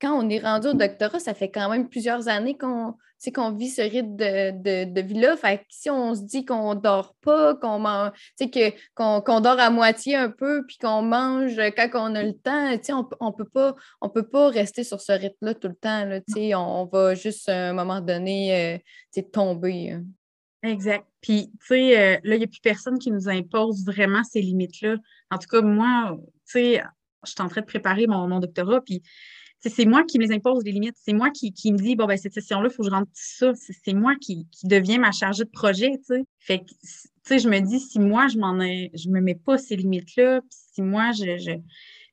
quand 0.00 0.12
on 0.12 0.28
est 0.28 0.40
rendu 0.40 0.68
au 0.68 0.74
doctorat, 0.74 1.18
ça 1.18 1.34
fait 1.34 1.50
quand 1.50 1.70
même 1.70 1.88
plusieurs 1.88 2.28
années 2.28 2.56
qu'on 2.56 2.94
qu'on 3.34 3.50
vit 3.50 3.70
ce 3.70 3.82
rythme 3.82 4.16
de, 4.16 5.00
vie-là. 5.00 5.36
Fait 5.36 5.64
si 5.68 5.90
on 5.90 6.14
se 6.14 6.22
dit 6.22 6.44
qu'on 6.44 6.74
dort 6.74 7.14
pas, 7.22 7.54
qu'on 7.54 7.80
dort 7.80 9.60
à 9.60 9.70
moitié 9.70 10.16
un 10.16 10.30
peu, 10.30 10.64
puis 10.66 10.76
qu'on 10.78 11.02
mange 11.02 11.56
quand 11.76 11.88
on 11.94 12.14
a 12.14 12.22
le 12.22 12.34
temps, 12.34 12.76
on 13.20 13.26
ne 13.26 13.32
peut, 13.32 13.48
pas, 13.48 13.74
on 14.00 14.08
peut 14.08 14.24
rester 14.32 14.84
sur 14.84 15.00
ce 15.00 15.12
rythme-là 15.12 15.54
tout 15.54 15.68
le 15.68 15.74
temps. 15.74 16.04
Là, 16.04 16.20
on, 16.58 16.86
va 16.86 17.14
juste 17.14 17.48
à 17.48 17.70
un 17.70 17.72
moment 17.72 18.00
donné 18.00 18.80
euh, 19.16 19.22
tomber. 19.32 19.92
Hein. 19.92 20.04
Exact. 20.62 21.06
Puis, 21.20 21.50
tu 21.66 21.74
euh, 21.74 22.18
là, 22.22 22.34
il 22.34 22.38
n'y 22.38 22.44
a 22.44 22.48
plus 22.48 22.60
personne 22.60 22.98
qui 22.98 23.10
nous 23.10 23.28
impose 23.28 23.84
vraiment 23.84 24.24
ces 24.24 24.40
limites-là. 24.40 24.96
En 25.30 25.38
tout 25.38 25.48
cas, 25.48 25.62
moi, 25.62 26.16
je 26.54 26.80
suis 27.24 27.42
en 27.42 27.48
train 27.48 27.60
de 27.60 27.66
préparer 27.66 28.06
mon, 28.06 28.28
mon 28.28 28.40
doctorat, 28.40 28.80
puis 28.80 29.02
c'est 29.60 29.86
moi 29.86 30.04
qui 30.04 30.18
me 30.18 30.24
les 30.24 30.32
impose 30.32 30.64
les 30.64 30.72
limites. 30.72 30.96
C'est 30.96 31.12
moi 31.12 31.30
qui, 31.30 31.52
me 31.72 31.78
dis, 31.78 31.96
bon, 31.96 32.06
ben, 32.06 32.16
cette 32.16 32.34
session-là, 32.34 32.68
il 32.70 32.74
faut 32.74 32.82
que 32.82 32.88
je 32.88 32.94
rentre 32.94 33.10
ça. 33.12 33.52
C'est 33.54 33.94
moi 33.94 34.14
qui, 34.20 34.46
qui 34.50 34.66
deviens 34.66 34.98
ma 34.98 35.12
chargée 35.12 35.44
de 35.44 35.50
projet, 35.50 35.90
tu 35.98 36.04
sais. 36.04 36.24
Fait 36.38 36.60
que, 36.60 36.64
tu 36.66 36.78
sais, 37.24 37.38
je 37.38 37.48
me 37.48 37.60
dis, 37.60 37.80
si 37.80 37.98
moi, 37.98 38.28
je 38.28 38.38
m'en 38.38 38.54
je 38.54 39.08
me 39.08 39.20
mets 39.20 39.34
pas 39.34 39.58
ces 39.58 39.76
limites-là, 39.76 40.40
si 40.50 40.82
moi, 40.82 41.12
je, 41.12 41.38
je, 41.38 41.52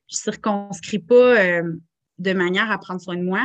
circonscris 0.08 0.98
pas 0.98 1.40
euh, 1.40 1.72
de 2.18 2.32
manière 2.32 2.70
à 2.70 2.78
prendre 2.78 3.00
soin 3.00 3.16
de 3.16 3.22
moi, 3.22 3.42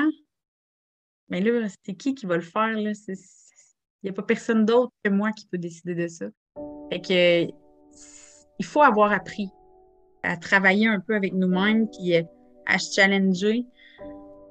mais 1.29 1.41
ben 1.41 1.61
là, 1.61 1.67
c'est 1.85 1.93
qui 1.93 2.15
qui 2.15 2.25
va 2.25 2.35
le 2.35 2.41
faire, 2.41 2.75
là? 2.75 2.91
Il 3.07 4.05
n'y 4.05 4.09
a 4.09 4.13
pas 4.13 4.23
personne 4.23 4.65
d'autre 4.65 4.91
que 5.03 5.09
moi 5.09 5.31
qui 5.31 5.45
peut 5.45 5.57
décider 5.57 5.93
de 5.93 6.07
ça. 6.07 6.25
Fait 6.91 7.01
que, 7.01 7.51
il 8.59 8.65
faut 8.65 8.81
avoir 8.81 9.11
appris 9.11 9.49
à 10.23 10.37
travailler 10.37 10.87
un 10.87 10.99
peu 10.99 11.15
avec 11.15 11.33
nous-mêmes, 11.33 11.87
puis 11.89 12.15
à 12.65 12.79
se 12.79 12.93
challenger 12.93 13.65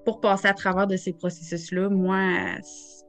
pour 0.08 0.22
passer 0.22 0.48
à 0.48 0.54
travers 0.54 0.86
de 0.86 0.96
ces 0.96 1.12
processus-là, 1.12 1.90
moi, 1.90 2.56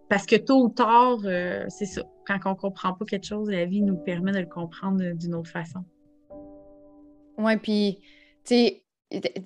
parce 0.09 0.25
que 0.25 0.35
tôt 0.35 0.65
ou 0.65 0.67
tard, 0.67 1.19
euh, 1.23 1.63
c'est 1.69 1.85
ça. 1.85 2.01
Quand 2.27 2.37
on 2.43 2.49
ne 2.49 2.55
comprend 2.55 2.93
pas 2.93 3.05
quelque 3.05 3.25
chose, 3.25 3.49
la 3.49 3.63
vie 3.63 3.81
nous 3.81 3.95
permet 3.95 4.33
de 4.33 4.39
le 4.39 4.45
comprendre 4.45 5.01
d'une 5.13 5.33
autre 5.33 5.49
façon. 5.49 5.79
Oui, 7.37 7.55
puis, 7.55 8.01
tu 8.43 8.53
sais, 8.53 8.83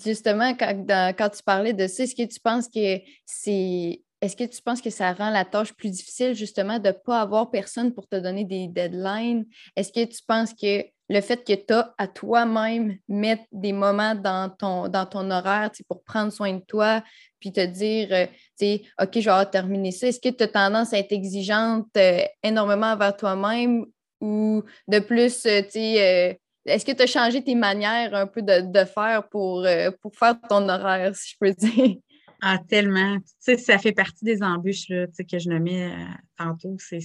justement, 0.03 0.55
quand, 0.55 0.83
quand, 1.15 1.29
tu 1.29 1.43
parlais 1.43 1.73
de 1.73 1.85
ça, 1.85 2.05
est-ce 2.05 2.15
que 2.15 2.27
tu 2.27 2.39
penses 2.39 2.67
que 2.67 2.97
c'est. 3.27 4.01
Est-ce 4.21 4.35
que 4.35 4.45
tu 4.45 4.59
penses 4.63 4.81
que 4.81 4.89
ça 4.89 5.13
rend 5.13 5.29
la 5.29 5.45
tâche 5.45 5.73
plus 5.73 5.91
difficile, 5.91 6.33
justement, 6.33 6.79
de 6.79 6.87
ne 6.87 6.93
pas 6.93 7.21
avoir 7.21 7.51
personne 7.51 7.93
pour 7.93 8.07
te 8.07 8.15
donner 8.15 8.45
des 8.45 8.67
deadlines? 8.67 9.45
Est-ce 9.75 9.91
que 9.91 10.03
tu 10.05 10.21
penses 10.27 10.55
que 10.55 10.83
le 11.09 11.21
fait 11.21 11.43
que 11.45 11.53
tu 11.53 11.73
as 11.73 11.93
à 11.97 12.07
toi-même 12.07 12.97
mettre 13.07 13.43
des 13.51 13.73
moments 13.73 14.15
dans 14.15 14.49
ton, 14.49 15.31
horaire 15.31 15.71
pour 15.87 16.03
prendre 16.03 16.31
soin 16.31 16.53
de 16.53 16.63
toi, 16.65 17.03
puis 17.39 17.51
te 17.51 17.65
dire, 17.65 18.07
euh, 18.11 18.77
OK, 19.01 19.19
je 19.19 19.29
vais 19.29 19.45
terminer 19.51 19.91
ça. 19.91 20.07
Est-ce 20.07 20.19
que 20.19 20.29
tu 20.29 20.43
as 20.43 20.47
tendance 20.47 20.93
à 20.93 20.99
être 20.99 21.11
exigeante 21.11 21.89
euh, 21.97 22.21
énormément 22.41 22.93
envers 22.93 23.15
toi-même 23.15 23.85
ou 24.21 24.63
de 24.87 24.99
plus, 24.99 25.45
euh, 25.45 25.61
sais, 25.69 26.39
est-ce 26.65 26.85
que 26.85 26.93
tu 26.93 27.01
as 27.03 27.07
changé 27.07 27.43
tes 27.43 27.55
manières 27.55 28.15
un 28.15 28.25
peu 28.25 28.41
de, 28.41 28.85
faire 28.85 29.27
pour, 29.29 29.65
euh, 29.65 29.91
faire 30.17 30.39
ton 30.49 30.69
horaire, 30.69 31.13
si 31.15 31.33
je 31.33 31.35
peux 31.39 31.51
dire? 31.51 31.97
Ah, 32.41 32.59
tellement. 32.67 33.17
Ça 33.39 33.77
fait 33.77 33.91
partie 33.91 34.25
des 34.25 34.41
embûches 34.41 34.87
que 34.87 35.39
je 35.39 35.49
nommais 35.49 35.91
euh, 35.91 36.05
tantôt. 36.37 36.75
C'est 36.79 37.01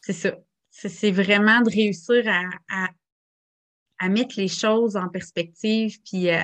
ça. 0.00 0.36
C'est 0.78 1.10
vraiment 1.10 1.60
de 1.62 1.70
réussir 1.70 2.24
à, 2.28 2.88
à, 3.98 4.08
mettre 4.08 4.34
les 4.36 4.48
choses 4.48 4.96
en 4.96 5.08
perspective. 5.08 5.98
Puis, 6.04 6.28
euh, 6.28 6.40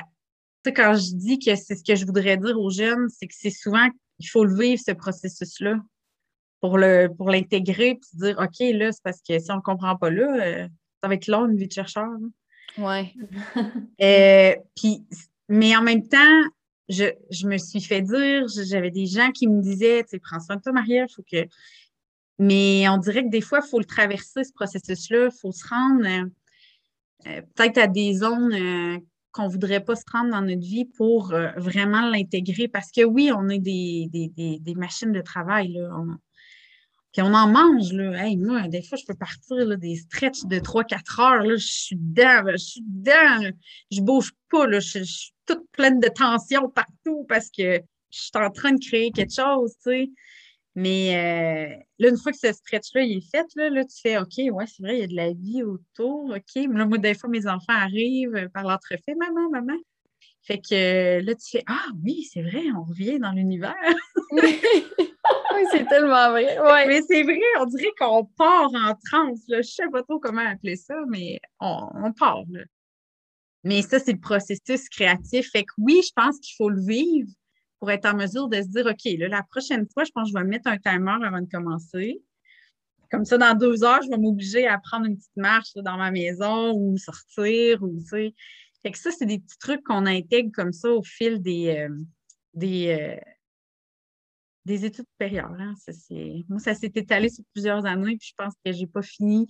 tu 0.65 0.71
sais, 0.71 0.73
quand 0.73 0.95
je 0.95 1.15
dis 1.15 1.39
que 1.39 1.55
c'est 1.55 1.77
ce 1.77 1.85
que 1.85 1.95
je 1.95 2.07
voudrais 2.07 2.37
dire 2.39 2.59
aux 2.59 2.71
jeunes, 2.71 3.09
c'est 3.11 3.27
que 3.27 3.35
c'est 3.37 3.51
souvent 3.51 3.89
qu'il 4.19 4.31
faut 4.31 4.45
le 4.45 4.57
vivre, 4.57 4.81
ce 4.85 4.93
processus-là, 4.93 5.81
pour 6.61 6.79
l'intégrer, 6.79 7.95
pour 7.95 8.09
puis 8.11 8.19
dire, 8.19 8.39
OK, 8.39 8.59
là, 8.61 8.93
c'est 8.93 9.03
parce 9.03 9.21
que 9.21 9.39
si 9.39 9.51
on 9.51 9.57
ne 9.57 9.61
comprend 9.61 9.97
pas 9.97 10.11
là, 10.11 10.69
ça 11.03 11.09
va 11.09 11.15
être 11.15 11.27
long, 11.27 11.47
une 11.47 11.57
vie 11.57 11.67
de 11.67 11.73
chercheur. 11.73 12.09
Oui. 12.79 13.15
Euh, 14.01 14.57
puis, 14.75 15.05
mais 15.49 15.77
en 15.77 15.83
même 15.83 16.09
temps, 16.09 16.43
je, 16.89 17.47
me 17.47 17.59
suis 17.59 17.81
fait 17.81 18.03
dire, 18.03 18.47
j'avais 18.49 18.91
des 18.91 19.07
gens 19.07 19.31
qui 19.31 19.47
me 19.47 19.61
disaient, 19.61 20.03
tu 20.03 20.11
sais, 20.11 20.19
prends 20.19 20.41
soin 20.41 20.57
de 20.57 20.63
toi, 20.63 20.73
Maria, 20.73 21.07
il 21.09 21.13
faut 21.13 21.23
que. 21.23 21.47
Mais 22.39 22.89
on 22.89 22.99
dirait 22.99 23.25
que 23.25 23.31
des 23.31 23.41
fois, 23.41 23.61
il 23.65 23.69
faut 23.69 23.79
le 23.79 23.85
traverser, 23.85 24.45
ce 24.45 24.53
processus-là. 24.53 25.27
Il 25.27 25.39
faut 25.41 25.53
se 25.53 25.67
rendre 25.69 26.07
euh, 26.07 26.25
euh, 27.27 27.43
peut-être 27.55 27.79
à 27.79 27.87
des 27.87 28.15
zones 28.15 29.01
qu'on 29.33 29.45
ne 29.45 29.51
voudrait 29.51 29.85
pas 29.85 29.97
se 29.97 30.05
rendre 30.13 30.31
dans 30.31 30.43
notre 30.43 30.61
vie 30.61 30.85
pour 30.85 31.35
vraiment 31.57 32.03
l'intégrer. 32.11 32.69
Parce 32.69 32.91
que 32.91 33.03
oui, 33.05 33.31
on 33.35 33.49
est 33.49 33.59
des, 33.59 34.09
des, 34.13 34.75
machines 34.75 35.13
de 35.13 35.23
travail. 35.23 35.73
Là. 35.73 35.89
Puis 37.13 37.21
on 37.21 37.35
en 37.35 37.47
mange, 37.47 37.93
là. 37.93 38.25
Hey, 38.25 38.39
moi, 38.39 38.69
des 38.69 38.83
fois, 38.83 38.97
je 38.97 39.05
peux 39.05 39.15
partir 39.15 39.79
des 39.79 39.97
stretches 39.97 40.47
de 40.47 40.59
3-4 40.59 41.21
heures. 41.21 41.43
Là, 41.43 41.57
je 41.57 41.67
suis 41.67 41.97
dedans, 41.97 42.51
je 42.53 42.57
suis 42.57 42.83
dedans. 42.83 43.51
Je 43.91 44.01
bouge 44.01 44.33
pas, 44.51 44.67
là. 44.67 44.81
Je, 44.81 45.03
suis 45.03 45.33
toute 45.45 45.69
pleine 45.73 46.01
de 46.01 46.09
tension 46.09 46.71
partout 46.71 47.27
parce 47.29 47.51
que 47.51 47.83
je 48.11 48.19
suis 48.19 48.31
en 48.35 48.51
train 48.51 48.73
de 48.73 48.83
créer 48.83 49.11
quelque 49.11 49.35
chose, 49.35 49.75
tu 49.83 49.91
sais. 49.91 50.11
Mais 50.75 51.15
euh, 51.15 51.83
là, 51.99 52.09
une 52.09 52.17
fois 52.17 52.33
que 52.33 52.39
ce 52.39 52.53
stretch-là 52.53 53.03
est 53.03 53.31
fait, 53.31 53.47
là, 53.57 53.69
là, 53.69 53.85
tu 53.85 54.01
fais 54.01 54.19
OK, 54.19 54.39
ouais, 54.39 54.65
c'est 54.67 54.83
vrai, 54.83 54.97
il 54.97 55.01
y 55.01 55.05
a 55.05 55.07
de 55.07 55.17
la 55.17 55.33
vie 55.33 55.63
autour. 55.63 56.31
OK. 56.31 56.57
Mais 56.57 56.79
là, 56.79 56.87
moi, 56.87 56.99
des 56.99 57.15
fois, 57.15 57.29
mes 57.29 57.47
enfants 57.47 57.75
arrivent 57.75 58.49
par 58.55 58.65
l'entrefait, 58.65 59.15
maman, 59.15 59.51
maman. 59.51 59.77
Fait 60.43 60.59
que 60.59 61.21
là, 61.21 61.35
tu 61.35 61.51
fais 61.51 61.65
Ah 61.67 61.87
oui, 62.03 62.29
c'est 62.33 62.43
vrai, 62.43 62.65
on 62.77 62.85
revient 62.85 63.19
dans 63.19 63.33
l'univers. 63.33 63.75
oui, 64.33 65.65
c'est 65.71 65.87
tellement 65.87 66.31
vrai. 66.31 66.59
Mais 66.89 67.03
c'est 67.03 67.23
vrai, 67.23 67.39
on 67.61 67.67
dirait 67.67 67.93
qu'on 67.99 68.25
part 68.25 68.71
en 68.75 68.95
transe. 69.05 69.41
Je 69.49 69.57
ne 69.57 69.63
sais 69.63 69.89
pas 69.93 70.03
trop 70.03 70.19
comment 70.19 70.47
appeler 70.47 70.77
ça, 70.77 70.95
mais 71.09 71.39
on, 71.61 72.13
part. 72.13 72.45
Mais 73.63 73.83
ça, 73.83 73.99
c'est 73.99 74.13
le 74.13 74.21
processus 74.21 74.89
créatif. 74.89 75.51
Fait 75.51 75.63
que 75.63 75.73
oui, 75.79 76.01
je 76.05 76.13
pense 76.17 76.39
qu'il 76.41 76.55
faut 76.57 76.71
le 76.71 76.83
vivre 76.83 77.29
pour 77.83 77.91
être 77.91 78.07
en 78.07 78.15
mesure 78.15 78.47
de 78.47 78.63
se 78.63 78.69
dire 78.69 78.87
OK, 78.87 79.19
là, 79.19 79.27
la 79.27 79.43
prochaine 79.43 79.89
fois, 79.93 80.05
je 80.05 80.13
pense 80.13 80.31
que 80.31 80.39
je 80.39 80.41
vais 80.41 80.49
mettre 80.49 80.69
un 80.69 80.79
timer 80.79 81.17
avant 81.25 81.41
de 81.41 81.49
commencer. 81.51 82.23
Comme 83.11 83.25
ça, 83.25 83.39
dans 83.39 83.59
deux 83.59 83.83
heures, 83.83 84.01
je 84.05 84.09
vais 84.09 84.19
m'obliger 84.19 84.69
à 84.69 84.79
prendre 84.79 85.07
une 85.07 85.17
petite 85.17 85.37
marche 85.37 85.75
dans 85.75 85.97
ma 85.97 86.13
maison 86.13 86.73
ou 86.77 86.97
sortir 86.97 87.83
ou 87.83 87.99
tu 87.99 88.07
sais. 88.07 88.35
Fait 88.83 88.93
que 88.93 88.99
ça, 88.99 89.11
c'est 89.11 89.27
des 89.27 89.41
petits 89.41 89.59
trucs 89.59 89.83
qu'on 89.83 90.07
intègre 90.07 90.53
comme 90.55 90.73
ça 90.73 90.91
au 90.91 91.03
fil 91.03 91.43
des, 91.43 91.77
euh, 91.77 91.97
des, 92.55 92.97
euh, 93.01 93.21
des 94.65 94.85
études 94.85 95.07
supérieures. 95.13 95.55
Hein. 95.59 95.75
moi, 96.49 96.59
ça 96.61 96.75
s'est 96.75 96.93
étalé 96.95 97.29
sur 97.29 97.45
plusieurs 97.53 97.85
années, 97.85 98.17
puis 98.17 98.29
je 98.29 98.35
pense 98.37 98.55
que 98.65 98.73
je 98.73 98.79
n'ai 98.79 98.87
pas 98.87 99.03
fini 99.03 99.47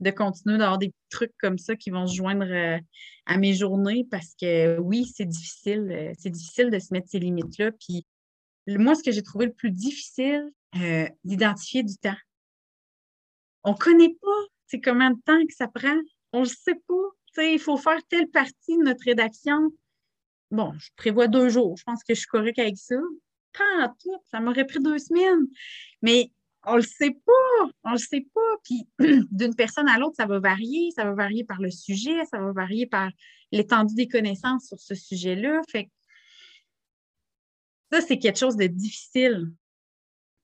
de 0.00 0.10
continuer 0.10 0.58
d'avoir 0.58 0.78
des 0.78 0.92
trucs 1.10 1.32
comme 1.38 1.58
ça 1.58 1.76
qui 1.76 1.90
vont 1.90 2.06
se 2.06 2.16
joindre 2.16 2.46
euh, 2.46 2.78
à 3.26 3.38
mes 3.38 3.54
journées 3.54 4.06
parce 4.10 4.34
que 4.40 4.78
oui, 4.78 5.06
c'est 5.06 5.24
difficile. 5.24 6.12
c'est 6.18 6.30
difficile 6.30 6.70
de 6.70 6.78
se 6.78 6.92
mettre 6.92 7.08
ces 7.08 7.18
limites-là. 7.18 7.72
Puis 7.72 8.04
moi, 8.66 8.94
ce 8.94 9.02
que 9.02 9.12
j'ai 9.12 9.22
trouvé 9.22 9.46
le 9.46 9.52
plus 9.52 9.70
difficile, 9.70 10.50
d'identifier 11.24 11.82
du 11.82 11.96
temps. 11.96 12.18
On 13.64 13.72
ne 13.72 13.76
connaît 13.76 14.14
pas 14.20 14.46
c'est 14.66 14.80
combien 14.80 15.12
de 15.12 15.20
temps 15.24 15.46
que 15.46 15.54
ça 15.54 15.68
prend. 15.68 15.96
On 16.32 16.40
ne 16.40 16.44
le 16.44 16.50
sait 16.50 16.74
pas 16.86 16.94
il 17.42 17.58
faut 17.58 17.76
faire 17.76 18.00
telle 18.08 18.28
partie 18.28 18.76
de 18.78 18.82
notre 18.82 19.04
rédaction. 19.04 19.70
Bon, 20.50 20.72
je 20.78 20.90
prévois 20.96 21.28
deux 21.28 21.48
jours. 21.48 21.76
Je 21.76 21.84
pense 21.84 22.02
que 22.02 22.14
je 22.14 22.20
suis 22.20 22.28
correcte 22.28 22.58
avec 22.58 22.76
ça. 22.76 22.96
Ça 24.24 24.40
m'aurait 24.40 24.66
pris 24.66 24.80
deux 24.80 24.98
semaines. 24.98 25.46
Mais 26.02 26.30
on 26.64 26.76
le 26.76 26.82
sait 26.82 27.16
pas. 27.24 27.70
On 27.84 27.92
le 27.92 27.98
sait 27.98 28.26
pas. 28.34 28.56
Puis 28.64 28.86
d'une 29.30 29.54
personne 29.54 29.88
à 29.88 29.98
l'autre, 29.98 30.16
ça 30.16 30.26
va 30.26 30.38
varier. 30.38 30.90
Ça 30.94 31.04
va 31.04 31.14
varier 31.14 31.44
par 31.44 31.60
le 31.60 31.70
sujet, 31.70 32.24
ça 32.30 32.38
va 32.38 32.52
varier 32.52 32.86
par 32.86 33.10
l'étendue 33.52 33.94
des 33.94 34.08
connaissances 34.08 34.66
sur 34.66 34.80
ce 34.80 34.94
sujet-là. 34.94 35.62
Fait 35.68 35.90
ça, 37.92 38.00
c'est 38.00 38.18
quelque 38.18 38.38
chose 38.38 38.56
de 38.56 38.66
difficile. 38.66 39.52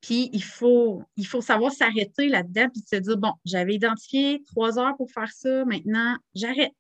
Puis 0.01 0.31
il 0.33 0.43
faut, 0.43 1.03
il 1.17 1.27
faut 1.27 1.41
savoir 1.41 1.73
s'arrêter 1.73 2.29
là-dedans 2.29 2.69
puis 2.73 2.83
se 2.87 2.97
dire 2.97 3.17
bon, 3.17 3.33
j'avais 3.45 3.75
identifié 3.75 4.43
trois 4.47 4.79
heures 4.79 4.97
pour 4.97 5.11
faire 5.11 5.31
ça, 5.33 5.65
maintenant 5.65 6.17
j'arrête 6.35 6.75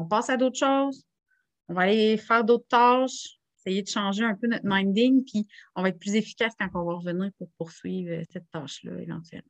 on 0.00 0.06
passe 0.06 0.30
à 0.30 0.36
d'autres 0.36 0.58
choses, 0.58 1.04
on 1.68 1.74
va 1.74 1.82
aller 1.82 2.16
faire 2.16 2.44
d'autres 2.44 2.66
tâches, 2.68 3.38
essayer 3.60 3.82
de 3.82 3.88
changer 3.88 4.24
un 4.24 4.34
peu 4.34 4.46
notre 4.46 4.64
minding, 4.64 5.24
puis 5.24 5.46
on 5.74 5.82
va 5.82 5.90
être 5.90 5.98
plus 5.98 6.14
efficace 6.14 6.52
quand 6.58 6.68
on 6.74 6.84
va 6.84 6.94
revenir 6.94 7.30
pour 7.38 7.48
poursuivre 7.58 8.12
euh, 8.12 8.22
cette 8.30 8.50
tâche-là 8.50 8.92
éventuellement. 9.00 9.48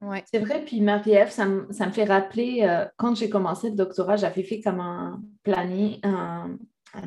Oui, 0.00 0.18
c'est 0.30 0.38
vrai. 0.38 0.64
Puis 0.64 0.80
Marie-Ève, 0.80 1.30
ça, 1.30 1.46
me 1.46 1.92
fait 1.92 2.04
rappeler, 2.04 2.60
euh, 2.62 2.86
quand 2.96 3.16
j'ai 3.16 3.28
commencé 3.28 3.70
le 3.70 3.74
doctorat, 3.74 4.16
j'avais 4.16 4.44
fait 4.44 4.60
comme 4.60 4.80
un 4.80 5.20
planning, 5.42 5.98
un, 6.04 6.56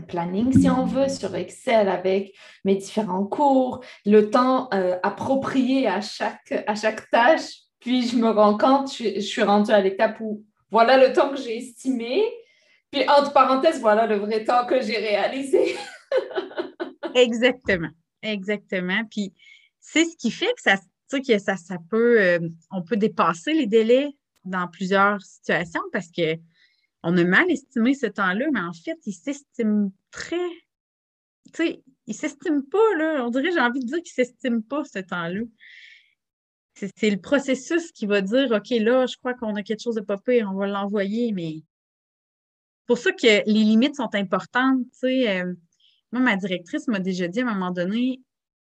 planning, 0.07 0.51
si 0.51 0.69
on 0.69 0.85
veut, 0.85 1.07
sur 1.07 1.33
Excel 1.35 1.87
avec 1.87 2.35
mes 2.65 2.75
différents 2.75 3.25
cours, 3.25 3.83
le 4.05 4.29
temps 4.29 4.69
euh, 4.73 4.97
approprié 5.03 5.87
à 5.87 6.01
chaque, 6.01 6.63
à 6.67 6.75
chaque 6.75 7.09
tâche. 7.09 7.49
Puis 7.79 8.07
je 8.07 8.17
me 8.17 8.29
rends 8.29 8.57
compte, 8.57 8.93
je, 8.93 9.15
je 9.15 9.19
suis 9.21 9.41
rendue 9.41 9.71
à 9.71 9.81
l'étape 9.81 10.19
où 10.19 10.43
voilà 10.69 10.97
le 10.97 11.13
temps 11.13 11.29
que 11.29 11.37
j'ai 11.37 11.57
estimé. 11.57 12.23
Puis, 12.91 13.07
entre 13.07 13.31
parenthèses, 13.31 13.79
voilà 13.79 14.05
le 14.05 14.17
vrai 14.17 14.43
temps 14.43 14.65
que 14.65 14.81
j'ai 14.81 14.97
réalisé. 14.97 15.77
Exactement. 17.15 17.89
Exactement. 18.21 19.03
Puis, 19.09 19.33
c'est 19.79 20.05
ce 20.05 20.15
qui 20.15 20.31
fait 20.31 20.53
que 20.53 20.61
ça, 20.61 20.77
que 21.19 21.39
ça, 21.39 21.57
ça 21.57 21.77
peut, 21.89 22.21
euh, 22.21 22.39
on 22.71 22.81
peut 22.81 22.97
dépasser 22.97 23.53
les 23.53 23.67
délais 23.67 24.09
dans 24.45 24.67
plusieurs 24.67 25.21
situations 25.21 25.81
parce 25.91 26.09
que 26.09 26.37
on 27.03 27.17
a 27.17 27.23
mal 27.23 27.49
estimé 27.49 27.95
ce 27.95 28.05
temps-là, 28.05 28.45
mais 28.53 28.59
en 28.59 28.73
fait, 28.73 28.97
il 29.05 29.13
s'estime 29.13 29.91
très. 30.11 30.49
Tu 31.53 31.65
sais, 31.65 31.83
il 32.05 32.13
s'estime 32.13 32.63
pas, 32.63 32.95
là. 32.97 33.25
On 33.25 33.29
dirait, 33.29 33.51
j'ai 33.51 33.59
envie 33.59 33.79
de 33.79 33.87
dire 33.87 34.01
qu'il 34.03 34.13
s'estime 34.13 34.61
pas 34.61 34.83
ce 34.85 34.99
temps-là. 34.99 35.41
C'est 36.75 37.09
le 37.09 37.19
processus 37.19 37.91
qui 37.91 38.05
va 38.05 38.21
dire 38.21 38.51
OK, 38.51 38.69
là, 38.69 39.05
je 39.05 39.17
crois 39.17 39.33
qu'on 39.33 39.55
a 39.55 39.63
quelque 39.63 39.81
chose 39.81 39.95
de 39.95 40.01
pas 40.01 40.17
pire, 40.17 40.49
on 40.51 40.55
va 40.55 40.67
l'envoyer, 40.67 41.31
mais 41.31 41.63
pour 42.87 42.97
ça 42.97 43.11
que 43.11 43.25
les 43.45 43.63
limites 43.63 43.95
sont 43.95 44.13
importantes. 44.15 44.85
Euh, 45.03 45.53
moi, 46.11 46.21
ma 46.21 46.35
directrice 46.35 46.87
m'a 46.87 46.99
déjà 46.99 47.27
dit 47.27 47.41
à 47.41 47.47
un 47.47 47.53
moment 47.53 47.71
donné, 47.71 48.21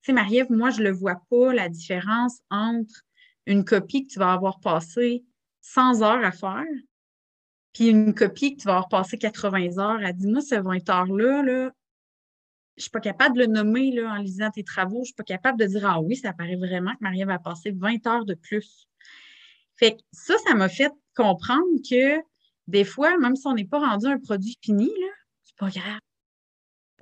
tu 0.03 0.07
sais, 0.07 0.12
Marie-Ève, 0.12 0.51
moi, 0.51 0.70
je 0.70 0.80
ne 0.80 0.85
le 0.85 0.93
vois 0.93 1.20
pas, 1.30 1.53
la 1.53 1.68
différence 1.68 2.41
entre 2.51 3.03
une 3.47 3.64
copie 3.64 4.07
que 4.07 4.12
tu 4.12 4.18
vas 4.18 4.32
avoir 4.32 4.61
passé 4.61 5.24
100 5.62 6.03
heures 6.03 6.24
à 6.24 6.32
faire, 6.32 6.64
puis 7.72 7.89
une 7.89 8.14
copie 8.14 8.55
que 8.55 8.62
tu 8.62 8.66
vas 8.66 8.74
avoir 8.74 8.89
passé 8.89 9.18
80 9.18 9.78
heures. 9.78 10.01
Elle 10.03 10.14
dit, 10.14 10.28
moi, 10.28 10.41
ce 10.41 10.55
20 10.55 10.89
heures-là, 10.89 11.43
là, 11.43 11.70
je 12.76 12.80
ne 12.80 12.82
suis 12.82 12.91
pas 12.91 13.01
capable 13.01 13.37
de 13.37 13.43
le 13.43 13.47
nommer 13.47 13.93
là, 13.93 14.12
en 14.12 14.16
lisant 14.16 14.51
tes 14.51 14.64
travaux. 14.64 14.97
Je 14.97 15.01
ne 15.01 15.05
suis 15.05 15.14
pas 15.14 15.24
capable 15.24 15.59
de 15.59 15.66
dire, 15.66 15.89
ah 15.89 16.01
oui, 16.01 16.16
ça 16.16 16.32
paraît 16.32 16.57
vraiment 16.57 16.93
que 16.93 17.03
Marie-Ève 17.03 17.30
a 17.30 17.39
passé 17.39 17.70
20 17.72 18.07
heures 18.07 18.24
de 18.24 18.35
plus. 18.35 18.89
Fait 19.76 19.93
que 19.93 20.03
ça, 20.12 20.35
ça 20.47 20.55
m'a 20.55 20.68
fait 20.68 20.93
comprendre 21.14 21.78
que 21.89 22.20
des 22.66 22.85
fois, 22.85 23.16
même 23.18 23.37
si 23.37 23.47
on 23.47 23.55
n'est 23.55 23.64
pas 23.64 23.78
rendu 23.78 24.07
un 24.07 24.18
produit 24.18 24.57
fini, 24.61 24.91
c'est 25.43 25.57
pas 25.57 25.70
grave. 25.70 26.01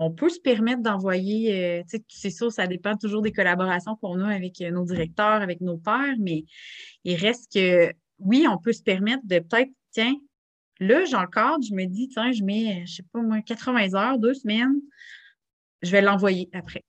On 0.05 0.11
peut 0.11 0.29
se 0.29 0.41
permettre 0.41 0.83
d'envoyer, 0.83 1.81
euh, 1.81 1.99
c'est 2.09 2.31
sûr, 2.31 2.51
ça 2.51 2.67
dépend 2.67 2.97
toujours 2.97 3.23
des 3.23 3.33
collaborations 3.33 3.97
qu'on 3.97 4.21
a 4.21 4.35
avec 4.35 4.61
euh, 4.61 4.71
nos 4.71 4.85
directeurs, 4.85 5.43
avec 5.43 5.61
nos 5.61 5.79
pairs, 5.79 6.17
mais 6.19 6.45
il 7.05 7.17
reste 7.17 7.53
que, 7.53 7.93
oui, 8.19 8.47
on 8.49 8.59
peut 8.59 8.73
se 8.73 8.83
permettre 8.83 9.23
de 9.25 9.39
peut-être, 9.39 9.71
tiens, 9.91 10.15
là, 10.81 11.05
j'encadre, 11.05 11.65
je 11.69 11.75
me 11.75 11.87
dis, 11.87 12.09
tiens, 12.09 12.33
je 12.33 12.43
mets, 12.43 12.85
je 12.87 12.97
sais 12.97 13.05
pas 13.13 13.23
moi, 13.23 13.41
80 13.43 13.95
heures, 13.95 14.19
deux 14.19 14.35
semaines, 14.35 14.81
je 15.83 15.91
vais 15.91 16.03
l'envoyer 16.03 16.49
après. 16.53 16.85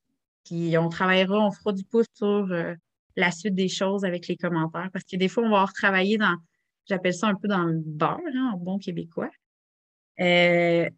Puis 0.46 0.78
on 0.78 0.90
travaillera, 0.90 1.46
on 1.46 1.52
fera 1.52 1.72
du 1.74 1.84
pouce 1.84 2.08
sur 2.14 2.52
euh, 2.52 2.74
la 3.16 3.32
suite 3.32 3.56
des 3.56 3.70
choses 3.70 4.06
avec 4.06 4.28
les 4.28 4.38
commentaires, 4.38 4.90
parce 4.92 5.06
que 5.06 5.18
des 5.18 5.28
fois, 5.28 5.44
on 5.44 5.50
va 5.50 5.66
retravailler 5.66 6.18
dans 6.18 6.36
J'appelle 6.86 7.14
ça 7.14 7.28
un 7.28 7.36
peu 7.36 7.48
dans 7.48 7.64
le 7.64 7.80
beurre, 7.80 8.20
hein, 8.36 8.52
en 8.54 8.58
bon 8.58 8.78
québécois. 8.78 9.30
Euh, 10.20 10.90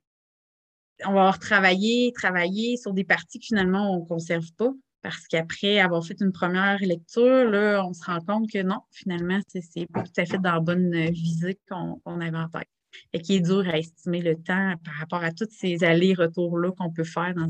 on 1.03 1.13
va 1.13 1.31
retravailler, 1.31 2.11
travailler 2.13 2.77
sur 2.77 2.93
des 2.93 3.03
parties 3.03 3.39
que 3.39 3.45
finalement 3.45 3.93
on 3.93 4.01
ne 4.01 4.05
conserve 4.05 4.51
pas 4.57 4.71
Parce 5.01 5.27
qu'après 5.27 5.79
avoir 5.79 6.05
fait 6.05 6.19
une 6.21 6.31
première 6.31 6.79
lecture, 6.79 7.49
là, 7.49 7.85
on 7.85 7.93
se 7.93 8.03
rend 8.05 8.21
compte 8.21 8.49
que 8.49 8.61
non, 8.61 8.79
finalement, 8.91 9.39
c'est 9.47 9.87
pas 9.87 10.03
tout 10.03 10.13
à 10.17 10.25
fait 10.25 10.39
dans 10.39 10.53
la 10.53 10.59
bonne 10.59 11.09
visée 11.09 11.59
qu'on 11.69 11.99
tête. 12.19 12.69
Et 13.11 13.19
qui 13.19 13.35
est 13.35 13.41
dur 13.41 13.67
à 13.67 13.77
estimer 13.77 14.21
le 14.21 14.35
temps 14.35 14.73
par 14.85 14.93
rapport 14.93 15.21
à 15.21 15.31
tous 15.33 15.49
ces 15.51 15.83
allers-retours-là 15.83 16.71
qu'on 16.71 16.93
peut 16.93 17.03
faire 17.03 17.33
dans, 17.35 17.47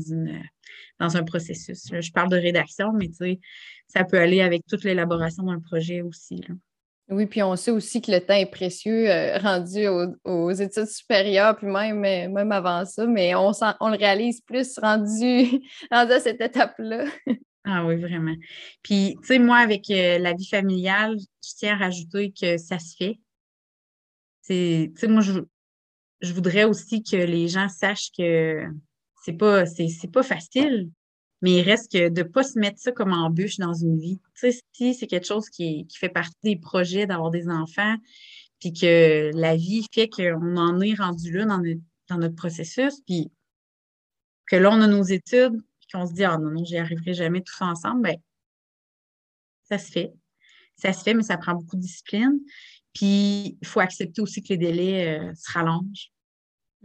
dans 0.98 1.16
un 1.16 1.22
processus. 1.22 1.88
je 1.92 2.10
parle 2.10 2.30
de 2.30 2.36
rédaction, 2.36 2.92
mais 2.92 3.08
ça 3.86 4.02
peut 4.02 4.18
aller 4.18 4.40
avec 4.40 4.66
toute 4.66 4.82
l'élaboration 4.82 5.44
d'un 5.44 5.60
projet 5.60 6.02
aussi. 6.02 6.42
Oui, 7.08 7.26
puis 7.26 7.40
on 7.42 7.54
sait 7.54 7.70
aussi 7.70 8.02
que 8.02 8.10
le 8.10 8.20
temps 8.20 8.34
est 8.34 8.50
précieux 8.50 9.08
euh, 9.08 9.38
rendu 9.42 9.86
aux, 10.24 10.50
études 10.50 10.86
supérieures, 10.86 11.56
puis 11.56 11.66
même, 11.66 12.04
euh, 12.04 12.28
même 12.28 12.50
avant 12.50 12.84
ça, 12.84 13.06
mais 13.06 13.34
on, 13.34 13.52
on 13.80 13.88
le 13.90 13.96
réalise 13.96 14.40
plus 14.40 14.78
rendu, 14.78 15.60
rendu 15.90 16.12
à 16.12 16.20
cette 16.20 16.40
étape-là. 16.40 17.04
ah 17.64 17.86
oui, 17.86 17.96
vraiment. 17.96 18.34
Puis, 18.82 19.16
tu 19.20 19.26
sais, 19.26 19.38
moi, 19.38 19.58
avec 19.58 19.88
euh, 19.90 20.18
la 20.18 20.34
vie 20.34 20.48
familiale, 20.48 21.16
je 21.18 21.50
tiens 21.56 21.74
à 21.74 21.84
rajouter 21.84 22.32
que 22.32 22.56
ça 22.58 22.80
se 22.80 22.96
fait. 22.96 23.20
Tu 24.48 24.92
sais, 24.96 25.08
moi, 25.08 25.22
je, 25.22 25.40
je 26.20 26.32
voudrais 26.32 26.64
aussi 26.64 27.04
que 27.04 27.16
les 27.16 27.46
gens 27.46 27.68
sachent 27.68 28.10
que 28.16 28.64
c'est 29.24 29.32
pas, 29.32 29.64
c'est 29.66 30.10
pas 30.12 30.22
facile. 30.22 30.88
Mais 31.42 31.52
il 31.52 31.62
reste 31.62 31.92
que 31.92 32.08
de 32.08 32.22
ne 32.22 32.26
pas 32.26 32.42
se 32.42 32.58
mettre 32.58 32.78
ça 32.78 32.92
comme 32.92 33.12
embûche 33.12 33.58
dans 33.58 33.74
une 33.74 33.98
vie. 33.98 34.20
Tu 34.34 34.52
sais, 34.52 34.60
si 34.72 34.94
c'est 34.94 35.06
quelque 35.06 35.26
chose 35.26 35.48
qui, 35.50 35.86
fait 35.94 36.08
partie 36.08 36.34
des 36.42 36.56
projets 36.56 37.06
d'avoir 37.06 37.30
des 37.30 37.48
enfants, 37.48 37.96
puis 38.58 38.72
que 38.72 39.30
la 39.34 39.56
vie 39.56 39.86
fait 39.92 40.08
qu'on 40.08 40.56
en 40.56 40.80
est 40.80 40.94
rendu 40.94 41.32
là 41.32 41.44
dans 41.44 42.18
notre, 42.18 42.34
processus, 42.34 43.00
puis 43.06 43.30
que 44.46 44.56
là, 44.56 44.70
on 44.70 44.80
a 44.80 44.86
nos 44.86 45.02
études, 45.02 45.60
puis 45.80 45.88
qu'on 45.92 46.06
se 46.06 46.14
dit, 46.14 46.24
ah 46.24 46.38
non, 46.38 46.50
non, 46.50 46.64
j'y 46.64 46.78
arriverai 46.78 47.14
jamais 47.14 47.42
tous 47.42 47.62
ensemble, 47.62 48.02
bien, 48.02 48.16
ça 49.68 49.78
se 49.78 49.90
fait. 49.90 50.12
Ça 50.76 50.92
se 50.92 51.02
fait, 51.02 51.14
mais 51.14 51.22
ça 51.22 51.36
prend 51.36 51.54
beaucoup 51.54 51.76
de 51.76 51.82
discipline. 51.82 52.38
Puis, 52.92 53.58
il 53.60 53.66
faut 53.66 53.80
accepter 53.80 54.22
aussi 54.22 54.42
que 54.42 54.48
les 54.50 54.58
délais 54.58 55.18
euh, 55.18 55.34
se 55.34 55.52
rallongent. 55.52 56.12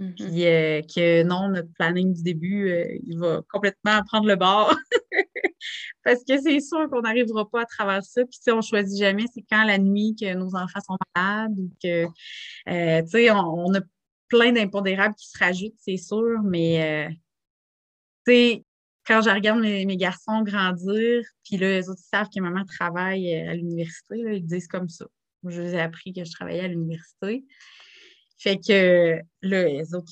Mm-hmm. 0.02 0.16
Puis 0.16 0.46
euh, 0.48 0.82
que 0.82 1.24
non, 1.24 1.50
notre 1.50 1.72
planning 1.74 2.12
du 2.12 2.24
début, 2.24 2.70
euh, 2.70 2.98
il 3.06 3.20
va 3.20 3.42
complètement 3.52 4.02
prendre 4.08 4.28
le 4.28 4.36
bord. 4.36 4.76
Parce 6.04 6.24
que 6.28 6.42
c'est 6.42 6.60
sûr 6.60 6.90
qu'on 6.90 7.02
n'arrivera 7.02 7.48
pas 7.48 7.62
à 7.62 7.66
travers 7.66 8.04
ça. 8.04 8.24
Puis 8.26 8.40
si 8.42 8.50
on 8.50 8.58
ne 8.58 8.62
choisit 8.62 9.00
jamais, 9.00 9.26
c'est 9.32 9.46
quand 9.48 9.64
la 9.64 9.78
nuit 9.78 10.16
que 10.20 10.34
nos 10.34 10.56
enfants 10.56 10.80
sont 10.86 10.98
malades 11.16 11.54
ou 11.56 11.72
que, 11.84 12.06
euh, 12.70 13.02
tu 13.04 13.10
sais, 13.10 13.30
on, 13.30 13.74
a 13.76 13.80
plein 14.28 14.52
d'impondérables 14.52 15.14
qui 15.14 15.28
se 15.28 15.38
rajoutent, 15.38 15.78
c'est 15.78 15.98
sûr, 15.98 16.42
mais, 16.44 17.10
tu 18.26 18.32
sais, 18.32 18.66
quand 19.06 19.22
je 19.22 19.30
regarde 19.30 19.60
mes, 19.60 19.98
garçons 19.98 20.42
grandir, 20.42 21.22
puis 21.44 21.58
là, 21.58 21.70
les 21.70 21.90
autres 21.90 22.02
savent 22.02 22.30
que 22.34 22.42
maman 22.42 22.66
travaille 22.66 23.36
à 23.36 23.54
l'université, 23.54 24.16
ils 24.18 24.46
disent 24.46 24.68
comme 24.68 24.90
ça. 24.90 25.06
Je 25.48 25.62
les 25.62 25.76
ai 25.76 25.82
appris 25.82 26.14
que 26.14 26.24
je 26.24 26.32
travaillais 26.32 26.62
à 26.62 26.68
l'université. 26.68 27.44
Fait 28.42 28.58
que 28.58 29.20
là, 29.44 29.66
les 29.66 29.94
autres, 29.94 30.12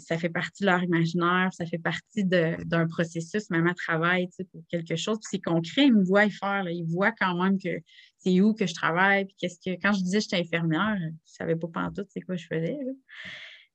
ça 0.00 0.18
fait 0.18 0.28
partie 0.28 0.64
de 0.64 0.66
leur 0.66 0.82
imaginaire, 0.82 1.50
ça 1.52 1.64
fait 1.64 1.78
partie 1.78 2.24
d'un 2.24 2.88
processus. 2.88 3.48
Maman 3.48 3.74
travaille 3.74 4.28
pour 4.50 4.62
quelque 4.68 4.96
chose, 4.96 5.18
puis 5.18 5.28
c'est 5.30 5.40
concret, 5.40 5.84
ils 5.86 5.94
me 5.94 6.02
voient 6.02 6.28
faire. 6.30 6.68
ils 6.68 6.84
voient 6.84 7.12
quand 7.12 7.40
même 7.40 7.56
que 7.56 7.80
c'est 8.18 8.40
où 8.40 8.54
que 8.54 8.66
je 8.66 8.74
travaille. 8.74 9.26
Puis 9.26 9.36
qu'est-ce 9.38 9.60
que. 9.64 9.80
Quand 9.80 9.92
je 9.92 10.02
disais 10.02 10.18
que 10.18 10.24
j'étais 10.24 10.38
infirmière, 10.38 10.96
je 10.98 11.06
ne 11.06 11.12
savais 11.26 11.54
pas 11.54 11.68
tout 11.94 12.04
c'est 12.08 12.22
quoi 12.22 12.34
je 12.34 12.44
faisais. 12.44 12.76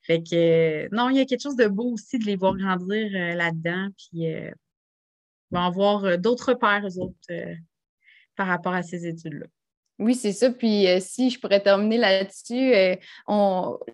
Fait 0.01 0.21
que 0.23 0.93
non, 0.93 1.09
il 1.09 1.15
y 1.15 1.21
a 1.21 1.25
quelque 1.25 1.43
chose 1.43 1.55
de 1.55 1.69
beau 1.69 1.93
aussi 1.93 2.19
de 2.19 2.25
les 2.25 2.35
voir 2.35 2.57
grandir 2.57 3.09
euh, 3.15 3.33
là-dedans. 3.33 3.87
Puis 3.97 4.27
euh, 4.33 4.51
vont 5.51 5.61
avoir 5.61 6.03
euh, 6.03 6.17
d'autres 6.17 6.53
pères, 6.53 6.85
eux 6.85 6.99
autres, 6.99 7.15
par 8.35 8.47
rapport 8.47 8.73
à 8.73 8.83
ces 8.83 9.07
études-là. 9.07 9.45
Oui, 9.99 10.15
c'est 10.15 10.31
ça. 10.31 10.49
Puis 10.49 10.87
euh, 10.87 10.99
si 11.01 11.29
je 11.29 11.39
pourrais 11.39 11.59
terminer 11.59 11.97
là-dessus, 11.97 12.73
euh, 12.73 12.95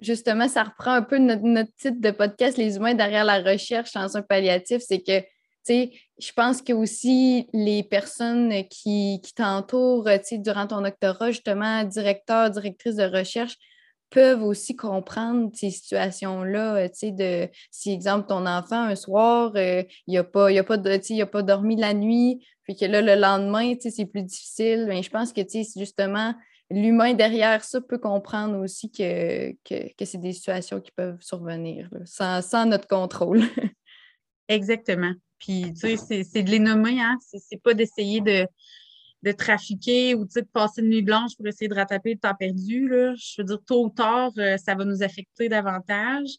justement, 0.02 0.48
ça 0.48 0.64
reprend 0.64 0.92
un 0.92 1.02
peu 1.02 1.18
notre, 1.18 1.72
titre 1.78 2.00
de 2.00 2.12
podcast, 2.12 2.58
Les 2.58 2.76
humains 2.78 2.94
derrière 2.94 3.26
la 3.26 3.42
recherche 3.42 3.96
en 3.96 4.08
soins 4.08 4.22
palliatifs. 4.22 4.84
C'est 4.88 5.02
que, 5.02 5.20
tu 5.20 5.28
sais, 5.64 5.92
je 6.20 6.32
pense 6.32 6.62
que 6.62 6.74
aussi 6.74 7.48
les 7.54 7.82
personnes 7.82 8.52
qui, 8.70 9.20
qui 9.24 9.34
t'entourent, 9.34 10.08
tu 10.20 10.20
sais, 10.24 10.38
durant 10.38 10.68
ton 10.68 10.82
doctorat, 10.82 11.32
justement, 11.32 11.84
directeur, 11.84 12.52
directrice 12.52 12.98
de 12.98 13.06
recherche, 13.06 13.58
peuvent 14.12 14.44
aussi 14.44 14.76
comprendre 14.76 15.50
ces 15.54 15.72
situations-là, 15.72 16.88
tu 16.90 16.96
sais, 16.96 17.12
de 17.12 17.50
si, 17.72 17.92
exemple, 17.92 18.28
ton 18.28 18.46
enfant, 18.46 18.84
un 18.84 18.96
soir, 18.96 19.52
euh, 19.56 19.84
il 20.08 20.14
n'a 20.14 20.24
pas, 20.24 20.48
pas, 20.64 20.76
a 20.80 21.26
pas 21.26 21.42
dormi 21.42 21.76
la 21.76 21.94
nuit, 21.94 22.46
puis 22.66 22.76
que 22.76 22.86
là, 22.86 23.02
le 23.02 23.20
lendemain, 23.20 23.74
c'est 23.80 24.06
plus 24.06 24.24
difficile. 24.24 24.86
Mais 24.88 25.04
je 25.04 25.10
pense 25.10 25.32
que, 25.32 25.42
justement, 25.78 26.34
l'humain 26.72 27.14
derrière 27.14 27.64
ça 27.64 27.80
peut 27.80 28.00
comprendre 28.00 28.60
aussi 28.60 28.92
que, 28.92 29.52
que, 29.64 30.06
c'est 30.06 30.20
des 30.20 30.34
situations 30.34 30.82
qui 30.82 30.92
peuvent 30.92 31.22
survenir 31.22 31.90
sans, 32.06 32.66
notre 32.66 32.88
contrôle. 32.88 33.42
Exactement. 34.48 35.14
Puis, 35.40 35.74
tu 35.74 35.98
sais, 35.98 36.24
c'est 36.24 36.44
de 36.44 36.50
les 36.50 36.60
nommer, 36.60 37.00
hein? 37.00 37.18
C'est 37.22 37.62
pas 37.62 37.74
d'essayer 37.74 38.22
de, 38.22 38.48
de 39.22 39.32
trafiquer 39.32 40.16
ou 40.16 40.26
de 40.26 40.42
passer 40.54 40.82
une 40.82 40.90
nuit 40.90 41.02
blanche 41.02 41.36
pour 41.36 41.46
essayer 41.48 41.68
de 41.68 41.76
rattraper 41.76 42.14
le 42.14 42.20
temps 42.20 42.36
perdu. 42.36 42.88
Là. 42.88 43.14
Je 43.16 43.42
veux 43.42 43.46
dire, 43.46 43.60
tôt 43.66 43.86
ou 43.86 43.90
tard, 43.90 44.32
euh, 44.38 44.58
ça 44.58 44.76
va 44.76 44.86
nous 44.86 45.04
affecter 45.04 45.50
davantage. 45.50 46.30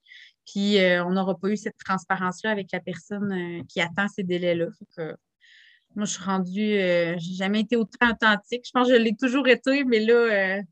Puis, 0.46 0.78
euh, 0.78 1.04
on 1.04 1.10
n'aura 1.10 1.36
pas 1.36 1.48
eu 1.48 1.56
cette 1.56 1.76
transparence-là 1.84 2.50
avec 2.50 2.68
la 2.72 2.80
personne 2.80 3.32
euh, 3.32 3.62
qui 3.68 3.80
attend 3.80 4.08
ces 4.08 4.22
délais-là. 4.22 4.68
Moi, 5.96 6.04
je 6.04 6.12
suis 6.12 6.22
rendue, 6.22 6.72
euh, 6.74 7.14
j'ai 7.18 7.34
jamais 7.34 7.60
été 7.60 7.74
autant 7.76 8.10
authentique. 8.10 8.64
Je 8.66 8.70
pense 8.70 8.86
que 8.86 8.94
je 8.94 9.00
l'ai 9.00 9.16
toujours 9.16 9.48
été, 9.48 9.82
mais 9.84 10.00
là, 10.00 10.12
euh, 10.58 10.62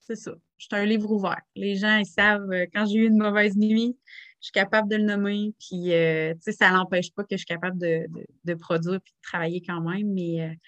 c'est 0.00 0.16
ça. 0.16 0.32
Je 0.56 0.64
suis 0.64 0.74
un 0.74 0.86
livre 0.86 1.10
ouvert. 1.10 1.42
Les 1.54 1.76
gens, 1.76 1.98
ils 1.98 2.06
savent, 2.06 2.50
euh, 2.50 2.64
quand 2.72 2.86
j'ai 2.86 3.00
eu 3.00 3.06
une 3.06 3.18
mauvaise 3.18 3.54
nuit, 3.56 3.98
je 4.40 4.46
suis 4.46 4.52
capable 4.52 4.88
de 4.88 4.96
le 4.96 5.04
nommer. 5.04 5.54
Puis, 5.60 5.90
tu 5.90 6.40
sais, 6.40 6.52
ça 6.52 6.70
n'empêche 6.70 7.12
pas 7.12 7.22
que 7.22 7.32
je 7.32 7.38
suis 7.38 7.46
capable 7.46 7.78
de, 7.78 8.54
produire 8.54 8.94
et 8.94 8.98
de 8.98 9.22
travailler 9.22 9.60
quand 9.60 9.82
même, 9.82 10.10
mais 10.14 10.58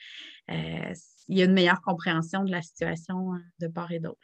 il 1.29 1.39
y 1.39 1.41
a 1.41 1.47
une 1.47 1.55
meilleure 1.55 1.81
compréhension 1.81 2.45
de 2.45 2.51
la 2.51 2.61
situation 2.61 3.31
de 3.59 3.69
part 3.69 3.91
et 3.91 4.01
d'autre. 4.01 4.19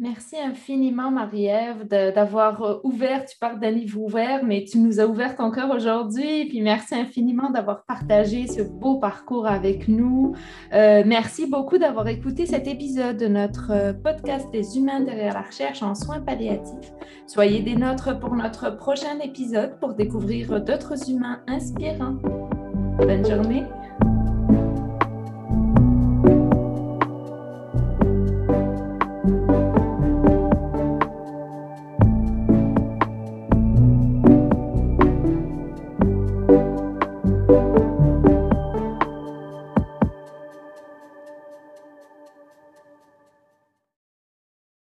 Merci 0.00 0.36
infiniment, 0.36 1.12
Marie-Ève, 1.12 1.86
d'avoir 1.86 2.62
euh, 2.62 2.78
ouvert, 2.82 3.24
tu 3.24 3.38
parles 3.38 3.60
d'un 3.60 3.70
livre 3.70 4.00
ouvert, 4.00 4.44
mais 4.44 4.64
tu 4.64 4.78
nous 4.78 4.98
as 4.98 5.06
ouvert 5.06 5.36
ton 5.36 5.52
cœur 5.52 5.70
aujourd'hui. 5.70 6.46
Puis 6.46 6.60
merci 6.62 6.96
infiniment 6.96 7.50
d'avoir 7.50 7.84
partagé 7.84 8.48
ce 8.48 8.62
beau 8.62 8.98
parcours 8.98 9.46
avec 9.46 9.86
nous. 9.86 10.34
Euh, 10.72 11.04
merci 11.06 11.46
beaucoup 11.46 11.78
d'avoir 11.78 12.08
écouté 12.08 12.44
cet 12.44 12.66
épisode 12.66 13.18
de 13.18 13.28
notre 13.28 13.70
euh, 13.70 13.92
podcast 13.92 14.50
des 14.50 14.76
humains 14.76 14.98
derrière 14.98 15.34
la 15.34 15.42
recherche 15.42 15.80
en 15.84 15.94
soins 15.94 16.20
palliatifs. 16.20 16.92
Soyez 17.28 17.62
des 17.62 17.76
nôtres 17.76 18.18
pour 18.18 18.34
notre 18.34 18.76
prochain 18.76 19.20
épisode 19.20 19.78
pour 19.78 19.94
découvrir 19.94 20.60
d'autres 20.60 21.08
humains 21.08 21.40
inspirants. 21.46 22.16
Bonne 22.98 23.24
journée. 23.24 23.62